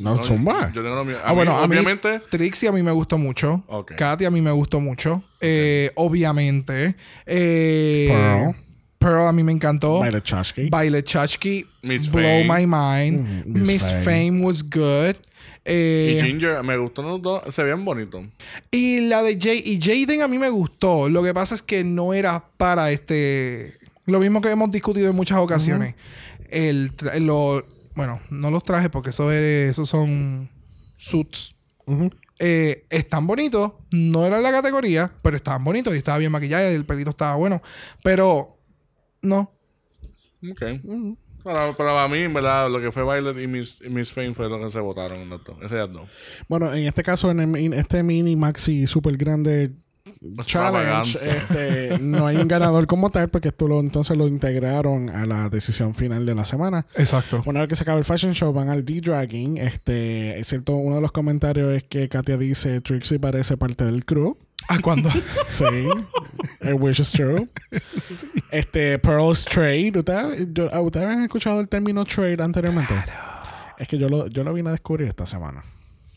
[0.00, 0.72] No, No, zumba.
[0.72, 1.18] Yo tengo lo mío.
[1.18, 2.20] A Ah, bueno, mí, a mí obviamente...
[2.30, 3.64] Trixie a mí me gustó mucho.
[3.96, 5.22] Katy a mí me gustó mucho.
[5.40, 6.94] Eh, obviamente.
[7.26, 8.56] Eh, Pearl.
[8.98, 10.00] Pearl a mí me encantó.
[10.00, 10.68] Violet Chachki.
[10.70, 11.66] Violet Chachki.
[11.82, 12.44] Miss Blow Fame.
[12.44, 13.26] my mind.
[13.26, 14.04] Mhm, Miss Miss, Fame.
[14.04, 14.44] Fame.
[14.44, 15.16] was good.
[15.64, 17.54] Eh, Y Ginger, me gustó los dos.
[17.54, 18.24] Se veían bonitos.
[18.70, 21.08] y la de Jay y Jaden a mí me gustó.
[21.08, 23.78] Lo que pasa es que no era para este.
[24.06, 25.94] Lo mismo que hemos discutido en muchas ocasiones.
[26.48, 27.64] El lo,
[27.94, 30.48] bueno, no los trajes porque eso es- esos son
[30.96, 31.54] suits.
[31.86, 32.10] Ujú.
[32.38, 33.72] Eh, están bonitos.
[33.92, 37.34] No era la categoría, pero estaban bonitos y estaba bien maquillado y el pelito estaba
[37.36, 37.62] bueno.
[38.02, 38.56] Pero
[39.22, 39.52] no.
[40.50, 40.62] Ok.
[41.42, 44.60] Para mí, en verdad, lo que fue Violet y Miss, y Miss Fame fue lo
[44.60, 45.30] que se votaron.
[45.62, 46.06] Ese ya no.
[46.48, 49.72] Bueno, en este caso, en, el- en este mini maxi super grande
[50.44, 55.26] challenge, este, no hay un ganador como tal porque esto lo, entonces lo integraron a
[55.26, 56.86] la decisión final de la semana.
[56.96, 57.42] Exacto.
[57.46, 59.58] Una vez que se acaba el fashion show, van al D-Dragging.
[59.58, 64.04] Este, es cierto, uno de los comentarios es que Katia dice Trixie parece parte del
[64.04, 64.36] crew.
[64.68, 65.10] ¿A cuándo?
[65.48, 65.64] Sí,
[66.60, 67.48] el which is true.
[68.50, 69.92] Este, Pearl's Trade.
[69.96, 72.94] ¿Ustedes, ah, ¿Ustedes han escuchado el término trade anteriormente?
[73.78, 75.64] Es que yo lo, yo lo vine a descubrir esta semana.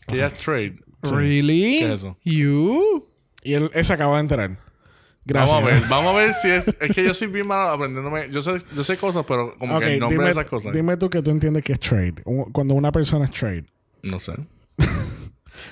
[0.06, 0.76] Que ya es trade.
[1.02, 1.78] ¿Really?
[1.80, 2.16] ¿Qué es eso?
[2.24, 3.06] You?
[3.42, 4.58] Y él, él se acaba de enterar.
[5.26, 5.52] Gracias.
[5.54, 6.68] Vamos a ver, vamos a ver si es.
[6.68, 8.28] Es que yo soy bien malo aprendiéndome.
[8.30, 10.72] Yo sé, yo sé cosas, pero como Ok, que el nombre dime, de esas cosas.
[10.72, 12.14] dime tú que tú entiendes que es trade.
[12.52, 13.64] Cuando una persona es trade.
[14.02, 14.32] No sé.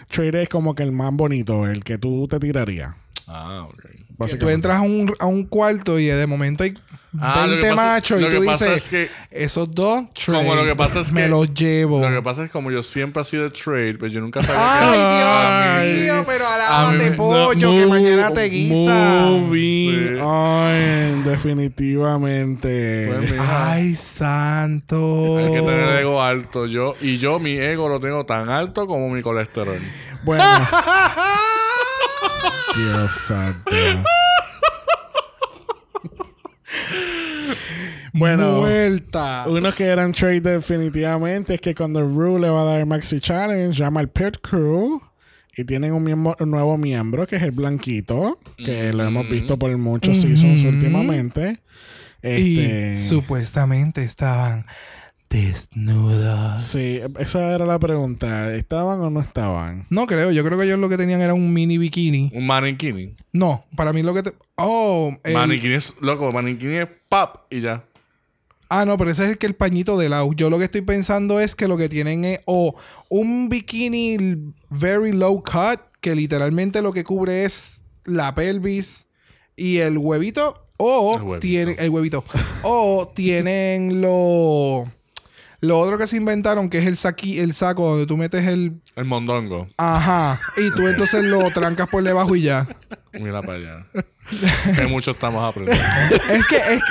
[0.08, 2.94] Trade es como que el más bonito, el que tú te tirarías.
[3.26, 4.28] Ah, ok.
[4.28, 6.74] Que tú entras a un, a un cuarto y de momento hay
[7.20, 10.54] Ah, lo que 20 pasa- machos y tú dices, es que- esos dos, trade, Como
[10.54, 12.00] lo que pasa es me que- los llevo.
[12.00, 14.42] Lo que pasa es que como yo siempre he sido de trade, pues yo nunca
[14.42, 15.18] sabía Ay, que.
[15.18, 18.94] Dios a mí- mío, pero a mí alábate me- pollo, que Move- mañana te guisa.
[19.26, 20.20] Moving Sí.
[20.22, 23.12] on, definitivamente.
[23.14, 25.36] Pues, Ay, santo.
[25.38, 26.64] Hay que tener el ego alto.
[26.66, 29.78] Yo, y yo mi ego lo tengo tan alto como mi colesterol.
[30.24, 30.44] Bueno.
[32.76, 33.70] Dios santo.
[38.14, 39.44] Bueno, Vuelta.
[39.48, 43.20] unos que eran trade definitivamente es que cuando Rue le va a dar el Maxi
[43.20, 45.00] Challenge, llama al Pit Crew
[45.56, 49.58] y tienen un, miembro- un nuevo miembro que es el Blanquito, que lo hemos visto
[49.58, 51.60] por muchos seasons últimamente.
[52.20, 54.66] Este, Y supuestamente estaban
[55.30, 56.62] desnudos.
[56.62, 58.54] Sí, esa era la pregunta.
[58.54, 59.86] ¿Estaban o no estaban?
[59.90, 62.30] No creo, yo creo que ellos lo que tenían era un mini bikini.
[62.34, 63.16] Un maniquini.
[63.32, 64.32] No, para mí lo que te...
[64.64, 67.84] Oh, el- Maniquini es, loco, maniquini es pop y ya.
[68.68, 70.32] Ah, no, pero ese es el que el pañito de lado.
[70.32, 72.74] Yo lo que estoy pensando es que lo que tienen es o
[73.10, 74.16] un bikini
[74.70, 79.04] very low cut, que literalmente lo que cubre es la pelvis
[79.56, 81.38] y el huevito, o El huevito.
[81.40, 82.24] tienen el huevito,
[82.62, 84.86] o tienen lo
[85.62, 88.80] lo otro que se inventaron que es el saqui, el saco donde tú metes el
[88.96, 89.68] El mondongo.
[89.78, 92.68] ajá y tú entonces lo trancas por debajo y ya.
[93.14, 93.86] Mira para allá.
[94.76, 95.84] que mucho estamos aprendiendo.
[96.30, 96.82] Es que, es,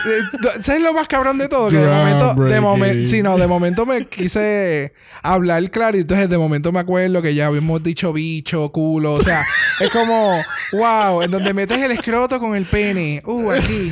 [0.58, 1.70] que- ¿sabes lo más cabrón de todo?
[1.70, 4.94] Que de momento, de momento, sí, no, de momento me quise
[5.24, 9.22] hablar claro y entonces de momento me acuerdo que ya habíamos dicho bicho, culo, o
[9.24, 9.44] sea,
[9.80, 10.42] es como,
[10.74, 13.92] wow, en donde metes el escroto con el pene, uh, aquí,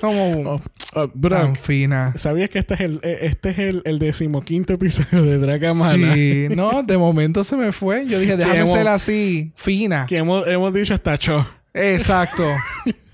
[0.00, 0.60] como
[0.98, 2.14] Oh, bro, tan fina.
[2.16, 6.14] ¿sabías que este es el, eh, este es el, el decimoquinto episodio de Dragamana?
[6.14, 8.06] Sí, no, de momento se me fue.
[8.06, 10.06] Yo dije, déjame ser así, fina.
[10.06, 11.46] Que hemos, hemos dicho hasta cho.
[11.74, 12.44] Exacto.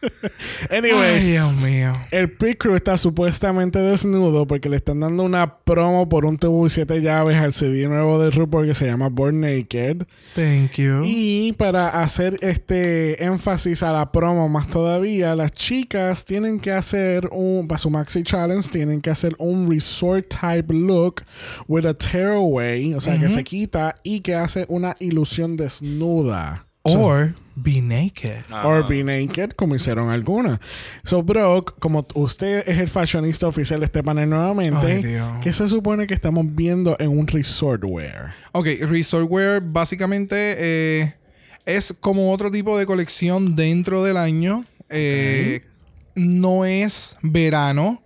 [0.70, 1.92] Anyways, Ay, Dios mío.
[2.10, 6.66] el pit crew está supuestamente desnudo porque le están dando una promo por un tubo
[6.66, 10.04] y siete llaves al CD nuevo de RuPaul que se llama Born Naked.
[10.34, 11.02] Thank you.
[11.04, 17.28] Y para hacer este énfasis a la promo más todavía, las chicas tienen que hacer
[17.32, 21.22] un, para su Maxi Challenge, tienen que hacer un resort type look
[21.66, 26.67] with a tearaway, o sea, que se quita y que hace una ilusión desnuda.
[26.96, 28.44] Or be naked.
[28.64, 30.60] Or be naked, como hicieron algunas.
[31.04, 35.40] So, Brock, como usted es el fashionista oficial de este panel nuevamente, Ay.
[35.42, 38.34] ¿qué se supone que estamos viendo en un resort wear?
[38.52, 41.14] Ok, Resort Wear básicamente eh,
[41.66, 44.64] es como otro tipo de colección dentro del año.
[44.88, 45.62] Eh,
[46.14, 48.02] No es verano.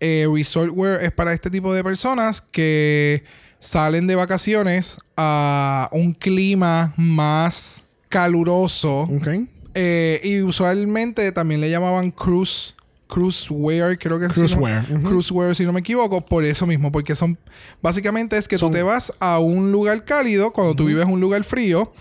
[0.00, 3.22] Eh, Resort Wear es para este tipo de personas que
[3.60, 9.00] salen de vacaciones a un clima más caluroso.
[9.02, 9.28] ¿Ok?
[9.74, 12.74] Eh, y usualmente también le llamaban cruise.
[13.08, 15.02] Cruise wear, creo que Cruise si no- wear, ujú.
[15.02, 17.38] Cruise wear, si no me equivoco, por eso mismo, porque son
[17.82, 21.10] básicamente es que Son- tú te vas a un lugar cálido cuando tú vives en
[21.10, 21.92] un lugar frío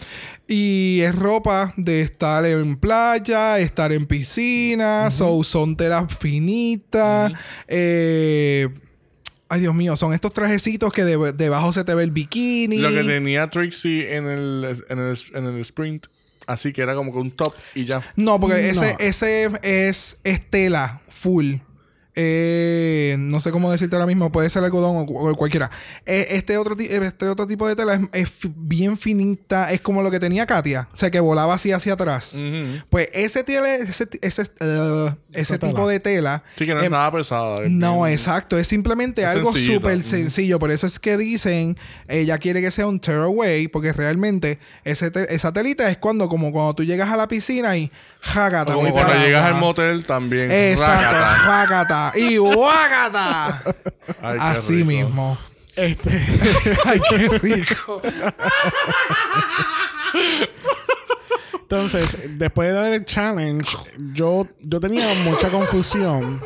[0.47, 7.33] y es ropa de estar en playa, estar en piscina, so- son telas finitas,
[7.67, 8.69] eh,
[9.51, 12.77] ay Dios mío, son estos trajecitos que de- debajo se te ve el bikini.
[12.77, 16.07] Lo que tenía Trixie en el, en el, en el sprint.
[16.47, 18.01] Así que era como que un top y ya.
[18.15, 18.97] No, porque ese, No.
[18.99, 21.55] ese es, es tela full.
[22.15, 25.71] Eh, no sé cómo decirte ahora mismo, puede ser algodón o, o cualquiera.
[26.05, 30.11] Eh, este, otro ti- este otro tipo de tela es, bien finita, es como lo
[30.11, 32.33] que tenía Katia, o sea, que volaba así hacia atrás.
[32.89, 35.71] Pues ese, ese, ese, uh, ese tela.
[35.73, 36.43] tipo de tela.
[36.57, 37.63] Sí, que no es em, nada pesada.
[37.63, 38.57] es no, bien- exacto.
[38.57, 40.59] Es simplemente Es algo súper sencillo.
[40.59, 41.77] Por eso es que dicen,
[42.07, 46.51] ella quiere que sea un tearaway, porque realmente ese te- esa telita es cuando, como
[46.51, 47.89] cuando tú llegas a la piscina y
[48.21, 48.73] jágata.
[48.73, 50.51] O como cuando llegas al motel también.
[50.51, 51.17] Exacto,
[51.47, 52.00] rácata.
[52.15, 53.63] Y guágata.
[54.21, 54.87] Ay, Así rico.
[54.87, 55.37] mismo.
[55.75, 56.09] Este.
[56.85, 58.01] Ay, qué rico.
[61.61, 63.77] Entonces, después de dar el challenge,
[64.13, 66.41] yo, yo tenía mucha confusión.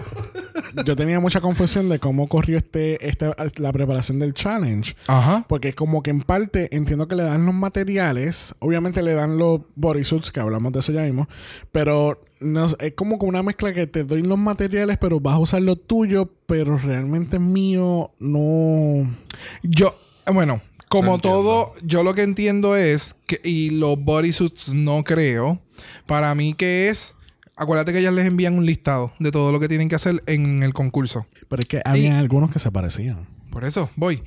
[0.85, 4.95] Yo tenía mucha confusión de cómo corrió este, este, la preparación del challenge.
[5.07, 5.43] Ajá.
[5.49, 8.53] Porque es como que en parte entiendo que le dan los materiales.
[8.59, 11.27] Obviamente le dan los bodysuits, que hablamos de eso ya mismo.
[11.71, 15.61] Pero no, es como una mezcla que te doy los materiales, pero vas a usar
[15.61, 19.11] lo tuyo, pero realmente mío no.
[19.63, 19.99] Yo,
[20.31, 25.59] bueno, como todo, yo lo que entiendo es que, y los bodysuits no creo,
[26.05, 27.15] para mí que es,
[27.55, 30.63] acuérdate que ellas les envían un listado de todo lo que tienen que hacer en
[30.63, 31.25] el concurso.
[31.49, 33.27] Pero es que había algunos que se parecían.
[33.51, 34.23] Por eso, voy.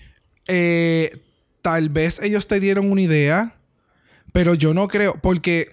[0.46, 1.22] Eh,
[1.62, 3.54] tal vez ellos te dieron una idea,
[4.32, 5.68] pero yo no creo, porque...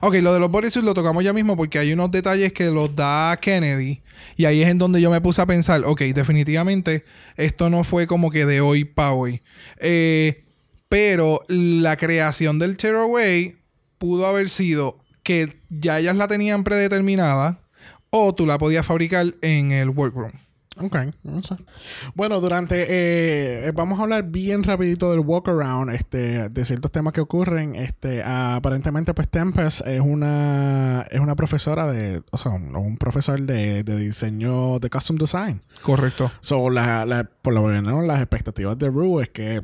[0.00, 2.94] Ok, lo de los bodysuits lo tocamos ya mismo porque hay unos detalles que los
[2.94, 4.02] da Kennedy.
[4.36, 7.04] Y ahí es en donde yo me puse a pensar, ok, definitivamente
[7.36, 9.42] esto no fue como que de hoy para hoy.
[9.78, 10.44] Eh,
[10.88, 13.56] pero la creación del Tearaway
[13.98, 17.60] pudo haber sido que ya ellas la tenían predeterminada
[18.10, 20.32] o tú la podías fabricar en el workroom.
[20.80, 21.56] Ok, no sé.
[22.14, 22.86] Bueno, durante...
[22.88, 27.76] eh, vamos a hablar bien rapidito del walk around, este, de ciertos temas que ocurren.
[27.76, 32.22] Este, aparentemente, pues Tempest es una, es una profesora de...
[32.30, 35.62] O sea, un, un profesor de, de diseño de custom design.
[35.82, 36.32] Correcto.
[36.40, 39.62] So, la, la- por lo menos las expectativas de Rue es que,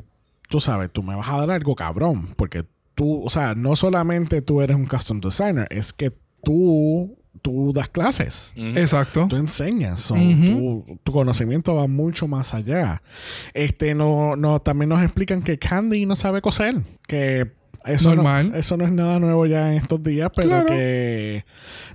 [0.48, 2.35] tú sabes, tú me vas a dar algo cabrón.
[2.36, 2.64] Porque
[2.94, 6.12] tú, o sea, no solamente tú eres un custom designer, es que
[6.43, 8.52] tú, tú das clases.
[8.56, 9.27] Exacto.
[9.28, 13.02] Tú enseñas, so, tu, tu conocimiento va mucho más allá.
[13.55, 17.52] Este, no, no, también nos explican que Candy no sabe coser, que
[17.85, 18.51] eso Normal.
[18.51, 20.66] No, eso no es nada nuevo ya en estos días, pero Claro.
[20.66, 21.44] que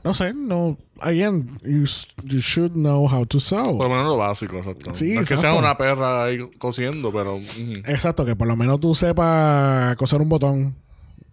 [0.03, 1.84] no sé, no, again, you,
[2.24, 3.78] you should know how to sew.
[3.78, 4.94] Por lo menos lo básico, exacto.
[4.94, 5.56] Sí, no es que exacto.
[5.56, 7.38] sea una perra ahí cosiendo, pero.
[7.86, 10.76] Exacto, que por lo menos tú sepas coser un botón.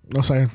[0.08, 0.48] No sé.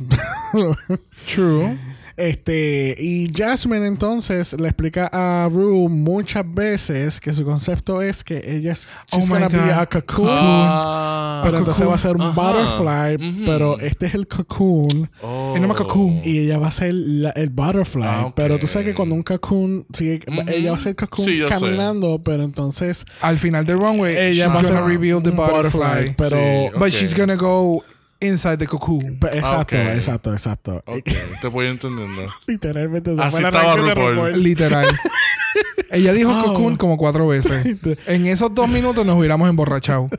[1.34, 1.78] True.
[2.18, 8.42] Este, y Jasmine entonces le explica a Rue muchas veces que su concepto es que
[8.56, 9.70] ella es Oh she's my gonna be God.
[9.72, 11.42] a cocoon, Ah.
[11.44, 11.92] pero entonces cocoon.
[11.92, 12.32] va a ser un Ajá.
[12.42, 13.46] butterfly, Ujú.
[13.46, 15.56] pero este es el cocoon Oh.
[15.60, 16.22] Me cocoon.
[16.24, 18.34] y ella va a ser la- el butterfly, Ah, ok.
[18.36, 20.42] pero tú sabes que cuando un cocoon, sí, Ujú.
[20.48, 21.54] ella va a ser cocoon Sí, yo sé.
[21.56, 25.32] caminando, pero entonces Al final del runway, ella she's va a ser gonna reveal the
[25.32, 26.14] un butterfly.
[26.18, 26.88] pero Sí, But ok.
[26.90, 27.84] she's gonna go
[28.28, 29.20] inside the cocoon.
[29.20, 29.96] pe- exacto, ok.
[29.96, 30.84] exacto, exacto.
[30.86, 31.10] Ok,
[31.42, 32.28] te voy entendiendo.
[32.48, 34.16] Literalmente Así estaba RuPaul.
[34.16, 34.44] RuPaul.
[34.44, 34.86] Literal.
[35.92, 36.44] ella dijo Oh.
[36.44, 37.66] cocoon como cuatro veces.
[38.08, 40.10] En esos dos minutos nos hubiéramos emborrachado.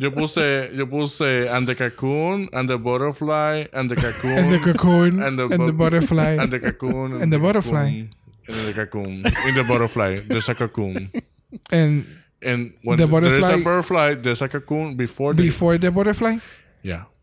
[0.00, 4.32] Yo puse, yo puse and the cocoon, and the butterfly, and the cocoon.
[4.38, 6.36] And the cocoon, and the, and the bu- butterfly.
[6.38, 7.22] And the cocoon.
[7.22, 8.04] And the butterfly.
[8.06, 8.10] cocoon,
[8.48, 9.22] And the cocoon.
[9.48, 10.20] In the butterfly.
[10.28, 11.10] There's a cocoon.
[11.70, 12.04] And
[12.42, 15.42] And when The there is butterfly- a butterfly, there's a cocoon before the...
[15.42, 16.36] before the butterfly,
[16.82, 17.04] Yeah.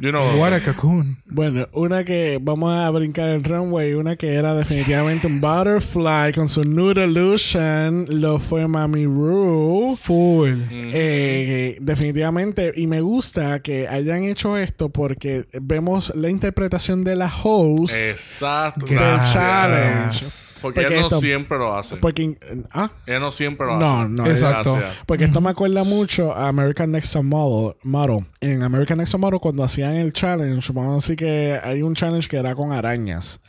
[0.00, 0.38] You know...
[0.40, 1.18] what a cocoon.
[1.26, 6.48] Bueno, una que vamos a brincar el runway, una que era definitivamente un butterfly con
[6.48, 9.96] su nude illusion, lo fue Mami Ru.
[10.00, 10.62] Full.
[10.70, 17.32] Eh, definitivamente, y me gusta que hayan hecho esto porque vemos la interpretación de la
[17.42, 18.86] host Exacto.
[18.86, 19.32] del Gracias.
[19.34, 20.26] challenge.
[20.60, 21.96] Porque, Porque ella no esto- siempre lo hace.
[21.98, 22.36] Porque,
[22.72, 24.08] ah, ella no siempre lo no, hace.
[24.08, 24.74] no, Exacto.
[24.74, 25.04] Gracias.
[25.06, 28.26] Porque esto me acuerda mucho a American Next Model, Model.
[28.40, 32.28] En American Next Model, cuando hacían el challenge, vamos a decir que hay un challenge
[32.28, 33.40] que era con arañas.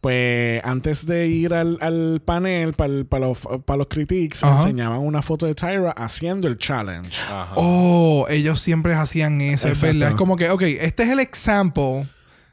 [0.00, 4.58] Pues antes de ir al, al panel para los, pa los critiques, Ajá.
[4.60, 7.20] enseñaban una foto de Tyra haciendo el challenge.
[7.22, 7.52] Ajá.
[7.56, 10.10] Oh, ellos siempre hacían eso, es verdad.
[10.10, 12.08] Es como que, ok, este es el example.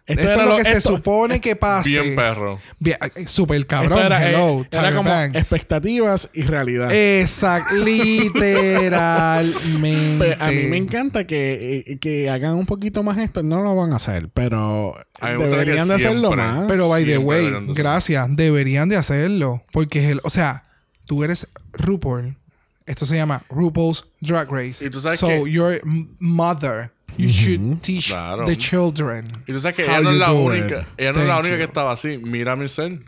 [0.06, 1.90] Esto Esto, era es lo que esto- se supone que pase.
[1.90, 2.60] Bien perro.
[2.78, 3.94] Bien, eh, super cabrón.
[3.94, 5.38] Esto era, Hello, eh, era Tyra como Banks.
[5.38, 6.92] expectativas y realidad.
[6.94, 10.18] Exacto, literalmente.
[10.18, 13.44] Pues, a mí me encanta que, eh, que hagan un poquito más esto.
[13.44, 16.66] No lo van a hacer, pero deberían de hacerlo siempre- más.
[16.68, 19.64] Pero by the way, deberían gracias, deberían de hacerlo.
[19.72, 20.66] Porque, es el, o sea,
[21.06, 22.38] tú eres RuPaul.
[22.86, 24.86] Esto se llama RuPaul's Drag Race.
[24.86, 25.80] Y tú sabes so, que- your
[26.20, 28.46] mother, you should teach Claro.
[28.46, 29.26] the children.
[29.48, 30.88] Y tú sabes que How ella no es you la única.
[30.98, 31.60] Ella no es la Thank única you.
[31.60, 32.18] que estaba así.
[32.18, 33.00] Mira a Michelle.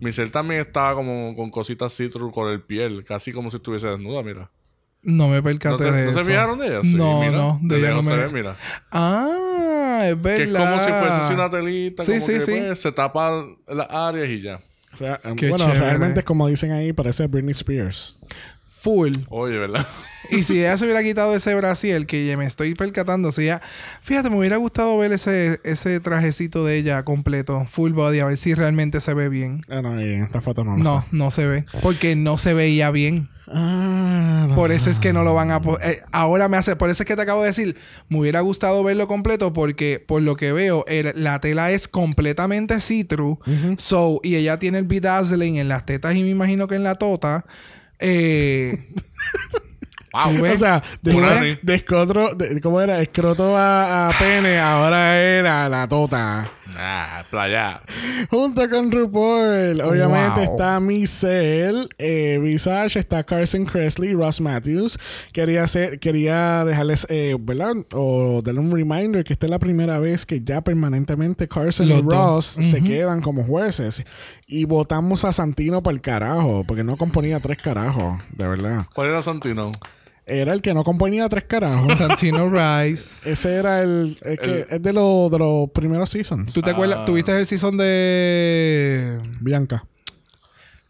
[0.00, 3.04] Michelle también estaba como con cositas citrus con el piel.
[3.04, 4.50] Casi como si estuviese desnuda, mira.
[5.04, 6.18] No me ¿No, percaté te- de no eso.
[6.20, 6.80] se fijaron de ella?
[6.82, 7.32] Sí, no, mira.
[7.32, 8.12] no, de, De ella no lejos me...
[8.12, 8.56] se ve, mira.
[8.90, 10.36] Ah, es verdad.
[10.36, 12.04] Que es como si fuese así una telita.
[12.04, 12.60] Sí, como sí, que, sí.
[12.60, 14.60] pues, se tapa las áreas y ya.
[14.98, 15.80] Rea- Qué bueno, chévere.
[15.80, 18.16] realmente es como dicen ahí, parece Britney Spears.
[18.82, 19.12] Full.
[19.28, 19.86] Oye, ¿verdad?
[20.30, 23.60] Y si ella se hubiera quitado ese Brasil, que ya me estoy percatando, si ella,
[24.02, 28.36] fíjate, me hubiera gustado ver ese, ese trajecito de ella completo, full body, a ver
[28.36, 29.60] si realmente se ve bien.
[29.68, 31.06] Ah, no, y en esta foto no lo No, sé.
[31.12, 31.66] no se ve.
[31.82, 33.28] Porque no se veía bien.
[33.46, 34.54] Ah, no.
[34.56, 35.60] Por eso es que no lo van a...
[35.84, 36.74] eh, ahora me hace...
[36.76, 37.76] Por eso es que te acabo de decir,
[38.08, 42.80] me hubiera gustado verlo completo porque por lo que veo, el- la tela es completamente
[42.80, 43.38] see-through.
[43.78, 46.94] So, y ella tiene el bedazzling en las tetas y me imagino que en la
[46.94, 47.44] tota.
[48.02, 48.76] Eh,
[50.12, 50.44] Wow.
[50.52, 53.00] O sea, de, de escotro, de- ¿cómo era?
[53.00, 56.50] Escroto a, a pene, ahora es la, la tota.
[56.76, 57.80] Ah, playa.
[58.30, 60.52] Junto con RuPaul, obviamente Wow.
[60.52, 64.98] está Michelle, eh, Visage, está Carson Kressley, Ross Matthews.
[65.32, 67.74] Quería hacer, quería dejarles, eh, ¿verdad?
[67.92, 72.00] O darle un reminder que esta es la primera vez que ya permanentemente Carson Los
[72.00, 72.02] y.
[72.02, 74.04] Ross se quedan como jueces.
[74.46, 78.86] Y votamos a Santino para el carajo, porque no componía tres carajos, de verdad.
[78.94, 79.72] ¿Cuál era Santino?
[80.32, 81.98] Era el que no componía tres carajos.
[81.98, 83.30] Santino Rice.
[83.32, 86.52] Ese era el, el que El- es de, los de los primeros seasons.
[86.52, 87.00] ¿Tú te acuerdas?
[87.02, 87.04] Ah.
[87.04, 89.18] ¿Tuviste el season de...
[89.40, 89.84] Bianca.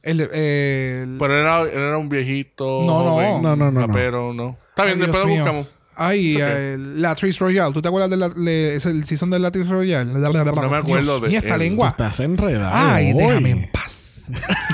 [0.02, 2.82] El, el- Pero era, era un viejito.
[2.84, 3.10] No, no.
[3.10, 4.56] joven, No, no, no, rapero, no.
[4.68, 5.68] Está bien, Ay, después Dios lo buscamos.
[5.94, 6.76] Ay, okay.
[6.78, 7.72] Latrice Royale.
[7.74, 10.10] ¿Tú te acuerdas del es el season del Latrice Royale?
[10.12, 10.32] No
[10.70, 11.88] me acuerdo de Y esta lengua.
[11.90, 12.70] Estás enredado.
[12.74, 13.18] Ay, hoy.
[13.18, 13.92] déjame en paz.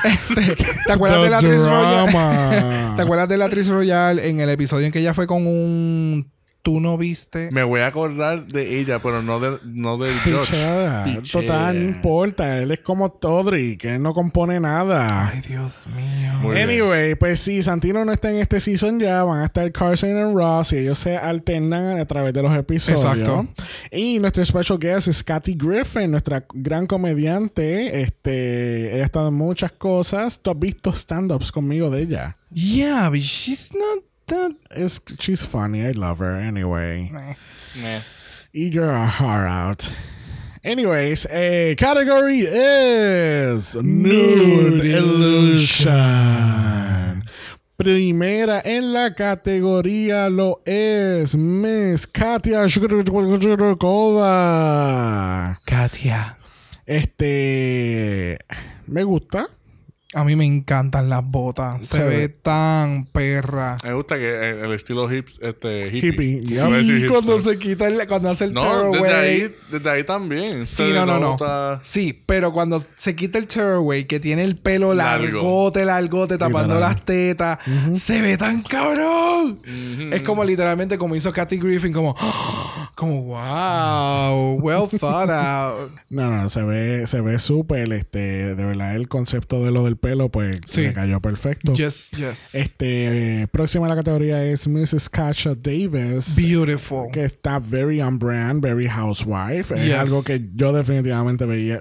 [0.04, 2.10] Este, ¿Te acuerdas The de Latrice Royale?
[2.12, 2.92] drama.
[2.96, 6.30] ¿Te acuerdas de Latrice Royale en el episodio en que ella fue con un...
[6.68, 7.50] Tú no viste...
[7.50, 10.52] Me voy a acordar de ella, pero no, de, no del George.
[10.52, 11.04] Pichea.
[11.06, 11.40] Pichea.
[11.40, 12.58] Total, no importa.
[12.58, 13.86] Él es como Todrick.
[13.86, 15.30] Él no compone nada.
[15.30, 16.34] Ay, Dios mío.
[16.42, 16.68] Muy bien.
[16.68, 20.34] Anyway, pues si Santino no está en este season ya, van a estar Carson y
[20.34, 23.02] Ross y ellos se alternan a través de los episodios.
[23.02, 23.48] Exacto.
[23.90, 28.02] Y nuestro special guest es Kathy Griffin, nuestra gran comediante.
[28.02, 30.38] Este, ella ha estado en muchas cosas.
[30.42, 32.36] Tú has visto stand-ups conmigo de ella.
[32.50, 34.52] Yeah, but she's not that...
[34.70, 35.84] Es, she's funny.
[35.86, 36.34] I love her.
[36.34, 37.10] Anyway.
[37.82, 38.00] Eh.
[38.52, 39.90] Eat your heart out.
[40.64, 45.98] Anyways, eh, category is Nude Illusion.
[47.76, 52.66] Primera en la categoría lo es Miss Katia.
[55.64, 56.36] Katia.
[56.84, 58.38] Este.
[58.88, 59.48] Me gusta.
[60.14, 61.84] A mí me encantan las botas.
[61.86, 62.28] Se, Se ve ve.
[62.30, 63.76] tan perra.
[63.84, 66.40] Me gusta que el, el estilo hip, este, hippie.
[66.42, 66.46] Hippie,
[66.84, 69.02] Sí, cuando se quita el, cuando hace el No, tearaway.
[69.02, 70.64] desde ahí, desde ahí también.
[70.64, 71.78] Sí, Se no, no, no.
[71.82, 75.24] Sí, pero cuando se quita el tearaway, que tiene el pelo Largo.
[75.26, 77.58] largote, largote, tapando las tetas,
[77.94, 79.60] se ve tan cabrón.
[80.10, 82.16] Es como literalmente como hizo Kathy Griffin, como,
[82.94, 85.90] como wow, well thought out.
[86.10, 89.97] No, no, se ve, se ve súper, este, de verdad, el concepto de lo del
[89.98, 90.82] pelo, pues Sí.
[90.82, 91.74] le cayó perfecto.
[91.74, 92.54] Yes, yes.
[92.54, 95.08] Este, eh, próxima a la categoría es Mrs.
[95.10, 96.34] Kasha Davis.
[96.36, 97.10] Beautiful.
[97.12, 99.74] que está very on brand, very housewife.
[99.74, 99.94] Es Yes.
[99.94, 101.80] algo que yo definitivamente veía,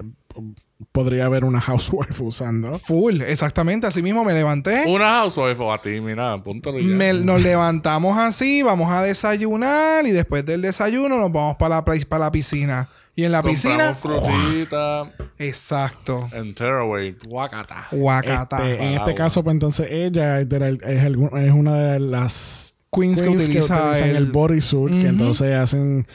[0.92, 2.78] podría ver una housewife usando.
[2.78, 3.86] Full, exactamente.
[3.86, 4.84] Así mismo me levanté.
[4.86, 6.86] Una housewife o a ti, mira, apúntalo ya.
[6.86, 11.84] Me- nos levantamos así, vamos a desayunar y después del desayuno nos vamos para la,
[11.84, 12.88] para la piscina.
[13.18, 13.96] Y en la piscina.
[13.96, 16.28] Frutita Exacto.
[16.32, 17.16] en Tearaway.
[17.26, 17.88] Guacata.
[17.90, 18.58] Guacata.
[18.58, 19.14] Este, en este agua.
[19.14, 24.16] caso, pues entonces ella es, es una de las Queens, que queens utiliza utilizan el,
[24.16, 26.06] el bodysuit, que entonces hacen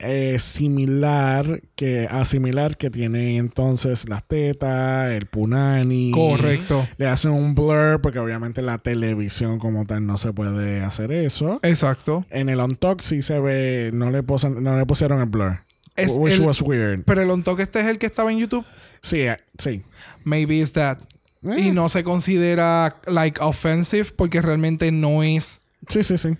[0.00, 6.10] eh, similar que asimilar que tiene entonces las tetas, el punani.
[6.10, 6.84] Correcto.
[6.96, 11.60] Le hacen un blur porque obviamente la televisión como tal no se puede hacer eso.
[11.62, 12.26] Exacto.
[12.28, 15.60] En el on sí se ve, no le, posan- no le pusieron el blur.
[15.96, 17.02] Es which el- was weird.
[17.04, 18.64] Pero el on talk este es el que estaba en YouTube.
[19.02, 19.82] Sí, eh, sí.
[20.24, 20.98] Maybe it's that.
[21.42, 25.60] Eh, Y no se considera like offensive porque realmente no es.
[25.88, 26.36] Sí, sí, sí.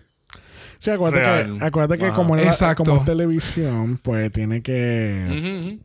[0.79, 1.59] Sí, acuérdate Real.
[1.59, 2.85] que, acuérdate que como, Exacto.
[2.85, 5.79] como es televisión, pues tiene que...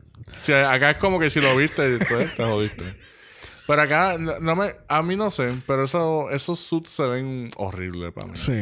[0.44, 2.96] Sí, acá es como que si lo viste, pues, te jodiste.
[3.66, 7.50] Pero acá, no, no me, a mí no sé, pero eso, esos suits se ven
[7.56, 8.32] horribles para mí.
[8.36, 8.52] Sí.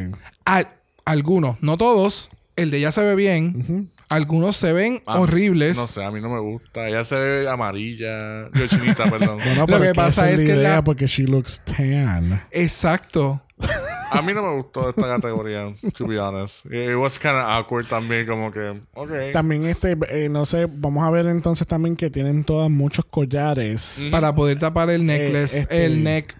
[0.44, 0.72] Al-
[1.04, 2.30] algunos, no todos.
[2.56, 3.90] El de ella se ve bien.
[4.08, 5.76] Algunos se ven Ah, horribles.
[5.76, 6.88] No sé, a mí no me gusta.
[6.88, 8.48] Ella se ve amarilla.
[8.52, 9.38] Yo chinita, perdón.
[9.44, 12.42] Bueno, Lo pero que pasa es que la- porque she looks tan.
[12.50, 13.40] Exacto.
[14.10, 16.66] A mí no me gustó esta categoría, to be honest.
[16.66, 19.10] It was kind of awkward también, como que, ok.
[19.32, 24.06] También este, eh, no sé, vamos a ver entonces también que tienen todas muchos collares.
[24.10, 26.36] Para poder tapar el necklace, este- el neck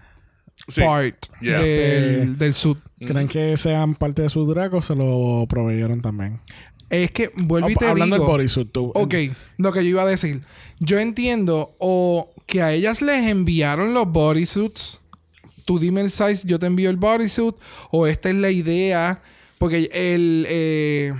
[0.67, 0.81] Sí.
[0.81, 1.59] part Yeah.
[1.59, 2.77] del, del suit.
[3.05, 6.39] ¿Creen que sean parte de su drag o se lo proveyeron también?
[7.03, 8.27] Es que vuelvo y te Hablando digo.
[8.27, 8.91] del bodysuit, tú.
[8.95, 9.13] Ok,
[9.57, 10.41] lo que yo iba a decir.
[10.79, 14.99] Yo entiendo o que a ellas les enviaron los bodysuits.
[15.65, 17.55] Tú dime el size, yo te envío el bodysuit.
[17.91, 19.21] O esta es la idea.
[19.57, 21.13] Porque el eh,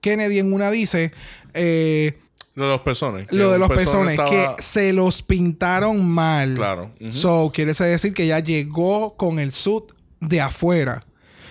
[0.00, 1.10] Kennedy en una dice
[1.54, 2.18] eh,
[2.54, 3.26] Lo de los pezones.
[3.32, 6.54] lo de los pezones, estaba- que se los pintaron mal.
[6.54, 6.92] Claro.
[7.10, 9.84] So, quiere decir que ella llegó con el suit
[10.20, 11.04] de afuera.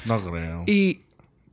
[0.06, 0.64] No creo.
[0.68, 1.02] ¿Y,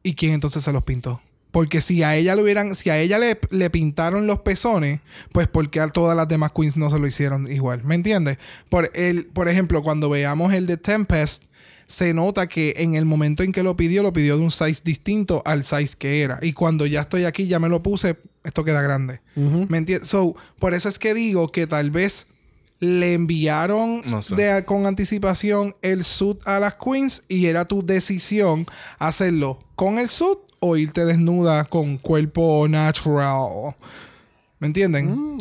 [0.02, 1.20] ¿y quién entonces se los pintó?
[1.54, 4.98] Porque si a ella le hubieran, si a ella le, le pintaron los pezones,
[5.32, 7.84] pues porque a todas las demás queens no se lo hicieron igual.
[7.84, 8.38] ¿Me entiendes?
[8.68, 11.44] Por el, por ejemplo, cuando veamos el de Tempest,
[11.86, 14.80] se nota que en el momento en que lo pidió, lo pidió de un size
[14.84, 16.40] distinto al size que era.
[16.42, 19.20] Y cuando ya estoy aquí, ya me lo puse, esto queda grande.
[19.36, 20.08] ¿Me entiendes?
[20.08, 22.26] So, por eso es que digo que tal vez
[22.80, 24.34] le enviaron No sé.
[24.34, 28.66] de- con anticipación el suit a las queens y era tu decisión
[28.98, 33.74] hacerlo con el suit o irte desnuda con cuerpo natural.
[34.58, 35.10] ¿Me entienden?
[35.10, 35.40] Mm,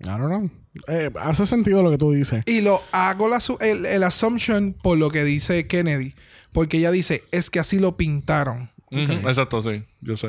[0.00, 0.50] I don't know.
[0.88, 2.42] Eh, hace sentido lo que tú dices.
[2.44, 6.14] Y lo hago la el, el assumption por lo que dice Kennedy.
[6.52, 8.70] Porque ella dice, es que así lo pintaron.
[8.92, 9.82] Exacto, sí.
[10.00, 10.28] Yo sé.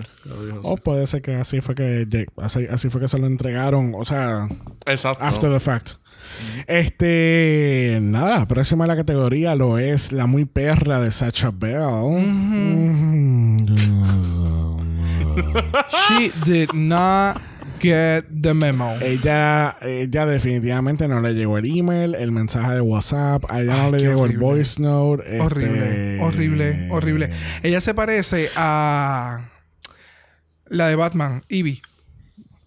[0.61, 0.81] O sí.
[0.83, 3.93] puede ser que así fue que así, así fue que se lo entregaron.
[3.95, 4.47] O sea,
[4.85, 5.23] Exacto.
[5.23, 5.93] after the fact.
[6.67, 12.23] Este, nada, próxima de la categoría lo es la muy perra de Sacha Bell.
[16.07, 17.37] She did not
[17.83, 18.95] get the memo.
[19.01, 23.81] Ella, ella definitivamente no le llegó el email, el mensaje de WhatsApp, a ella Ay,
[23.83, 24.45] no le llegó el horrible.
[24.45, 25.23] voice note.
[25.23, 27.29] este- Horrible, horrible, horrible.
[27.61, 29.49] Ella se parece a
[30.67, 31.81] la de Batman, Ivy.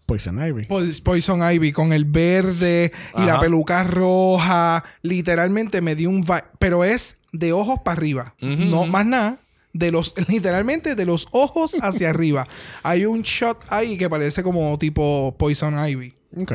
[0.06, 0.68] Poison Ivy.
[1.02, 4.84] Poison Ivy con el verde y la peluca roja.
[5.02, 6.24] Literalmente me dio un
[6.60, 8.34] pero es de ojos para arriba.
[8.40, 9.38] No más nada.
[9.78, 12.46] De los, literalmente de los ojos hacia arriba.
[12.82, 16.14] Hay un shot ahí que parece como tipo Poison Ivy.
[16.36, 16.52] Ok.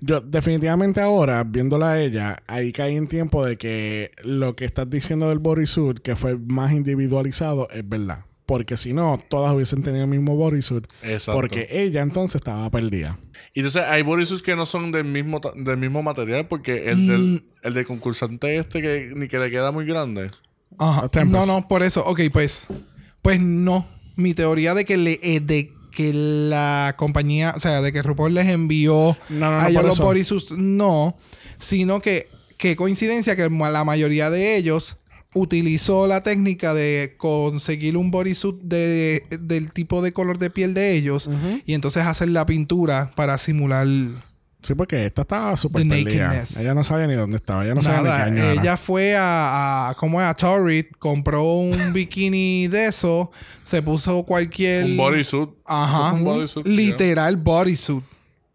[0.00, 4.88] Yo definitivamente ahora, viéndola a ella, ahí caí en tiempo de que lo que estás
[4.88, 8.24] diciendo del bodysuit, que fue más individualizado, es verdad.
[8.46, 10.86] Porque si no, todas hubiesen tenido el mismo bodysuit.
[11.02, 11.38] Exacto.
[11.38, 13.18] Porque ella entonces estaba perdida.
[13.52, 17.06] Y entonces hay bodysuits que no son del mismo, del mismo material porque el, Mm.
[17.08, 20.30] del, el del concursante este que ni que le queda muy grande.
[20.78, 21.08] Ajá.
[21.26, 22.04] No, no, por eso.
[22.04, 22.66] Ok, pues.
[23.22, 23.86] Pues no.
[24.16, 28.32] Mi teoría de que le eh, de que la compañía, o sea, de que RuPaul
[28.32, 31.16] les envió No, no, no, a los bodysuits, no.
[31.58, 34.98] Sino que, qué coincidencia que la mayoría de ellos
[35.34, 40.94] utilizó la técnica de conseguir un bodysuit de, del tipo de color de piel de
[40.94, 41.28] ellos
[41.66, 43.86] y entonces hacer la pintura para simular
[44.60, 46.42] Sí, porque esta estaba súper perdida.
[46.58, 47.64] Ella no sabía ni dónde estaba.
[47.64, 48.60] Ella no sabía Nada, ni qué año era.
[48.62, 50.26] ella fue a, a ¿cómo es?
[50.26, 53.30] A Torrid, compró un bikini de eso,
[53.62, 55.50] se puso cualquier Un bodysuit.
[55.64, 56.12] Ajá.
[56.12, 56.66] Un bodysuit.
[56.66, 58.02] Literal bodysuit.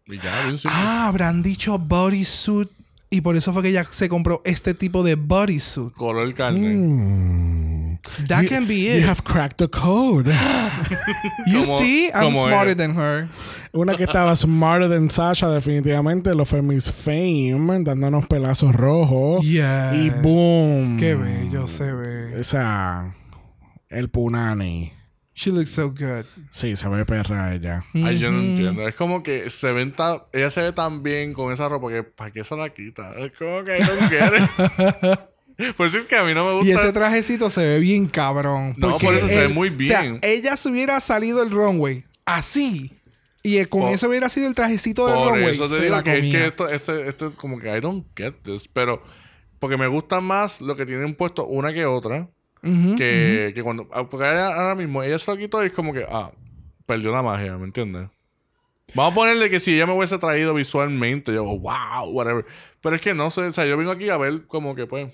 [0.06, 0.78] Y ya, bien simple.
[0.78, 2.68] Ah, habrán dicho bodysuit
[3.08, 5.94] Y por eso fue que ella se compró este tipo de bodysuit.
[5.94, 6.74] Color carne.
[6.76, 7.63] Mm.
[8.28, 9.04] That You- can be You it.
[9.04, 10.26] have cracked the code.
[11.46, 13.28] You Como- see, I'm smarter than her.
[13.72, 19.44] Una que estaba smarter than Sasha, definitivamente, lo fue Miss Fame, dándonos pelazos rojos.
[19.44, 19.94] Yes.
[19.94, 20.96] Y boom.
[20.98, 22.38] Qué bello se ve.
[22.38, 23.14] O sea,
[23.88, 24.92] el punani.
[25.36, 26.26] She looks so good.
[26.52, 27.82] Sí, se ve perra ella.
[27.94, 28.86] Ay, yo no entiendo.
[28.86, 30.18] Es como que se ven tan...
[30.32, 33.14] Ella se ve tan bien con esa ropa que ¿para qué se la quita?
[33.18, 35.18] Es como que no quiere.
[35.76, 36.68] Pues es que a mí no me gusta...
[36.68, 38.74] Y ese trajecito se ve bien cabrón.
[38.76, 40.18] No, por eso se ve muy O sea, bien.
[40.22, 42.90] ella se hubiera salido el runway así.
[43.42, 45.52] Y con Por- eso hubiera sido el trajecito del Por runway.
[45.52, 48.06] eso te se digo la que es que esto, este, este, como que I don't
[48.16, 48.66] get this.
[48.68, 49.02] Pero,
[49.58, 52.28] porque me gusta más lo que tienen puesto una que otra.
[52.62, 53.86] Que, que cuando.
[53.92, 56.30] ah, Porque ella- ahora mismo ella se lo quitó y es como que, ah,
[56.86, 58.08] perdió la magia, ¿me entiendes?
[58.94, 62.46] Vamos a ponerle que si ella me hubiese traído visualmente, yo, wow, whatever.
[62.80, 65.08] Pero es que no sé, o sea, yo vengo aquí a ver como que, pues,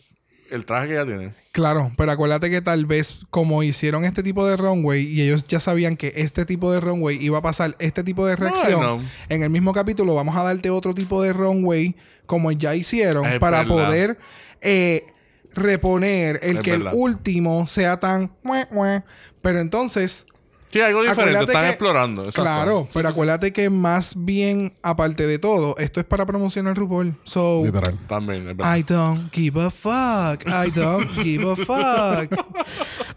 [0.50, 1.34] el traje que ella tiene.
[1.52, 5.58] Claro, pero acuérdate que tal vez como hicieron este tipo de runway y ellos ya
[5.60, 9.50] sabían que este tipo de runway iba a pasar este tipo de reacción, en el
[9.50, 11.96] mismo capítulo vamos a darte otro tipo de runway
[12.26, 13.74] como ya hicieron Es para verdad.
[13.74, 14.18] poder
[14.60, 15.06] eh,
[15.54, 16.92] reponer el Es que verdad.
[16.92, 18.30] el último sea tan...
[18.42, 19.02] mue, mue.
[19.42, 20.26] Pero entonces,
[20.72, 22.22] Sí, algo diferente, Acuérdate están que- explorando.
[22.26, 22.42] exacto.
[22.42, 27.16] claro, pero acuérdate que más bien, aparte de todo, esto es para promocionar RuPaul.
[27.24, 27.98] So, Literal.
[28.06, 28.76] También, es verdad.
[28.76, 30.46] I don't give a fuck.
[30.46, 32.46] I don't give a fuck.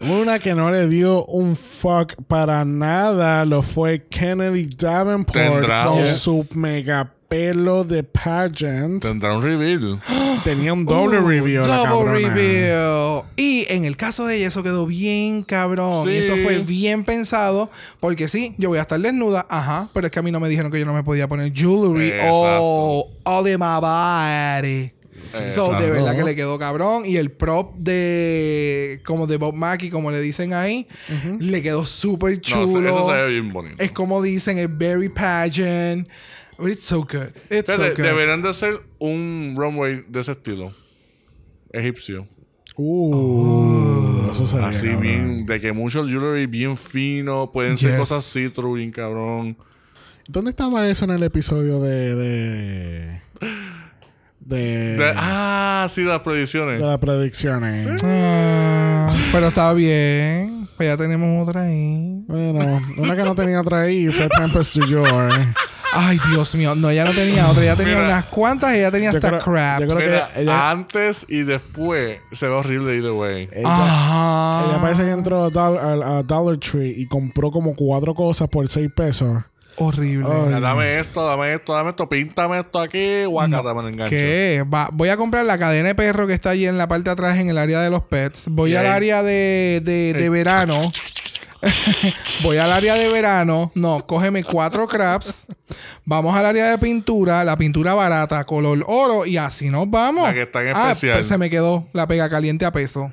[0.00, 6.04] Una que no le dio un fuck para nada lo fue Kennedy Davenport Tendrá con
[6.16, 9.02] su mega pelo de pageant.
[9.02, 10.00] Tendrá un reveal.
[10.44, 11.60] Tenía un doble Uh, review.
[11.62, 12.12] la Double cabrona.
[12.34, 13.22] reveal.
[13.36, 16.04] Y en el caso de ella, eso quedó bien cabrón.
[16.06, 16.12] Sí.
[16.12, 17.70] Y eso fue bien pensado.
[18.00, 19.46] Porque sí, yo voy a estar desnuda.
[19.48, 19.90] Ajá.
[19.94, 22.08] Pero es que a mí no me dijeron que yo no me podía poner jewelry.
[22.08, 22.28] Exacto.
[22.32, 24.90] O all de my body.
[25.32, 25.80] So, Exacto.
[25.80, 27.04] de verdad que le quedó cabrón.
[27.06, 29.00] Y el prop de.
[29.04, 30.86] Como de Bob Mackie, como le dicen ahí,
[31.40, 32.88] le quedó súper No, chulo.
[32.88, 33.82] eso se ve bien bonito.
[33.82, 36.06] Es como dicen, es very pageant.
[36.58, 37.32] But it's so good.
[37.50, 38.04] It's so Fíjate, good.
[38.04, 40.72] deberían de hacer un runway de ese estilo.
[41.72, 42.28] Egipcio.
[42.76, 45.00] Uh, eso sería Así cabrón.
[45.02, 48.00] bien, de que mucho jewelry bien fino, pueden ser Yes.
[48.00, 49.56] cosas see-through bien cabrón.
[50.28, 52.14] ¿Dónde estaba eso en el episodio de.
[52.16, 53.20] de.
[54.40, 56.80] de, De- ah, sí, las predicciones.
[56.80, 57.88] de las predicciones?
[58.02, 60.68] Ah, pero está bien.
[60.76, 62.22] Pues ya tenemos otra ahí.
[62.26, 65.30] Bueno, una que no tenía otra ahí fue Tempest du Jour.
[65.96, 66.74] Ay, Dios mío.
[66.74, 67.62] No, ella no tenía otra.
[67.62, 68.06] Ella tenía Mira.
[68.06, 69.80] unas cuantas y ella tenía hasta creo- crap.
[69.82, 73.48] yo creo que ella- antes y después se ve horrible either way.
[73.52, 74.64] Ella, Ajá.
[74.68, 78.48] ella parece que entró a, Dol- a- a Dollar Tree y compró como cuatro cosas
[78.48, 79.38] por seis pesos.
[79.76, 80.24] Horrible.
[80.54, 80.60] Ay.
[80.60, 84.10] Dame esto, dame esto, dame esto, píntame esto aquí, guacata, me lo engancho.
[84.14, 84.62] ¿Qué?
[84.72, 87.10] Va- voy a comprar la cadena de perro que está allí en la parte de
[87.10, 88.44] atrás en el área de los pets.
[88.48, 90.80] Voy al área de, de, de verano.
[92.42, 93.70] Voy al área de verano.
[93.74, 95.46] No, cógeme cuatro craps.
[96.04, 97.42] Vamos al área de pintura.
[97.44, 99.26] La pintura barata, color oro.
[99.26, 100.24] Y así nos vamos.
[100.28, 101.14] La que está en Ah, especial.
[101.18, 103.12] pues se me quedó la pega caliente a peso.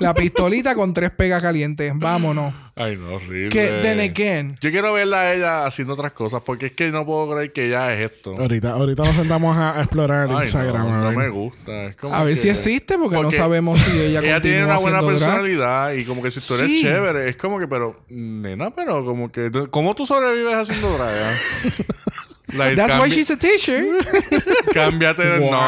[0.00, 1.92] La pistolita con tres pegas calientes.
[1.94, 2.54] Vámonos.
[2.76, 3.50] Ay, no, horrible.
[3.50, 4.58] Que, then again.
[4.60, 7.68] Yo quiero verla a ella haciendo otras cosas porque es que no puedo creer que
[7.68, 8.34] ella es esto.
[8.36, 10.82] Ahorita, ahorita nos sentamos a, a explorar el Ay, Instagram.
[10.88, 11.16] no, a no ver.
[11.18, 11.84] me gusta.
[11.86, 14.78] Es como A ver que- si existe porque, no sabemos si ella Ella tiene una
[14.78, 15.10] buena drag.
[15.12, 16.82] personalidad y como que si tú eres Sí.
[16.82, 21.36] chévere, es como que, pero, nena, pero como que, ¿cómo tú sobrevives haciendo drag?
[22.52, 23.82] Like, That's why she's a teacher.
[24.74, 25.50] Cámbiate de Wow.
[25.50, 25.56] no.
[25.56, 25.64] Wow.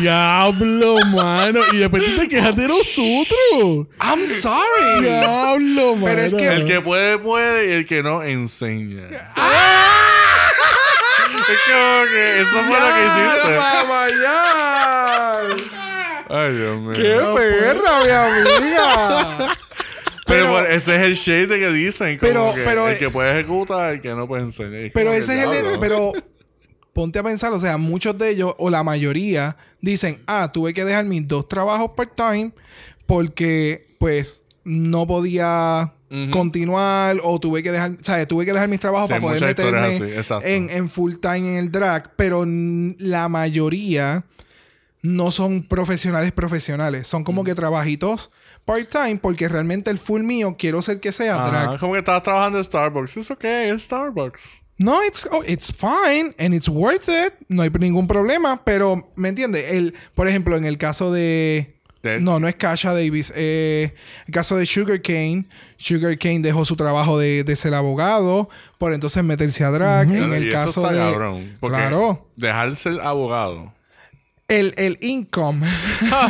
[0.00, 1.60] Diablo, mano.
[1.72, 3.86] Y después tú te quejas de nosotros.
[4.00, 5.00] I'm sorry.
[5.00, 6.06] Diablo, mano.
[6.06, 9.02] Pero es que- El que puede, puede y el que no, enseña.
[9.36, 10.50] Ah.
[11.48, 13.52] es como que eso fue lo que hiciste.
[13.56, 15.40] ¡Vamos allá!
[16.28, 16.92] Ay, Dios mío.
[16.92, 19.56] ¡Qué perra, mi amiga!
[20.26, 22.18] Pero, ese es el shade que dicen.
[22.18, 24.74] Como Pero- que pero- el que puede ejecutar, el que no puede enseñar.
[24.74, 25.78] Es Pero ese es el...
[25.78, 26.12] Pero
[26.92, 30.84] ponte a pensar, o sea, muchos de ellos, o la mayoría, dicen, ah, tuve que
[30.84, 32.52] dejar mis dos trabajos part-time
[33.06, 35.92] porque, pues, no podía
[36.30, 40.16] continuar o tuve que dejar, sea, tuve que dejar mis trabajos Sí, para poder meterme
[40.18, 44.24] así, en, en full time en el drag, pero la mayoría
[45.02, 48.30] no son profesionales profesionales, son como que trabajitos
[48.66, 51.80] part-time porque realmente el full mío quiero ser que sea Ajá, drag.
[51.80, 53.16] como que estabas trabajando en Starbucks.
[53.16, 54.42] Es ok, es Starbucks.
[54.78, 57.32] No, it's, oh, it's fine and it's worth it.
[57.48, 59.72] No hay ningún problema, pero ¿me entiendes?
[59.72, 61.78] El, por ejemplo, en el caso de
[62.20, 63.32] No, no es Kasha Davis.
[63.34, 63.94] Eh,
[64.26, 65.46] el caso de Sugar Kane.
[65.78, 70.14] Sugar Kane dejó su trabajo de, de ser abogado por entonces meterse a drag.
[70.14, 71.12] En el Y eso caso está de.
[71.12, 72.28] cabrón, porque Claro.
[72.36, 73.72] Dejar ser abogado.
[74.48, 75.66] El, el income.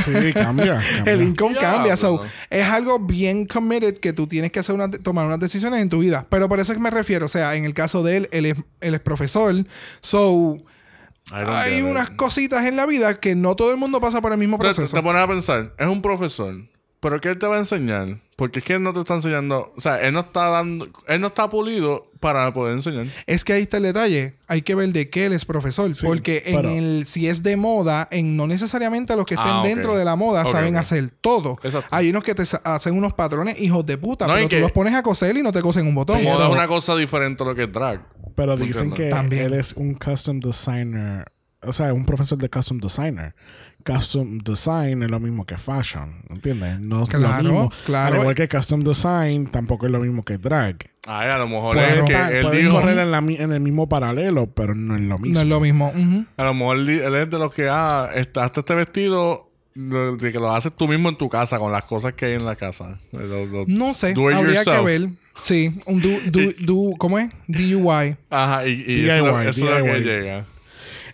[0.04, 0.32] Sí, cambia.
[0.34, 0.84] cambia.
[1.04, 1.96] el income cambia.
[1.96, 5.90] So, es algo bien committed que tú tienes que hacer una, tomar unas decisiones en
[5.90, 6.26] tu vida.
[6.30, 7.26] Pero por eso es que me refiero.
[7.26, 9.66] O sea, en el caso de él, él es, él es profesor.
[10.00, 10.62] So,
[11.30, 14.58] hay unas cositas en la vida que no todo el mundo pasa por el mismo
[14.58, 14.94] te, proceso.
[14.94, 16.54] te pones a pensar, es un profesor,
[17.08, 18.18] pero ¿qué él te va a enseñar?
[18.34, 21.20] Porque es que él no te está enseñando, o sea, él no está dando, él
[21.20, 23.06] no está pulido para poder enseñar.
[23.26, 24.34] Es que ahí está el detalle.
[24.48, 25.88] Hay que ver de qué él es profesor.
[26.04, 29.66] porque en el, si es de moda, en no necesariamente los que estén Ah, ok.
[29.68, 31.58] dentro de la moda saben hacer todo.
[31.62, 31.88] Exacto.
[31.92, 34.72] Hay unos que te hacen unos patrones hijos de puta, No, pero que- tú los
[34.72, 36.22] pones a coser y no te cosen un botón.
[36.24, 38.00] Moda es una cosa diferente a lo que es drag.
[38.34, 39.44] Pero ¿Me dicen que También.
[39.44, 41.24] él es un custom designer.
[41.62, 43.34] O sea, un profesor de custom designer.
[43.86, 46.16] Custom design es lo mismo que fashion.
[46.28, 46.80] ¿Entiendes?
[46.80, 47.72] No es Claro, lo mismo.
[47.86, 48.14] claro.
[48.14, 50.76] Al igual que custom design, tampoco es lo mismo que drag.
[51.06, 53.52] Ay, a lo mejor Pueden, es que él pueden dijo, correr en, la mi- en
[53.52, 55.34] el mismo paralelo, pero no es lo mismo.
[55.34, 55.92] No es lo mismo.
[56.36, 60.38] A lo mejor él, es de los que, ah, este, hazte este vestido, de que
[60.38, 62.98] lo haces tú mismo en tu casa, con las cosas que hay en la casa.
[63.12, 64.14] Lo- lo- No sé.
[64.14, 65.08] do it Habría que ver.
[65.42, 67.28] Sí, un do, do, do- ¿cómo es?
[67.46, 68.16] DUI.
[68.30, 70.04] Ajá, y, y DIY, eso, es lo- eso es lo que DIY.
[70.04, 70.46] llega.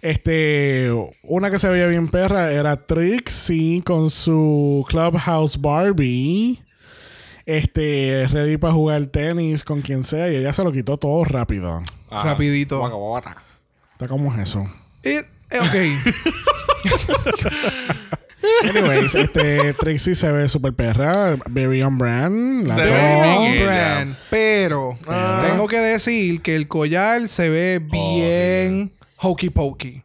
[0.02, 0.90] Este,
[1.22, 6.60] una que se veía bien perra era Trixie con su Clubhouse Barbie.
[7.46, 11.82] Este, ready para jugar tenis con quien sea y ella se lo quitó todo rápido.
[12.10, 12.30] Ajá.
[12.30, 12.78] Rapidito.
[12.78, 13.42] Guaca, guaca.
[13.92, 14.64] ¿Está cómo es eso?
[15.04, 15.74] Eh, eh, ok.
[18.68, 22.66] Anyways, este Trixie se ve súper perra, very on brand.
[22.66, 24.16] La Se ve on brand.
[24.30, 25.46] Pero Ah.
[25.48, 28.92] tengo que decir que el collar se ve bien
[29.22, 30.02] hokey pokey.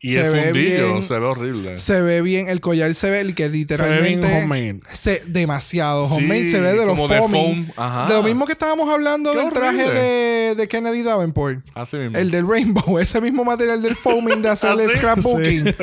[0.00, 1.02] Y Se el ve fundillo bien.
[1.02, 1.78] se ve horrible.
[1.78, 4.28] Se ve bien, el collar se ve que literalmente.
[4.28, 4.80] bien homemade.
[4.92, 6.06] se- demasiado.
[6.08, 7.66] Sí, Homemade se ve de los como de foaming.
[7.66, 7.72] foam.
[7.76, 8.06] Ajá.
[8.08, 11.64] De lo mismo que estábamos hablando Qué del traje de, de Kennedy Davenport.
[11.74, 12.16] Así mismo.
[12.16, 14.98] El del Rainbow, ese mismo material del foaming de hacer el ¿Ah, sí?
[14.98, 15.64] scrapbooking.
[15.66, 15.74] Sí.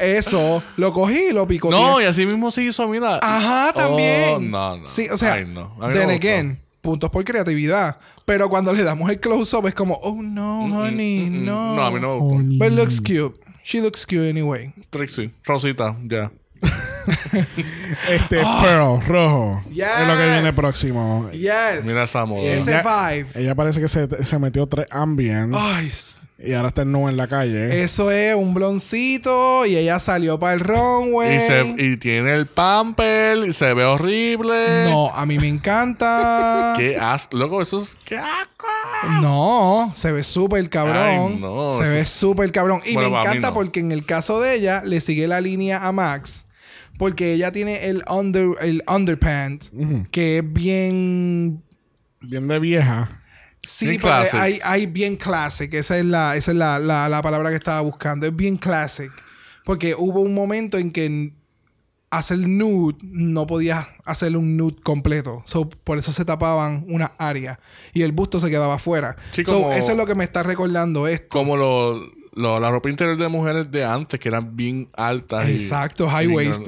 [0.00, 1.76] Eso, lo cogí y lo picoteé.
[1.80, 3.18] No, y así mismo se hizo, mira.
[3.22, 4.34] Ajá, también.
[4.36, 4.86] Oh, no, no.
[4.86, 5.74] Sí, o sea, Ay, no.
[5.92, 7.96] Then again, puntos por creatividad.
[8.24, 11.76] Pero cuando le damos el close-up es como, oh no, honey, Mm, mm, no.
[11.76, 12.36] No, a mí no me gustó.
[12.36, 12.58] Honey.
[12.58, 13.38] But looks cute.
[13.62, 14.72] She looks cute anyway.
[14.90, 15.30] Trixie.
[15.44, 16.30] Rosita, ya.
[18.08, 19.60] Este Pearl, rojo.
[19.70, 19.86] Yes.
[20.00, 21.30] Es lo que viene próximo.
[21.32, 21.84] Yes.
[21.84, 22.42] Mira esa moda.
[22.42, 22.82] Ese Ella-
[23.12, 23.26] vibe.
[23.34, 25.90] Ella parece que se, se metió tres ambients Ay,
[26.36, 27.84] y ahora está en nuevo en la calle.
[27.84, 31.36] eso es un bloncito y ella salió para el runway.
[31.36, 34.84] Y, se, y tiene el pamper, y se ve horrible.
[34.90, 36.74] No, a mí me encanta.
[36.78, 37.36] Qué asco.
[37.36, 37.96] Loco, eso es.
[38.04, 38.66] ¡Qué asco!
[39.20, 40.96] No, se ve súper cabrón.
[40.96, 42.82] Ay, no, se eso ve súper cabrón.
[42.84, 43.54] Y Bueno, me encanta no.
[43.54, 46.44] porque en el caso de ella le sigue la línea a Max.
[46.98, 49.72] Porque ella tiene el under el underpants
[50.12, 51.62] que es bien
[52.20, 53.20] Bien de vieja.
[53.68, 54.34] Sí, Bien classic.
[54.40, 57.80] hay, hay bien classic, esa es la esa es la, la, la palabra que estaba
[57.80, 59.10] buscando, es bien classic.
[59.64, 61.32] Porque hubo un momento en que
[62.10, 65.42] hacer nude no podías hacer un nude completo.
[65.46, 67.58] So, por eso se tapaban una área
[67.92, 69.16] y el busto se quedaba afuera.
[69.32, 71.26] Sí, So, eso es lo que me está recordando esto.
[71.28, 71.98] Como lo,
[72.34, 75.48] lo- la ropa interior de mujeres de antes, que eran bien altas.
[75.48, 76.62] y- Exacto, high y waist.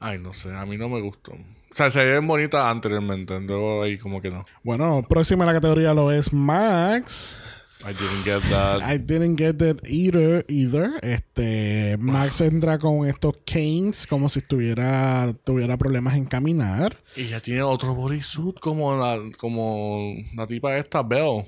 [0.00, 1.32] Ay, no sé, a mí no me gustó.
[1.70, 4.44] O sea, se veían bonitas anteriormente, luego ahí como que no.
[4.64, 7.38] Bueno, próxima en la categoría lo es Max.
[7.82, 8.82] I didn't get that.
[8.82, 10.44] I didn't get that either.
[10.48, 10.98] either.
[11.00, 16.98] Este, Max entra con estos canes como si estuviera tuviera problemas en caminar.
[17.16, 21.46] Y ya tiene otro bodysuit como la, como la tipa esta, Belle.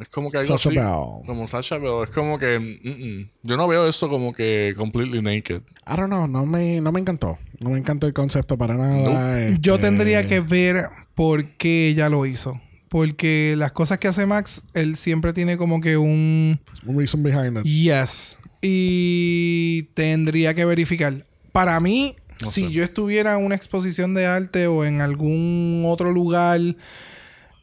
[0.00, 0.78] Es como que algo Sacha así.
[0.78, 1.24] Bell.
[1.26, 2.02] Como Sasha Bell.
[2.04, 2.58] Es como que...
[2.58, 2.88] mm,
[3.20, 3.30] mm.
[3.44, 5.62] Yo no veo eso como que completely naked.
[5.86, 7.38] I don't know, no me, no me encantó.
[7.60, 9.40] No me encantó el concepto para nada.
[9.40, 12.60] este, Yo tendría que ver por qué ella lo hizo.
[12.88, 17.58] Porque las cosas que hace Max, él siempre tiene como que un Un reason behind
[17.58, 17.64] it.
[17.64, 18.38] yes.
[18.62, 21.24] Y tendría que verificar.
[21.52, 22.70] Para mí, No si sé.
[22.72, 26.60] yo estuviera en una exposición de arte o en algún otro lugar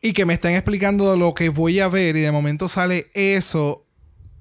[0.01, 3.85] y que me estén explicando lo que voy a ver y de momento sale eso,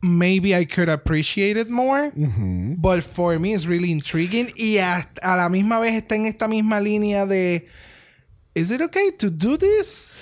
[0.01, 2.11] maybe I could appreciate it more.
[2.15, 6.49] But for me it's really intriguing y hasta- a la misma vez está en esta
[6.49, 7.69] misma línea de
[8.55, 10.15] Is it okay to do this?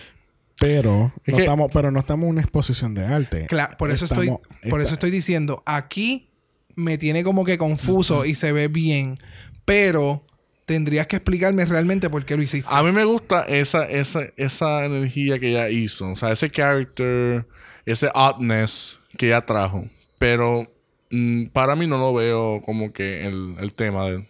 [0.60, 3.46] Pero Es no que- estamos, pero no estamos en una exposición de arte.
[3.46, 4.30] Claro, por eso estoy
[4.68, 6.28] por eso estoy diciendo, aquí
[6.74, 9.18] me tiene como que confuso y se ve bien,
[9.64, 10.24] pero
[10.68, 12.68] tendrías que explicarme realmente por qué lo hiciste.
[12.70, 16.10] A mí me gusta esa, esa, esa energía que ella hizo.
[16.10, 17.46] O sea, ese character,
[17.86, 19.88] ese oddness que ella trajo.
[20.18, 20.70] Pero
[21.10, 24.28] mm, para mí no lo veo como que el, el tema de...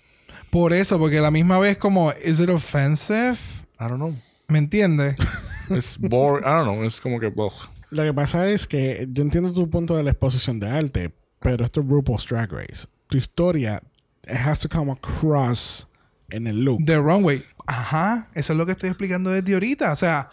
[0.48, 3.36] Por eso, porque a la misma vez como, ¿is it offensive?
[3.80, 4.16] I don't know.
[4.46, 5.16] ¿Me entiendes?
[5.70, 6.46] Es boring.
[6.46, 6.84] I don't know.
[6.84, 7.26] Es como que.
[7.26, 7.52] ugh.
[7.90, 11.64] Lo que pasa es que yo entiendo tu punto de la exposición de arte, pero
[11.64, 12.86] esto es RuPaul's Drag Race.
[13.08, 13.82] Tu historia,
[14.24, 15.87] it has to come across
[16.30, 16.84] en el look.
[16.84, 17.44] The wrong way.
[17.66, 19.92] Ajá, eso es lo que estoy explicando desde ahorita.
[19.92, 20.30] O sea,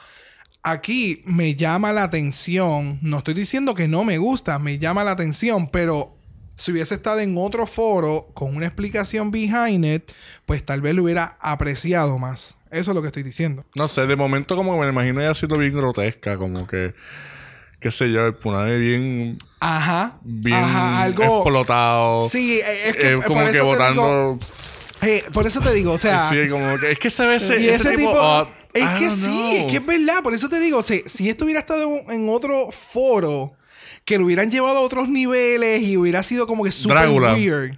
[0.63, 2.99] aquí me llama la atención.
[3.01, 6.13] No estoy diciendo que no me gusta, me llama la atención, pero
[6.55, 10.03] si hubiese estado en otro foro con una explicación behind it,
[10.45, 12.55] pues tal vez lo hubiera apreciado más.
[12.71, 13.65] Eso es lo que estoy diciendo.
[13.75, 16.93] No sé, de momento como que me imagino ella siendo bien grotesca, como que.
[17.79, 19.37] Qué sé yo, el punade bien.
[19.59, 20.17] Ajá.
[20.23, 21.23] Bien ajá, algo.
[21.23, 22.29] explotado.
[22.29, 24.39] Sí, es que Eh, por como eso que te digo-
[25.33, 26.29] por eso te digo, o sea.
[26.29, 26.91] sí, como que.
[26.91, 28.47] Es que se ve ese, y ese, tipo, odd.
[28.73, 29.51] es I que sí, know.
[29.53, 30.23] es que es verdad.
[30.23, 33.53] Por eso te digo, si, si esto hubiera estado en, otro foro,
[34.03, 37.33] que lo hubieran llevado a otros niveles y hubiera sido como que super Drácula.
[37.33, 37.77] weird.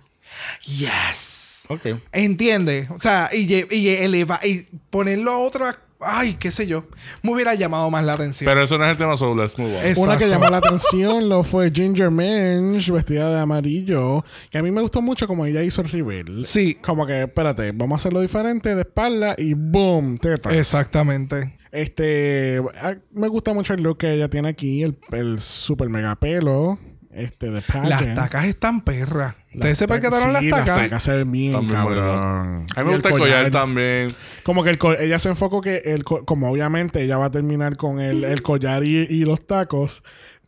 [0.65, 1.63] Yes.
[1.67, 1.85] Ok.
[2.11, 2.89] ¿Entiendes?
[2.91, 3.51] O sea, y
[3.87, 5.65] eleva, y ponerlo a otro,
[5.99, 6.84] ay, qué sé yo,
[7.24, 8.45] me hubiera llamado más la atención.
[8.49, 10.03] Pero eso no es el tema, so let's move on.
[10.03, 14.72] Una que llamó la atención lo fue Ginger Minch, vestida de amarillo, que a mí
[14.72, 16.45] me gustó mucho como ella hizo el reveal.
[16.45, 16.76] Sí.
[16.76, 20.53] Como que, espérate, vamos a hacerlo diferente de espalda y boom, tetas.
[20.53, 21.57] Exactamente.
[21.72, 26.15] Este, ah, me gusta mucho el look que ella tiene aquí, el, el super mega
[26.15, 26.80] pelo,
[27.18, 27.89] este, de pageant.
[27.89, 29.35] Las tacas están perras.
[29.53, 30.68] ¿Ustedes se percataron las tacas?
[30.68, 32.68] Las tacas se ven bien, cabrón.
[32.76, 33.52] A mí me gusta el collar collar.
[33.52, 34.15] también.
[34.44, 37.31] Como que el co- ella se enfocó que el co- como obviamente ella va a
[37.31, 40.03] terminar con el, el collar y, y los tacos,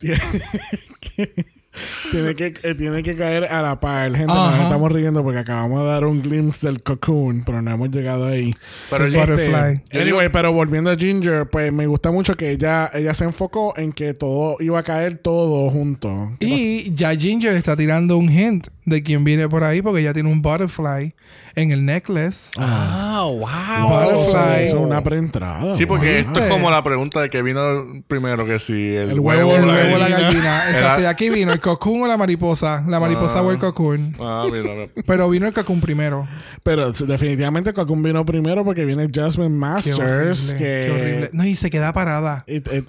[2.10, 4.10] tiene que, tiene que, eh, tiene que caer a la par.
[4.10, 7.90] Gente, nos estamos riendo porque acabamos de dar un glimpse del cocoon, pero no hemos
[7.90, 8.52] llegado ahí.
[8.90, 9.82] Pero El yo- butterfly.
[9.92, 13.74] Anyway, digo- pero volviendo a Ginger, pues me gusta mucho que ella, ella se enfocó
[13.76, 16.32] en que todo iba a caer todo junto.
[16.40, 20.28] Y ya Ginger está tirando un hint de quién viene por ahí porque ya tiene
[20.30, 21.14] un butterfly
[21.54, 22.50] en el necklace.
[22.58, 23.88] Ah, wow.
[23.88, 24.64] Butterfly.
[24.66, 25.74] Eso es una preentrada.
[25.74, 26.32] Sí, porque wow.
[26.32, 27.60] esto es como la pregunta de que vino
[28.06, 30.28] primero que si el, El huevo, huevo, El o la huevo o la gallina.
[30.30, 30.70] gallina.
[30.70, 31.02] Exacto.
[31.02, 32.84] Y aquí vino el cocoon o la mariposa.
[32.88, 33.42] La mariposa Ah.
[33.42, 34.14] o el cocoon.
[34.20, 34.88] Ah, mira, mira.
[35.06, 36.26] Pero vino el cocoon primero.
[36.62, 39.98] Pero definitivamente Cocoon vino primero porque viene Jasmine Qué Masters.
[39.98, 41.30] horrible, que qué horrible.
[41.32, 42.44] No, y se queda parada.
[42.46, 42.88] It- it-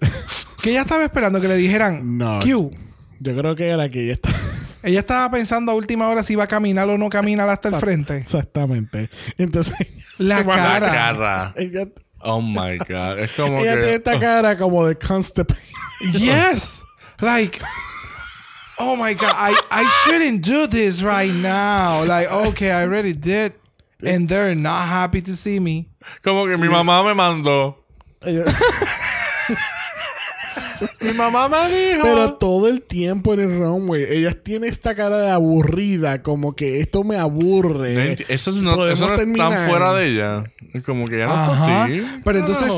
[0.62, 2.40] Que ella estaba esperando que le dijeran no.
[2.42, 2.72] Q.
[3.20, 4.30] Yo creo que era que ella está.
[4.84, 7.76] Ella estaba pensando a última hora si iba a caminar o no caminar hasta el
[7.76, 8.18] frente.
[8.18, 9.10] Exactamente.
[9.38, 9.76] Entonces.
[10.18, 10.92] La cara.
[10.92, 11.54] cara.
[11.56, 11.88] Ella,
[12.24, 13.20] Oh my God.
[13.20, 13.96] Es como ella tiene que.
[13.96, 15.64] esta cara como de constipated.
[16.14, 16.80] Yes.
[17.20, 17.60] Like,
[18.80, 22.04] oh my God, I, I shouldn't do this right now.
[22.04, 23.54] Like, okay, I already did.
[24.04, 25.90] And they're not happy to see me.
[26.24, 27.76] Como que mi mamá me mandó.
[31.02, 32.02] Mi mamá me dijo.
[32.04, 36.80] Pero todo el tiempo en el runway, ella tiene esta cara de aburrida, como que
[36.80, 38.14] esto me aburre.
[38.28, 40.44] Eso, es no, eso no es tan fuera de ella.
[40.86, 41.54] Como que ya no Ajá.
[41.54, 42.22] está así.
[42.24, 42.74] Pero entonces,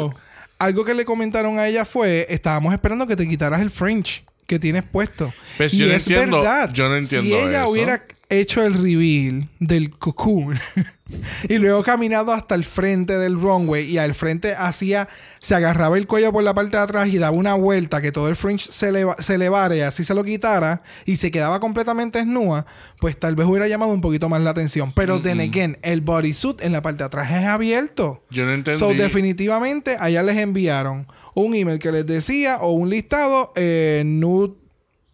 [0.60, 4.60] algo que le comentaron a ella fue, estábamos esperando que te quitaras el French que
[4.60, 5.34] tienes puesto.
[5.58, 6.72] Pues y yo no es entiendo- verdad.
[6.74, 7.72] yo no entiendo Si ella eso.
[7.72, 10.60] hubiera hecho el reveal del cocoon
[11.50, 15.08] y luego caminado hasta el frente del runway y al frente hacía,
[15.44, 18.30] se agarraba el cuello por la parte de atrás y daba una vuelta que todo
[18.30, 22.20] el French se, eleva- se elevara y así se lo quitara y se quedaba completamente
[22.20, 22.66] desnuda,
[23.00, 24.94] pues tal vez hubiera llamado un poquito más la atención.
[24.96, 28.24] Pero then again, el bodysuit en la parte de atrás es abierto.
[28.30, 28.80] Yo no entendí.
[28.80, 34.54] So, definitivamente, allá les enviaron un email que les decía o un listado, eh, nude,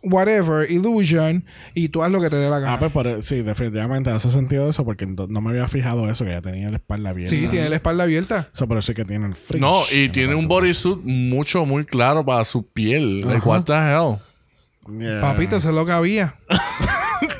[0.01, 1.43] whatever, illusion,
[1.73, 2.73] y tú haz lo que te dé la gana.
[2.73, 6.23] Ah, pues por- sí, definitivamente hace sentido eso porque no, no me había fijado eso,
[6.25, 7.35] que ella tenía la espalda abierta.
[7.35, 8.49] sí, tiene la espalda abierta.
[8.53, 9.59] Eso por eso es que tiene el fringe.
[9.65, 13.21] No, y tiene un bodysuit mucho, muy claro para su piel.
[13.21, 14.17] Like, what the hell?
[14.99, 15.21] Yeah.
[15.21, 16.35] Papito, eso es lo que había.
[16.49, 16.59] Eso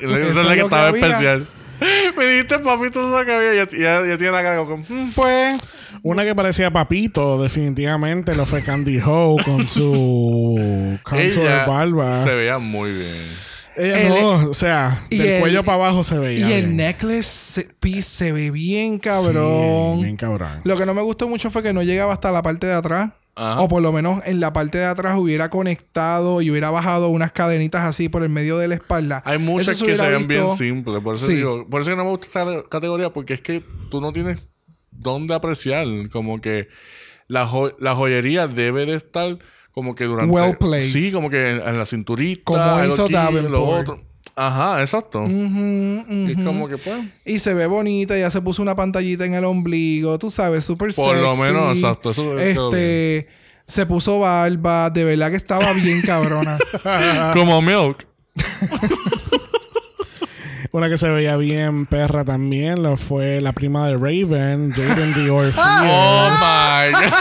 [0.02, 1.06] Eso es es la que lo que estaba había.
[1.06, 1.48] especial.
[2.16, 3.54] Me dijiste, papito, lo que había.
[3.64, 4.78] Ya, ya, ya tiene la cara como...
[4.88, 5.12] mm.
[5.14, 5.54] Pues,
[6.02, 12.22] Una que parecía papito, definitivamente lo fue Candy Ho con su contour Ella barba.
[12.22, 13.50] se veía muy bien.
[13.76, 16.48] Ella El- no, o sea, y del el- cuello para abajo se veía.
[16.48, 19.98] y el necklace se- piece se ve bien cabrón.
[19.98, 20.60] Sí, bien cabrón.
[20.64, 23.10] Lo que no me gustó mucho fue que no llegaba hasta la parte de atrás.
[23.36, 23.60] Ajá.
[23.60, 27.32] O por lo menos en la parte de atrás hubiera conectado y hubiera bajado unas
[27.32, 29.22] cadenitas así por el medio de la espalda.
[29.24, 31.00] Hay muchas se que se ven bien visto- simples.
[31.02, 31.36] Por eso, Sí.
[31.36, 34.46] digo, por eso que no me gusta esta categoría, porque es que tú no tienes
[34.90, 35.86] dónde apreciar.
[36.12, 36.68] Como que
[37.28, 39.38] la, jo- la joyería debe de estar
[39.70, 40.34] como que durante...
[40.34, 40.90] Well placed.
[40.90, 42.42] Sí, como que en, en la cinturita.
[42.44, 43.88] Como hizo aquí, lo Davenport.
[43.88, 44.09] otro.
[44.46, 45.24] Ajá, exacto.
[45.26, 47.04] Y como que pues...
[47.24, 50.94] Y se ve bonita, ya se puso una pantallita en el ombligo, tú sabes, súper
[50.94, 51.42] Por lo sexy.
[51.42, 53.28] menos, exacto, eso Este,
[53.66, 56.58] se puso barba, de verdad que estaba bien cabrona.
[57.34, 58.06] Como Milk.
[60.72, 65.52] Una que se veía bien perra también lo fue la prima de Raven, Jaden Dior
[65.56, 67.12] Oh my God.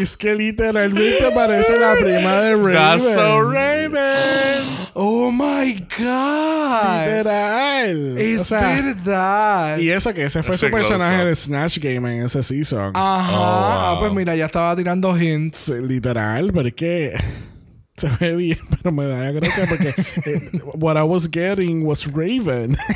[0.00, 2.74] Es que literalmente parece la prima de Raven.
[2.74, 4.64] That's so Raven.
[4.94, 7.06] Oh my God.
[7.06, 8.18] Literal.
[8.18, 9.78] Es O sea, verdad.
[9.78, 12.92] Y eso que ese fue su personaje de Snatch Game en ese season.
[12.94, 13.32] Ajá.
[13.32, 15.68] Oh, Ah, pues mira, ya estaba tirando hints.
[15.68, 17.12] Literal, pero es que
[17.96, 19.94] se ve bien, pero me da gracia porque
[20.24, 22.76] eh, what I was getting was Raven.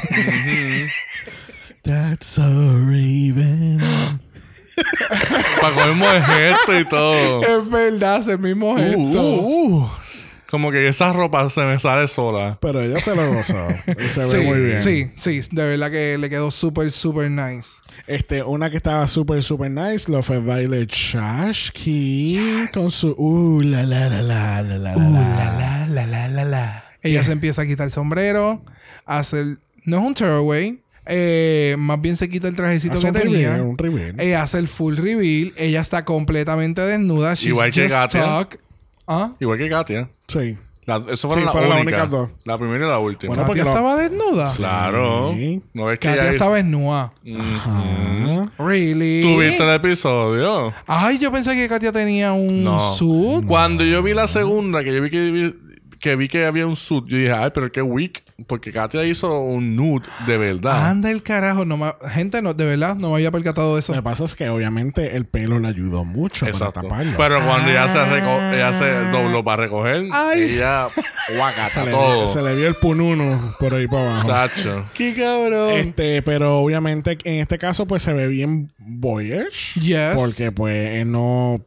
[1.84, 3.80] That's so Raven.
[5.60, 7.42] Para coger el gesto y todo.
[7.42, 9.90] Es verdad, es el mismo gesto.
[10.50, 12.58] Como que esa ropa se me sale sola.
[12.60, 13.68] Pero ella se lo goza.
[14.08, 14.82] se ve muy bien.
[14.82, 15.42] Sí, sí.
[15.52, 17.78] De verdad que le quedó súper, súper nice.
[18.08, 23.84] Este, una que estaba súper, súper nice lo fue Violet Chashki con su uh la
[23.84, 26.84] la la la la la uh, la la la la la la.
[27.02, 27.24] Ella yeah.
[27.24, 28.64] se empieza a quitar el sombrero,
[29.06, 33.08] a hacer no es un tearaway, eh, más bien se quita el trajecito Hace que
[33.08, 33.48] un tenía.
[33.56, 34.20] reveal, un reveal.
[34.20, 37.34] Ella hace el full reveal, ella está completamente desnuda.
[37.34, 38.22] She's Igual que just Katia.
[38.22, 38.60] stuck.
[39.06, 39.30] ¿Ah?
[39.40, 40.08] Igual que Katia.
[40.28, 40.56] Sí.
[40.86, 42.02] La, eso fueron Sí, las fueron las únicas.
[42.04, 42.30] únicas dos.
[42.44, 43.28] La primera y la última.
[43.34, 44.52] Bueno, porque ¿Katia lo- estaba desnuda?
[44.56, 45.32] claro.
[45.34, 45.62] Sí.
[45.74, 47.12] No ves que Katia ella estaba desnuda.
[47.38, 48.52] Ajá.
[48.58, 49.20] Really?
[49.22, 50.72] ¿Tuviste el episodio?
[50.86, 52.94] Ay, yo pensé que Katia tenía un No.
[52.96, 53.46] suit.
[53.46, 55.54] Cuando yo vi la segunda, que yo vi que, vi-
[55.98, 58.22] que vi que había un suit, yo dije, ay, pero qué weak.
[58.46, 60.88] Porque Katia hizo un nude de verdad.
[60.88, 61.64] Anda el carajo.
[61.64, 63.92] No me- Gente, no, de verdad, no me había percatado de eso.
[63.92, 66.72] Lo que pasa es que obviamente el pelo le ayudó mucho Exacto.
[66.80, 67.12] para taparlo.
[67.16, 68.06] Pero cuando ella se, Ah.
[68.06, 70.42] reco- ella se dobló para recoger, Ay.
[70.54, 70.88] ella
[71.26, 72.32] se, guacata le, todo.
[72.32, 74.28] se le vio el pununo por ahí para abajo.
[74.28, 74.84] Chacho.
[74.94, 75.72] ¡Qué cabrón!
[75.74, 79.74] Este, pero obviamente en este caso pues se ve bien boyish.
[79.80, 80.14] Yes.
[80.14, 81.60] Porque pues él no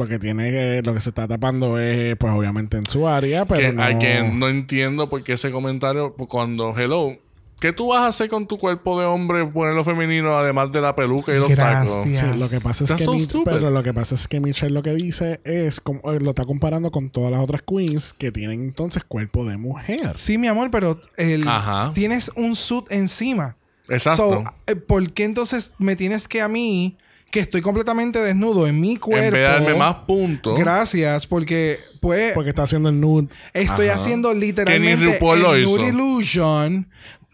[0.00, 3.44] lo que tiene que lo que se está tapando es pues obviamente en su área,
[3.44, 7.18] pero que, no, again, no entiendo por qué ese comentario, pues, cuando, hello,
[7.60, 10.96] ¿qué tú vas a hacer con tu cuerpo de hombre, ponerlo femenino, además de la
[10.96, 12.04] peluca y los tacos?
[12.04, 14.72] Sí, lo que pasa es That's que so pero lo que pasa es que Michelle
[14.72, 18.32] lo que dice es como eh, lo está comparando con todas las otras queens que
[18.32, 20.16] tienen entonces cuerpo de mujer.
[20.16, 21.92] Sí, mi amor, pero el, Ajá.
[21.94, 23.56] tienes un suit encima.
[23.88, 24.44] Exacto.
[24.44, 26.96] So, eh, ¿Por qué entonces me tienes que a mí,
[27.30, 29.24] que estoy completamente desnudo en mi cuerpo?
[29.26, 33.28] en vez de darme más puntos, Gracias, porque pues Porque está haciendo el nude.
[33.52, 34.00] estoy Ajá.
[34.00, 35.76] haciendo literalmente el hizo.
[35.76, 36.88] Nude Illusion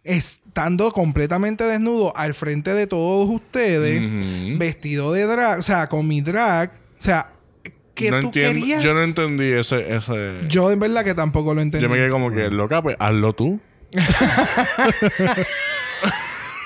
[0.04, 4.00] estando completamente desnudo al frente de todos ustedes,
[4.58, 7.32] vestido de drag, o sea, con mi drag, o sea,
[7.94, 8.82] ¿qué no tú entiendo, querías?
[8.84, 11.82] yo no entendí ese, ese Yo en verdad que tampoco lo entendí.
[11.82, 13.58] yo me quedé como que loca, pues hazlo tú.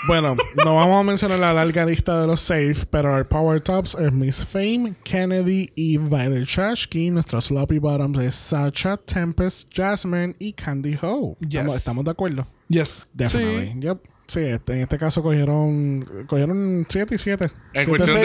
[0.07, 3.95] Bueno, no vamos a mencionar la larga lista de los safe, pero our power tops
[3.95, 7.11] es Miss Fame, Kennedy y Violet Chashki.
[7.11, 11.37] Nuestros sloppy bottoms es Sacha, Tempest, Jasmine y Candy Ho.
[11.41, 11.49] Yes.
[11.61, 12.47] ¿Estamos, estamos de acuerdo?
[12.69, 13.07] Yes.
[13.13, 13.79] Definitely.
[13.81, 13.99] Yep.
[14.27, 17.51] Sí, este- en este caso cogieron cogieron 7 y 7.
[17.75, 18.23] En cuestión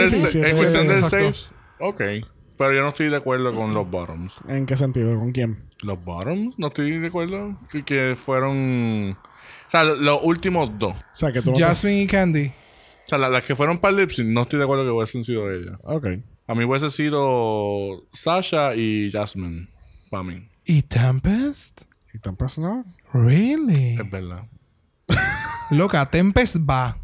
[0.87, 1.33] del, safe,
[1.79, 2.01] ok.
[2.57, 4.33] Pero yo no estoy de acuerdo con los bottoms.
[4.47, 5.19] ¿En qué sentido?
[5.19, 5.65] ¿Con quién?
[5.83, 6.57] ¿Los bottoms?
[6.57, 7.59] No estoy de acuerdo.
[7.69, 9.17] Que, que fueron...
[9.67, 10.93] O sea, lo- los últimos dos.
[10.95, 12.47] O sea, que tú no Jasmine y Candy.
[12.47, 12.53] O
[13.09, 15.23] sea, la- las que fueron para el lip sync, no estoy de acuerdo que hubiesen
[15.23, 15.77] sido ellas.
[15.83, 16.07] Ok.
[16.47, 19.67] A mí hubiese sido Sasha y Jasmine.
[20.11, 20.47] Para mí.
[20.65, 21.81] ¿Y Tempest?
[22.13, 22.83] ¿Y Tempest no?
[23.13, 23.95] Really?
[23.99, 24.43] Es verdad.
[25.71, 26.97] Loca, Tempest va.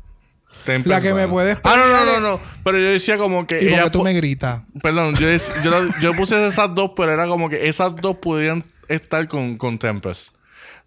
[0.65, 1.17] Tempest La que va.
[1.21, 2.39] me puedes Ah, no, no, no, no.
[2.63, 3.77] Pero yo decía como que Y ella...
[3.83, 4.61] porque tú me gritas.
[4.81, 5.71] Perdón, yo, dec- yo,
[6.01, 10.29] yo puse esas dos, pero era como que esas dos podrían estar con, con Tempest.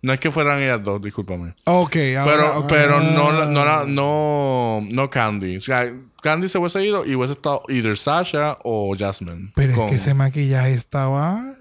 [0.04, 1.54] No es que fueran ellas dos, discúlpame.
[1.64, 2.58] Ok, Pero, ahora...
[2.58, 2.66] ok.
[2.68, 5.56] pero no, la- no, la- no, no Candy.
[5.56, 5.90] O sea,
[6.22, 9.50] Candy se hubiese ido y hubiese estado either Sasha o Jasmine.
[9.54, 11.54] Pero Con- es que ese maquillaje estaba...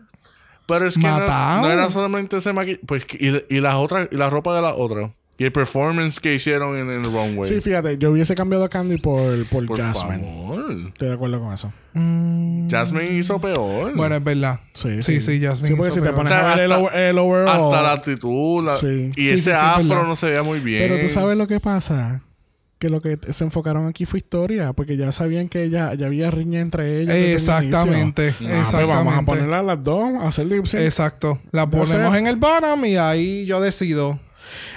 [0.66, 1.62] Pero es que no, matado.
[1.62, 2.82] no era solamente ese maquillaje.
[2.86, 5.14] Pues, que- y, y las otras, y la ropa de la otra.
[5.36, 7.50] Y el performance que hicieron en, en el runway.
[7.50, 9.20] Sí, fíjate, yo hubiese cambiado a Candy por,
[9.50, 10.20] por, Por Jasmine.
[10.24, 10.72] favor.
[10.90, 11.74] Estoy de acuerdo con eso.
[11.94, 13.96] mm, Jasmine hizo peor.
[13.96, 14.60] Bueno, es verdad.
[14.74, 16.72] Sí, Sí, sí, Jasmine Sí, porque hizo si te pones O sea, a ver el,
[16.72, 17.48] hasta- el overall.
[17.50, 18.64] Hasta la actitud.
[18.64, 19.12] la- Sí.
[19.16, 20.88] Y Sí, ese sí, sí, es afro no se veía muy bien.
[20.88, 22.22] Pero tú sabes lo que pasa.
[22.78, 24.74] Que lo que se enfocaron aquí fue historia.
[24.74, 27.16] Porque ya sabían que ya, ya había riña entre ellas.
[27.16, 28.28] desde el Exactamente.
[28.28, 28.48] inicio.
[28.48, 28.94] Ah, pues exactamente.
[28.96, 30.84] vamos a ponerla a las dos, a hacer lip sync.
[30.84, 31.40] Exacto.
[31.52, 31.94] La No sé.
[31.94, 34.20] ponemos en el bottom y ahí yo decido.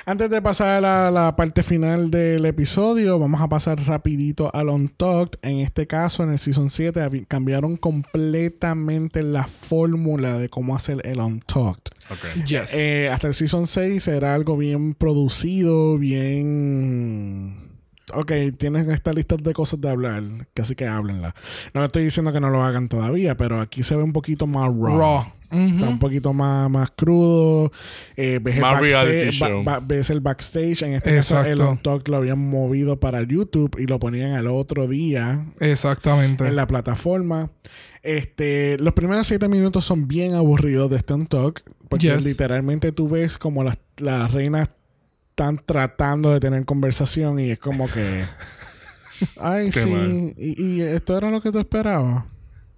[0.08, 4.68] Antes de pasar a la, la parte final del episodio, vamos a pasar rapidito al
[4.68, 5.40] Untucked.
[5.42, 11.04] En este caso, en el Season 7, habi- cambiaron completamente la fórmula de cómo hacer
[11.04, 11.92] el Untucked.
[12.10, 12.44] Ok.
[12.46, 12.72] Yes.
[12.72, 17.66] Eh, hasta el Season 6 era algo bien producido, bien...
[18.14, 20.22] Ok, tienen esta lista de cosas de hablar,
[20.54, 21.34] que así que háblenla.
[21.74, 24.66] No estoy diciendo que no lo hagan todavía, pero aquí se ve un poquito más
[24.68, 24.96] raw.
[24.96, 25.24] Raw.
[25.50, 27.70] Está un poquito más, más crudo.
[28.16, 29.62] Eh, ves, Más el reality show.
[29.64, 30.82] ba- ves el backstage.
[30.82, 31.70] En este caso, el Exacto.
[31.70, 36.46] On Talk lo habían movido para YouTube y lo ponían al otro día Exactamente.
[36.46, 37.50] en la plataforma.
[38.02, 41.62] Este, los primeros siete minutos son bien aburridos de este On Talk.
[41.88, 42.24] Porque Yes.
[42.24, 44.70] literalmente tú ves como las, las reinas
[45.30, 48.24] están tratando de tener conversación y es como que.
[49.40, 50.34] Ay, Qué sí.
[50.36, 52.24] y esto era lo que tú esperabas.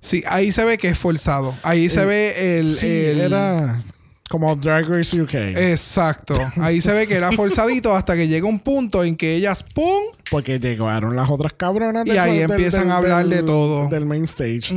[0.00, 1.54] Sí, ahí se ve que es forzado.
[1.62, 2.74] Ahí se Eh, ve el...
[2.74, 3.84] sí, el- era
[4.30, 5.32] como Drag Race UK.
[5.56, 6.34] Exacto.
[6.56, 10.02] Ahí se ve que era forzadito hasta que llega un punto en que ellas ¡pum!
[10.30, 13.88] Porque llegaron las otras cabronas Y ahí empiezan a hablar de todo.
[13.88, 14.74] Del main stage.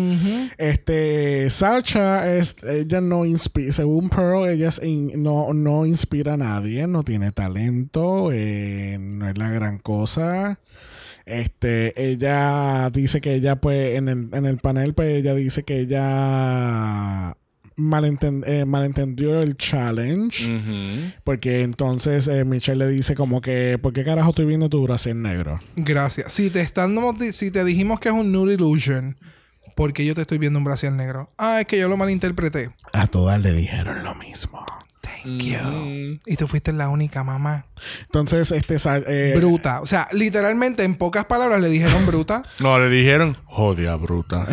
[0.58, 6.38] Este, Sacha es, ella no inspira, según Pearl, ella es in- no, no inspira a
[6.38, 10.60] nadie, no tiene talento, eh, no es la gran cosa.
[11.32, 15.80] Este, ella dice que ella, pues, en el, en el panel, pues, ella dice que
[15.80, 17.36] ella
[17.78, 21.14] malenten- eh, malentendió el challenge.
[21.24, 25.16] Porque entonces eh, Michelle le dice como que, ¿por qué carajo estoy viendo tu brasier
[25.16, 25.60] negro?
[25.76, 26.34] Gracias.
[26.34, 26.96] Si te están
[27.34, 29.18] si te dijimos que es un nude illusion,
[29.76, 31.32] ¿por qué yo te estoy viendo un brasil negro?
[31.38, 32.70] Ah, es que yo lo malinterpreté.
[32.94, 34.66] A todas le dijeron lo mismo.
[35.24, 35.58] Thank you.
[35.58, 36.20] Ujú.
[36.26, 37.66] Y tú fuiste la única mamá.
[38.06, 38.76] Entonces, este...
[39.08, 39.82] eh, bruta.
[39.82, 42.44] O sea, literalmente, en pocas palabras le dijeron bruta.
[42.60, 44.46] No, le dijeron, jodia bruta.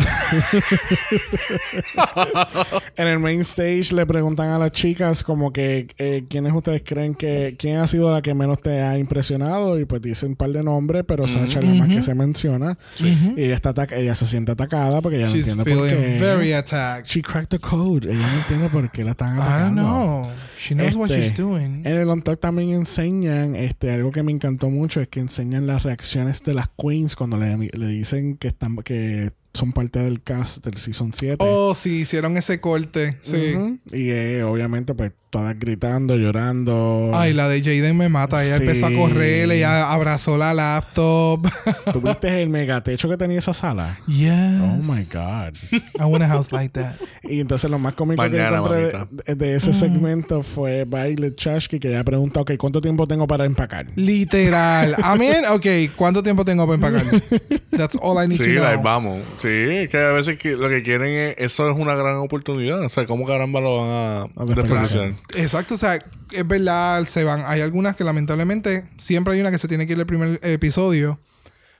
[2.95, 7.15] En el main stage le preguntan a las chicas como que eh, quiénes ustedes creen
[7.15, 10.49] que quién ha sido la que menos te ha impresionado y pues dicen un par
[10.49, 14.25] de nombres pero Sacha es la más que se menciona y ella está ella se
[14.25, 17.05] siente atacada porque ella no entiende por feeling qué very attacked.
[17.05, 20.31] she cracked the code ella no entiende por qué la están I don't atacando know.
[20.59, 21.85] She knows what Este, she's doing.
[21.85, 25.83] En el On también enseñan, este, algo que me encantó mucho es que enseñan las
[25.83, 30.63] reacciones de las queens cuando le, le dicen que están, que son parte del cast
[30.63, 31.37] del season 7.
[31.39, 33.17] Oh, sí, hicieron ese corte.
[33.23, 33.55] Sí.
[33.91, 37.11] Y eh, obviamente, pues, todas gritando, llorando.
[37.13, 38.43] Ay, la de Jaden me mata.
[38.43, 38.63] Ella Sí.
[38.63, 41.47] empezó a correr, ella abrazó la laptop.
[41.93, 43.99] ¿Tuviste el megatecho que tenía esa sala?
[44.07, 44.31] yes.
[44.61, 45.53] Oh my God.
[45.99, 46.95] I want a house like that.
[47.23, 48.91] Y entonces lo más cómico que encontré
[49.35, 53.87] de, ese segmento fue Baile Chashki, que ella pregunta, ok, ¿cuánto tiempo tengo para empacar?
[53.95, 54.95] Literal.
[54.97, 57.21] I mean, ok, ¿cuánto tiempo tengo para empacar?
[57.77, 58.63] That's all I need Sí, to know.
[58.63, 59.21] like, vamos.
[59.41, 61.35] Sí, es que a veces que lo que quieren es...
[61.37, 62.83] Eso es una gran oportunidad.
[62.83, 65.13] O sea, ¿cómo caramba lo van a, A desperdiciar.
[65.35, 65.99] Exacto, o sea,
[66.31, 67.43] es verdad, se van.
[67.45, 71.19] Hay algunas que lamentablemente, siempre hay una que se tiene que ir el primer episodio.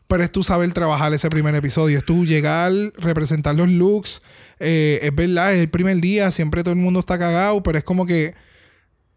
[0.07, 1.99] Pero es tú saber trabajar ese primer episodio.
[1.99, 4.23] Es tú llegar, representar los looks.
[4.59, 7.83] Eh, es verdad, es el primer día, siempre todo el mundo está cagado, pero es
[7.83, 8.33] como que.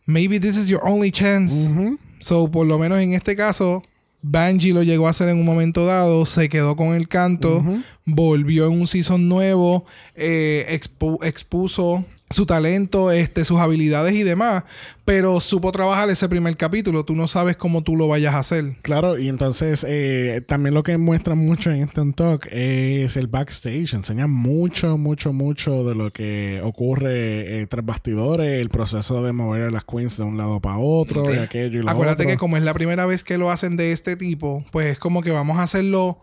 [0.04, 1.72] Maybe this is your only chance.
[2.20, 3.82] So, por lo menos en este caso,
[4.20, 7.64] Banji lo llegó a hacer en un momento dado, se quedó con el canto,
[8.04, 9.84] volvió en un season nuevo,
[10.14, 14.64] eh, expu- expuso su talento, este, sus habilidades y demás,
[15.04, 17.04] pero supo trabajar ese primer capítulo.
[17.04, 18.76] Tú no sabes cómo tú lo vayas a hacer.
[18.82, 23.94] Claro, y entonces eh, también lo que muestran mucho en este Talk es el backstage.
[23.94, 29.62] Enseñan mucho, mucho, mucho de lo que ocurre eh, tras bastidores, el proceso de mover
[29.62, 31.34] a las queens de un lado para otro, Ok.
[31.34, 32.32] y aquello y lo Acuérdate otro.
[32.34, 35.22] que como es la primera vez que lo hacen de este tipo, pues es como
[35.22, 36.18] que vamos a hacerlo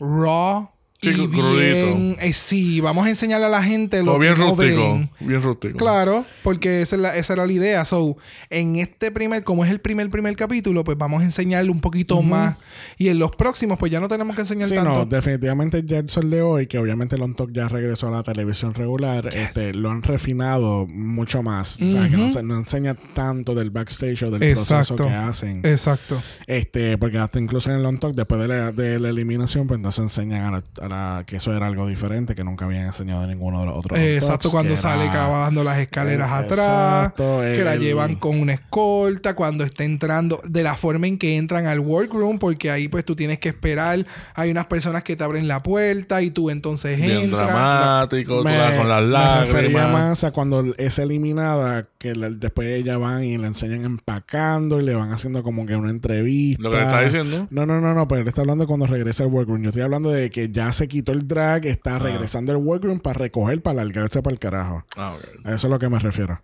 [0.00, 0.70] raw.
[1.00, 4.40] Sí, y bien, eh, sí, vamos a enseñarle a la gente lo O bien que
[4.40, 4.92] no rústico.
[4.94, 5.10] ven.
[5.20, 5.78] Bien rústico.
[5.78, 7.84] Claro, porque esa, es la- esa era la idea.
[7.84, 8.16] So,
[8.50, 12.20] en este primer, como es el primer primer capítulo, pues vamos a enseñarle un poquito
[12.22, 12.56] más.
[12.98, 14.90] Y en los próximos, pues ya no tenemos que enseñar Sí, tanto.
[14.90, 18.10] no, definitivamente ya el sol de hoy, que obviamente el On Talk ya regresó a
[18.10, 21.76] la televisión regular, este, lo han refinado mucho más.
[21.80, 24.96] O sea, que no, se- no enseña tanto del backstage o del Exacto.
[24.96, 25.60] proceso que hacen.
[25.64, 26.20] Exacto.
[26.48, 29.78] Este, porque hasta incluso en el On Talk, después de la, de la eliminación, pues
[29.78, 30.87] entonces enseñan a la, a
[31.26, 34.48] que eso era algo diferente, que nunca habían enseñado en ninguno de los otros Exacto,
[34.48, 39.34] Talks, cuando sale era- cavando las escaleras atrás, exacto, que la llevan con una escolta,
[39.34, 43.14] cuando está entrando, de la forma en que entran al workroom, porque ahí pues tú
[43.16, 47.22] tienes que esperar, hay unas personas que te abren la puerta y tú entonces Bien
[47.24, 47.46] entras.
[47.46, 49.92] dramático, Me, con las me refería lágrimas.
[49.92, 54.84] más a cuando es eliminada, que la- después ella van y la enseñan empacando y
[54.84, 56.62] le van haciendo como que una entrevista.
[56.62, 57.46] Lo que le está diciendo.
[57.50, 59.62] No, no, no, no, pero él está hablando cuando regresa al workroom.
[59.62, 61.98] Yo estoy hablando de que ya se quitó el drag, está Ah.
[61.98, 64.84] regresando al workroom para recoger, para largarse para el carajo.
[64.96, 65.16] Ah.
[65.44, 66.40] A eso es lo que me refiero.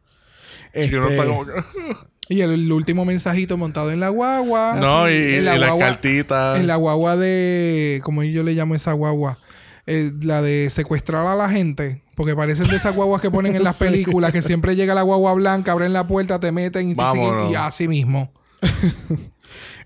[0.72, 0.96] Este,
[2.28, 4.76] Y el, el último mensajito montado en la guagua.
[4.80, 6.58] No, y, en y las guagua- cartitas.
[6.58, 8.00] En la guagua de.
[8.02, 9.38] como yo le llamo esa guagua?
[9.86, 12.02] Eh, la de secuestrar a la gente.
[12.14, 13.84] Porque parecen de esas guaguas que ponen en las Sí.
[13.84, 17.50] películas, que siempre llega la guagua blanca, abren la puerta, te meten y te siguen.
[17.50, 18.32] Y así mismo.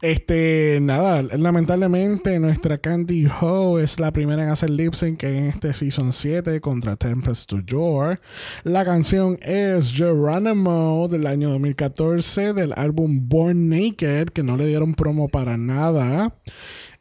[0.00, 5.74] Este, nada, lamentablemente nuestra Candy Ho es la primera en hacer lip sync en este
[5.74, 8.20] Season 7 contra Tempest to Your.
[8.62, 14.94] La canción es Geronimo del año 2014 del álbum Born Naked, que no le dieron
[14.94, 16.32] promo para nada.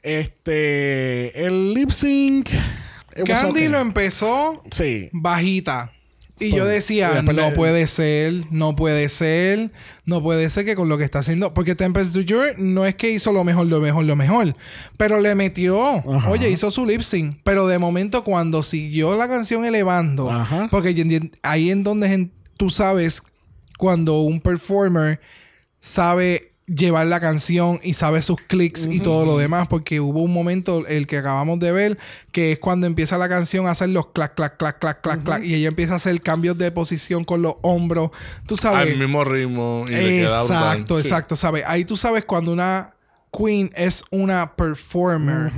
[0.01, 2.49] Este, el lip sync.
[3.25, 3.67] Candy okay.
[3.67, 5.09] lo empezó Sí.
[5.11, 5.91] bajita.
[6.39, 9.71] Y yo decía, no puede ser, no puede ser,
[10.05, 11.53] no puede ser que con lo que está haciendo.
[11.53, 14.55] Porque Tempest du Jour no es que hizo lo mejor, lo mejor, lo mejor.
[14.97, 15.97] Pero le metió.
[15.97, 16.29] Ajá.
[16.29, 17.37] Oye, hizo su lip sync.
[17.43, 20.67] Pero de momento, cuando siguió la canción elevando, Ajá.
[20.69, 20.95] porque
[21.41, 23.23] ahí en donde tú sabes
[23.77, 25.19] cuando un performer
[25.79, 30.33] sabe llevar la canción y sabe sus clics y todo lo demás porque hubo un
[30.33, 31.97] momento el que acabamos de ver
[32.33, 35.43] que es cuando empieza la canción a hacer los clac clac clac clac clac clac
[35.45, 38.11] y ella empieza a hacer cambios de posición con los hombros
[38.47, 39.85] tú sabes Al mismo ritmo.
[39.87, 40.61] Y le queda brutal.
[40.67, 41.07] exacto Sí.
[41.07, 42.93] exacto sabes ahí tú sabes cuando una
[43.31, 45.51] queen es una performer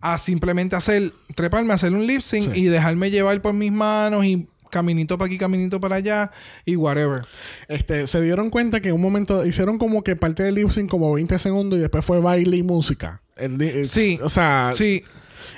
[0.00, 2.60] a simplemente hacer treparme hacer un lip sync Sí.
[2.60, 6.30] y dejarme llevar por mis manos y caminito para aquí caminito para allá
[6.66, 7.22] y whatever
[7.68, 10.90] Este, se dieron cuenta que en un momento hicieron como que parte del lip sync
[10.90, 13.22] como 20 segundos y después fue baile y música.
[13.36, 14.18] El Sí.
[14.22, 15.02] O sea, sí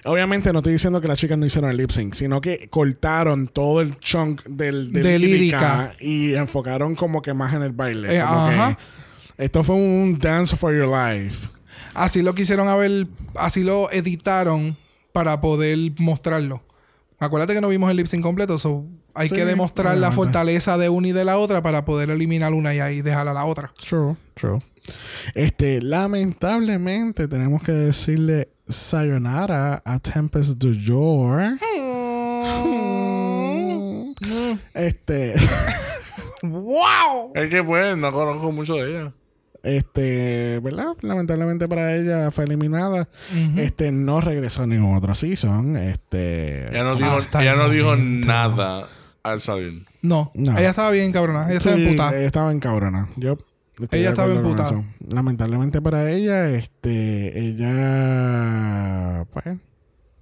[0.06, 3.48] obviamente no estoy diciendo que las chicas no hicieron el lip sync, sino que cortaron
[3.48, 5.96] todo el chunk del, de, De lírica, lírica.
[6.00, 8.08] y enfocaron como que más en el baile.
[8.08, 8.78] Eh, que ajá.
[9.36, 11.48] esto fue un dance for your life.
[11.94, 14.76] Así lo quisieron haber, así lo editaron
[15.12, 16.62] para poder mostrarlo.
[17.18, 18.84] Acuérdate que no vimos el lip sync completo, so
[19.16, 22.54] hay Sí, que demostrar la fortaleza de una y de la otra para poder eliminar
[22.54, 23.72] una y ahí dejar a la otra.
[23.88, 24.60] True, true.
[25.34, 31.58] Este, lamentablemente tenemos que decirle sayonara a Tempest du Jour.
[34.74, 35.34] Este,
[36.42, 37.32] ¡Wow!
[37.34, 39.12] Es que pues no conozco mucho de ella.
[39.62, 40.94] este, ¿verdad?
[41.00, 43.08] Lamentablemente para ella fue eliminada.
[43.56, 45.76] Este, no regresó a ningún otro season.
[45.76, 48.88] Este, Ella no dijo, el no dijo nada
[49.30, 49.84] al salir.
[50.02, 50.56] No, No.
[50.58, 52.16] ella estaba bien cabrona, ella estaba Sí, emputada.
[52.16, 53.08] ella estaba en cabrona.
[53.16, 53.38] Yo
[53.80, 54.80] estoy Ella de estaba acuerdo con emputada.
[54.80, 55.14] eso.
[55.14, 59.44] Lamentablemente para ella, este, ella, pues,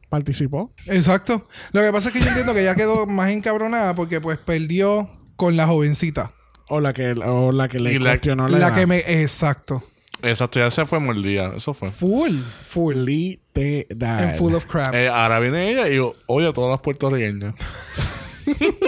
[0.09, 0.72] participó.
[0.86, 1.48] Exacto.
[1.72, 5.10] Lo que pasa es que yo entiendo que ella quedó más encabronada porque pues perdió
[5.36, 6.32] con la jovencita.
[6.68, 8.76] O la que, o la que le Y la- cuestionó la, La edad.
[8.78, 8.98] que me...
[9.22, 9.82] Exacto.
[10.22, 11.52] Exacto, ya se fue mordida.
[11.56, 11.90] Eso fue.
[11.90, 12.39] Full.
[12.68, 12.94] Full.
[13.05, 14.28] Literal.
[14.31, 14.94] And full of crap.
[14.94, 17.55] Eh, ahora viene ella y oye a todas las puertorriqueñas.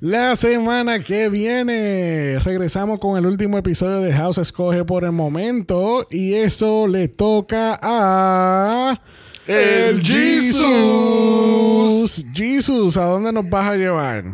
[0.00, 6.06] La semana que viene regresamos con el último episodio de House Escoge por el momento
[6.10, 8.98] y eso le toca a
[9.46, 10.64] El Jesus.
[12.32, 14.24] Jesus, ¿a dónde nos vas a llevar?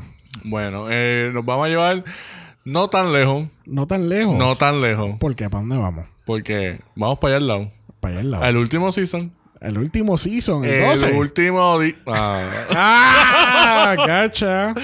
[0.44, 2.04] Bueno, eh, nos vamos a llevar
[2.64, 3.48] no tan lejos.
[3.64, 4.36] No tan lejos.
[4.36, 5.18] No tan lejos.
[5.18, 5.50] ¿Por qué?
[5.50, 6.06] ¿Para dónde vamos?
[6.24, 7.72] Porque vamos para allá al lado.
[7.98, 8.44] Para allá al lado.
[8.44, 9.32] Al último season.
[9.60, 11.12] El último season, el, El 12.
[11.14, 11.80] último.
[11.80, 12.40] di- ah,
[12.70, 13.96] ¡Ah!
[14.06, 14.74] ¡Gacha!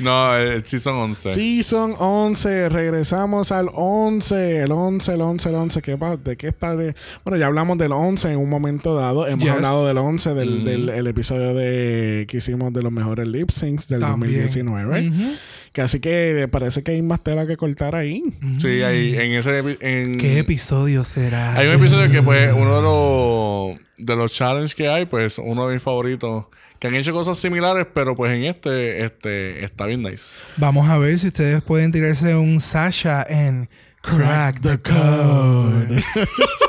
[0.00, 1.30] No, el season 11.
[1.30, 6.16] Season 11, regresamos al 11, el 11, el 11, el 11, ¿qué pasa?
[6.16, 6.74] ¿De qué está?
[6.76, 6.94] de-
[7.24, 9.52] Bueno, ya hablamos del 11 en un momento dado, hemos Yes.
[9.54, 10.64] hablado del 11 del, Mm.
[10.64, 14.32] del el episodio de que hicimos de los mejores lip syncs del También.
[14.42, 15.32] 2019, Ujú.
[15.74, 18.22] Que así que parece que hay más tela que cortar ahí.
[18.60, 19.58] Sí, ahí en ese.
[19.80, 21.56] En, ¿Qué episodio será?
[21.56, 25.66] Hay un episodio que, pues, uno de los, de los challenges que hay, pues, uno
[25.66, 26.46] de mis favoritos,
[26.78, 30.42] que han hecho cosas similares, pero pues en este, este, está bien nice.
[30.58, 33.68] Vamos a ver si ustedes pueden tirarse un Sasha en
[34.00, 36.04] Crack the Code.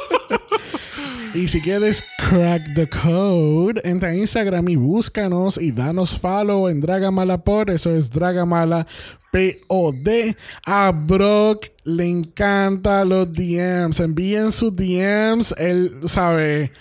[1.36, 6.80] Y si quieres crack the code, entra a Instagram y búscanos y danos follow en
[6.80, 8.88] Dragamala por eso es Dragamala
[9.34, 10.38] P-O-D.
[10.66, 13.99] A Brock le encanta los DMs.
[13.99, 15.53] Envíen sus DMs.
[15.57, 16.72] Él sabe.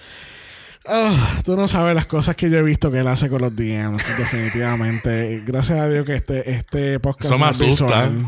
[0.86, 3.56] Ah, tú no sabes las cosas que yo he visto que él hace con los
[3.56, 5.42] DMs, definitivamente.
[5.44, 8.12] Gracias a Dios que este, este podcast Eso me es asusta.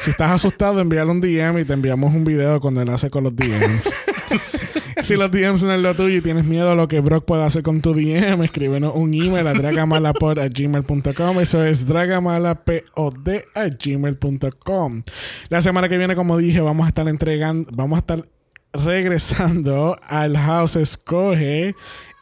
[0.00, 3.24] Si estás asustado, envíale un DM y te enviamos un video cuando él hace con
[3.24, 3.92] los DMs.
[5.02, 7.46] si los DMs no es lo tuyo y tienes miedo a lo que Brock pueda
[7.46, 11.40] hacer con tu DM, escríbenos un email a dragamalapod.gmail.com.
[11.40, 15.02] Eso es dragamalapod a gmail.com.
[15.48, 18.24] La semana que viene, como dije, vamos a estar entregando, vamos a estar
[18.72, 21.74] regresando al House Escoge.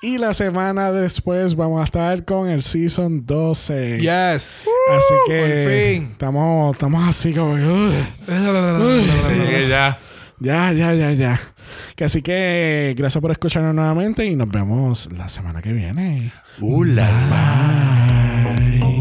[0.02, 3.98] Y la semana después vamos a estar con el Season 12.
[3.98, 4.60] Yes.
[4.92, 6.08] Así que por fin.
[6.12, 7.56] estamos estamos así como.
[7.56, 7.62] Sí,
[9.68, 9.98] ya.
[10.38, 11.55] ya, ya, ya, ya.
[11.96, 16.30] Que así que gracias por escucharnos nuevamente y nos vemos la semana que viene.
[16.60, 17.08] Hola.
[18.58, 18.95] Bye.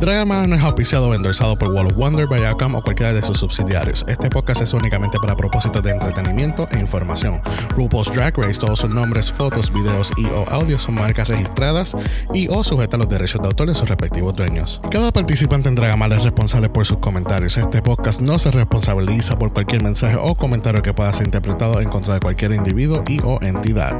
[0.00, 3.38] Dragon no es auspiciado o endorsado por Wall of Wonder, Viacom o cualquiera de sus
[3.38, 4.04] subsidiarios.
[4.08, 7.40] Este podcast es únicamente para propósitos de entretenimiento e información.
[7.70, 11.96] RuPaul's Drag Race, todos sus nombres, fotos, videos y o audios son marcas registradas
[12.34, 14.80] y o sujetas a los derechos de autor de sus respectivos dueños.
[14.90, 17.56] Cada participante en Dragamal es responsable por sus comentarios.
[17.56, 21.88] Este podcast no se responsabiliza por cualquier mensaje o comentario que pueda ser interpretado en
[21.88, 23.96] contra de cualquier individuo y o entidad.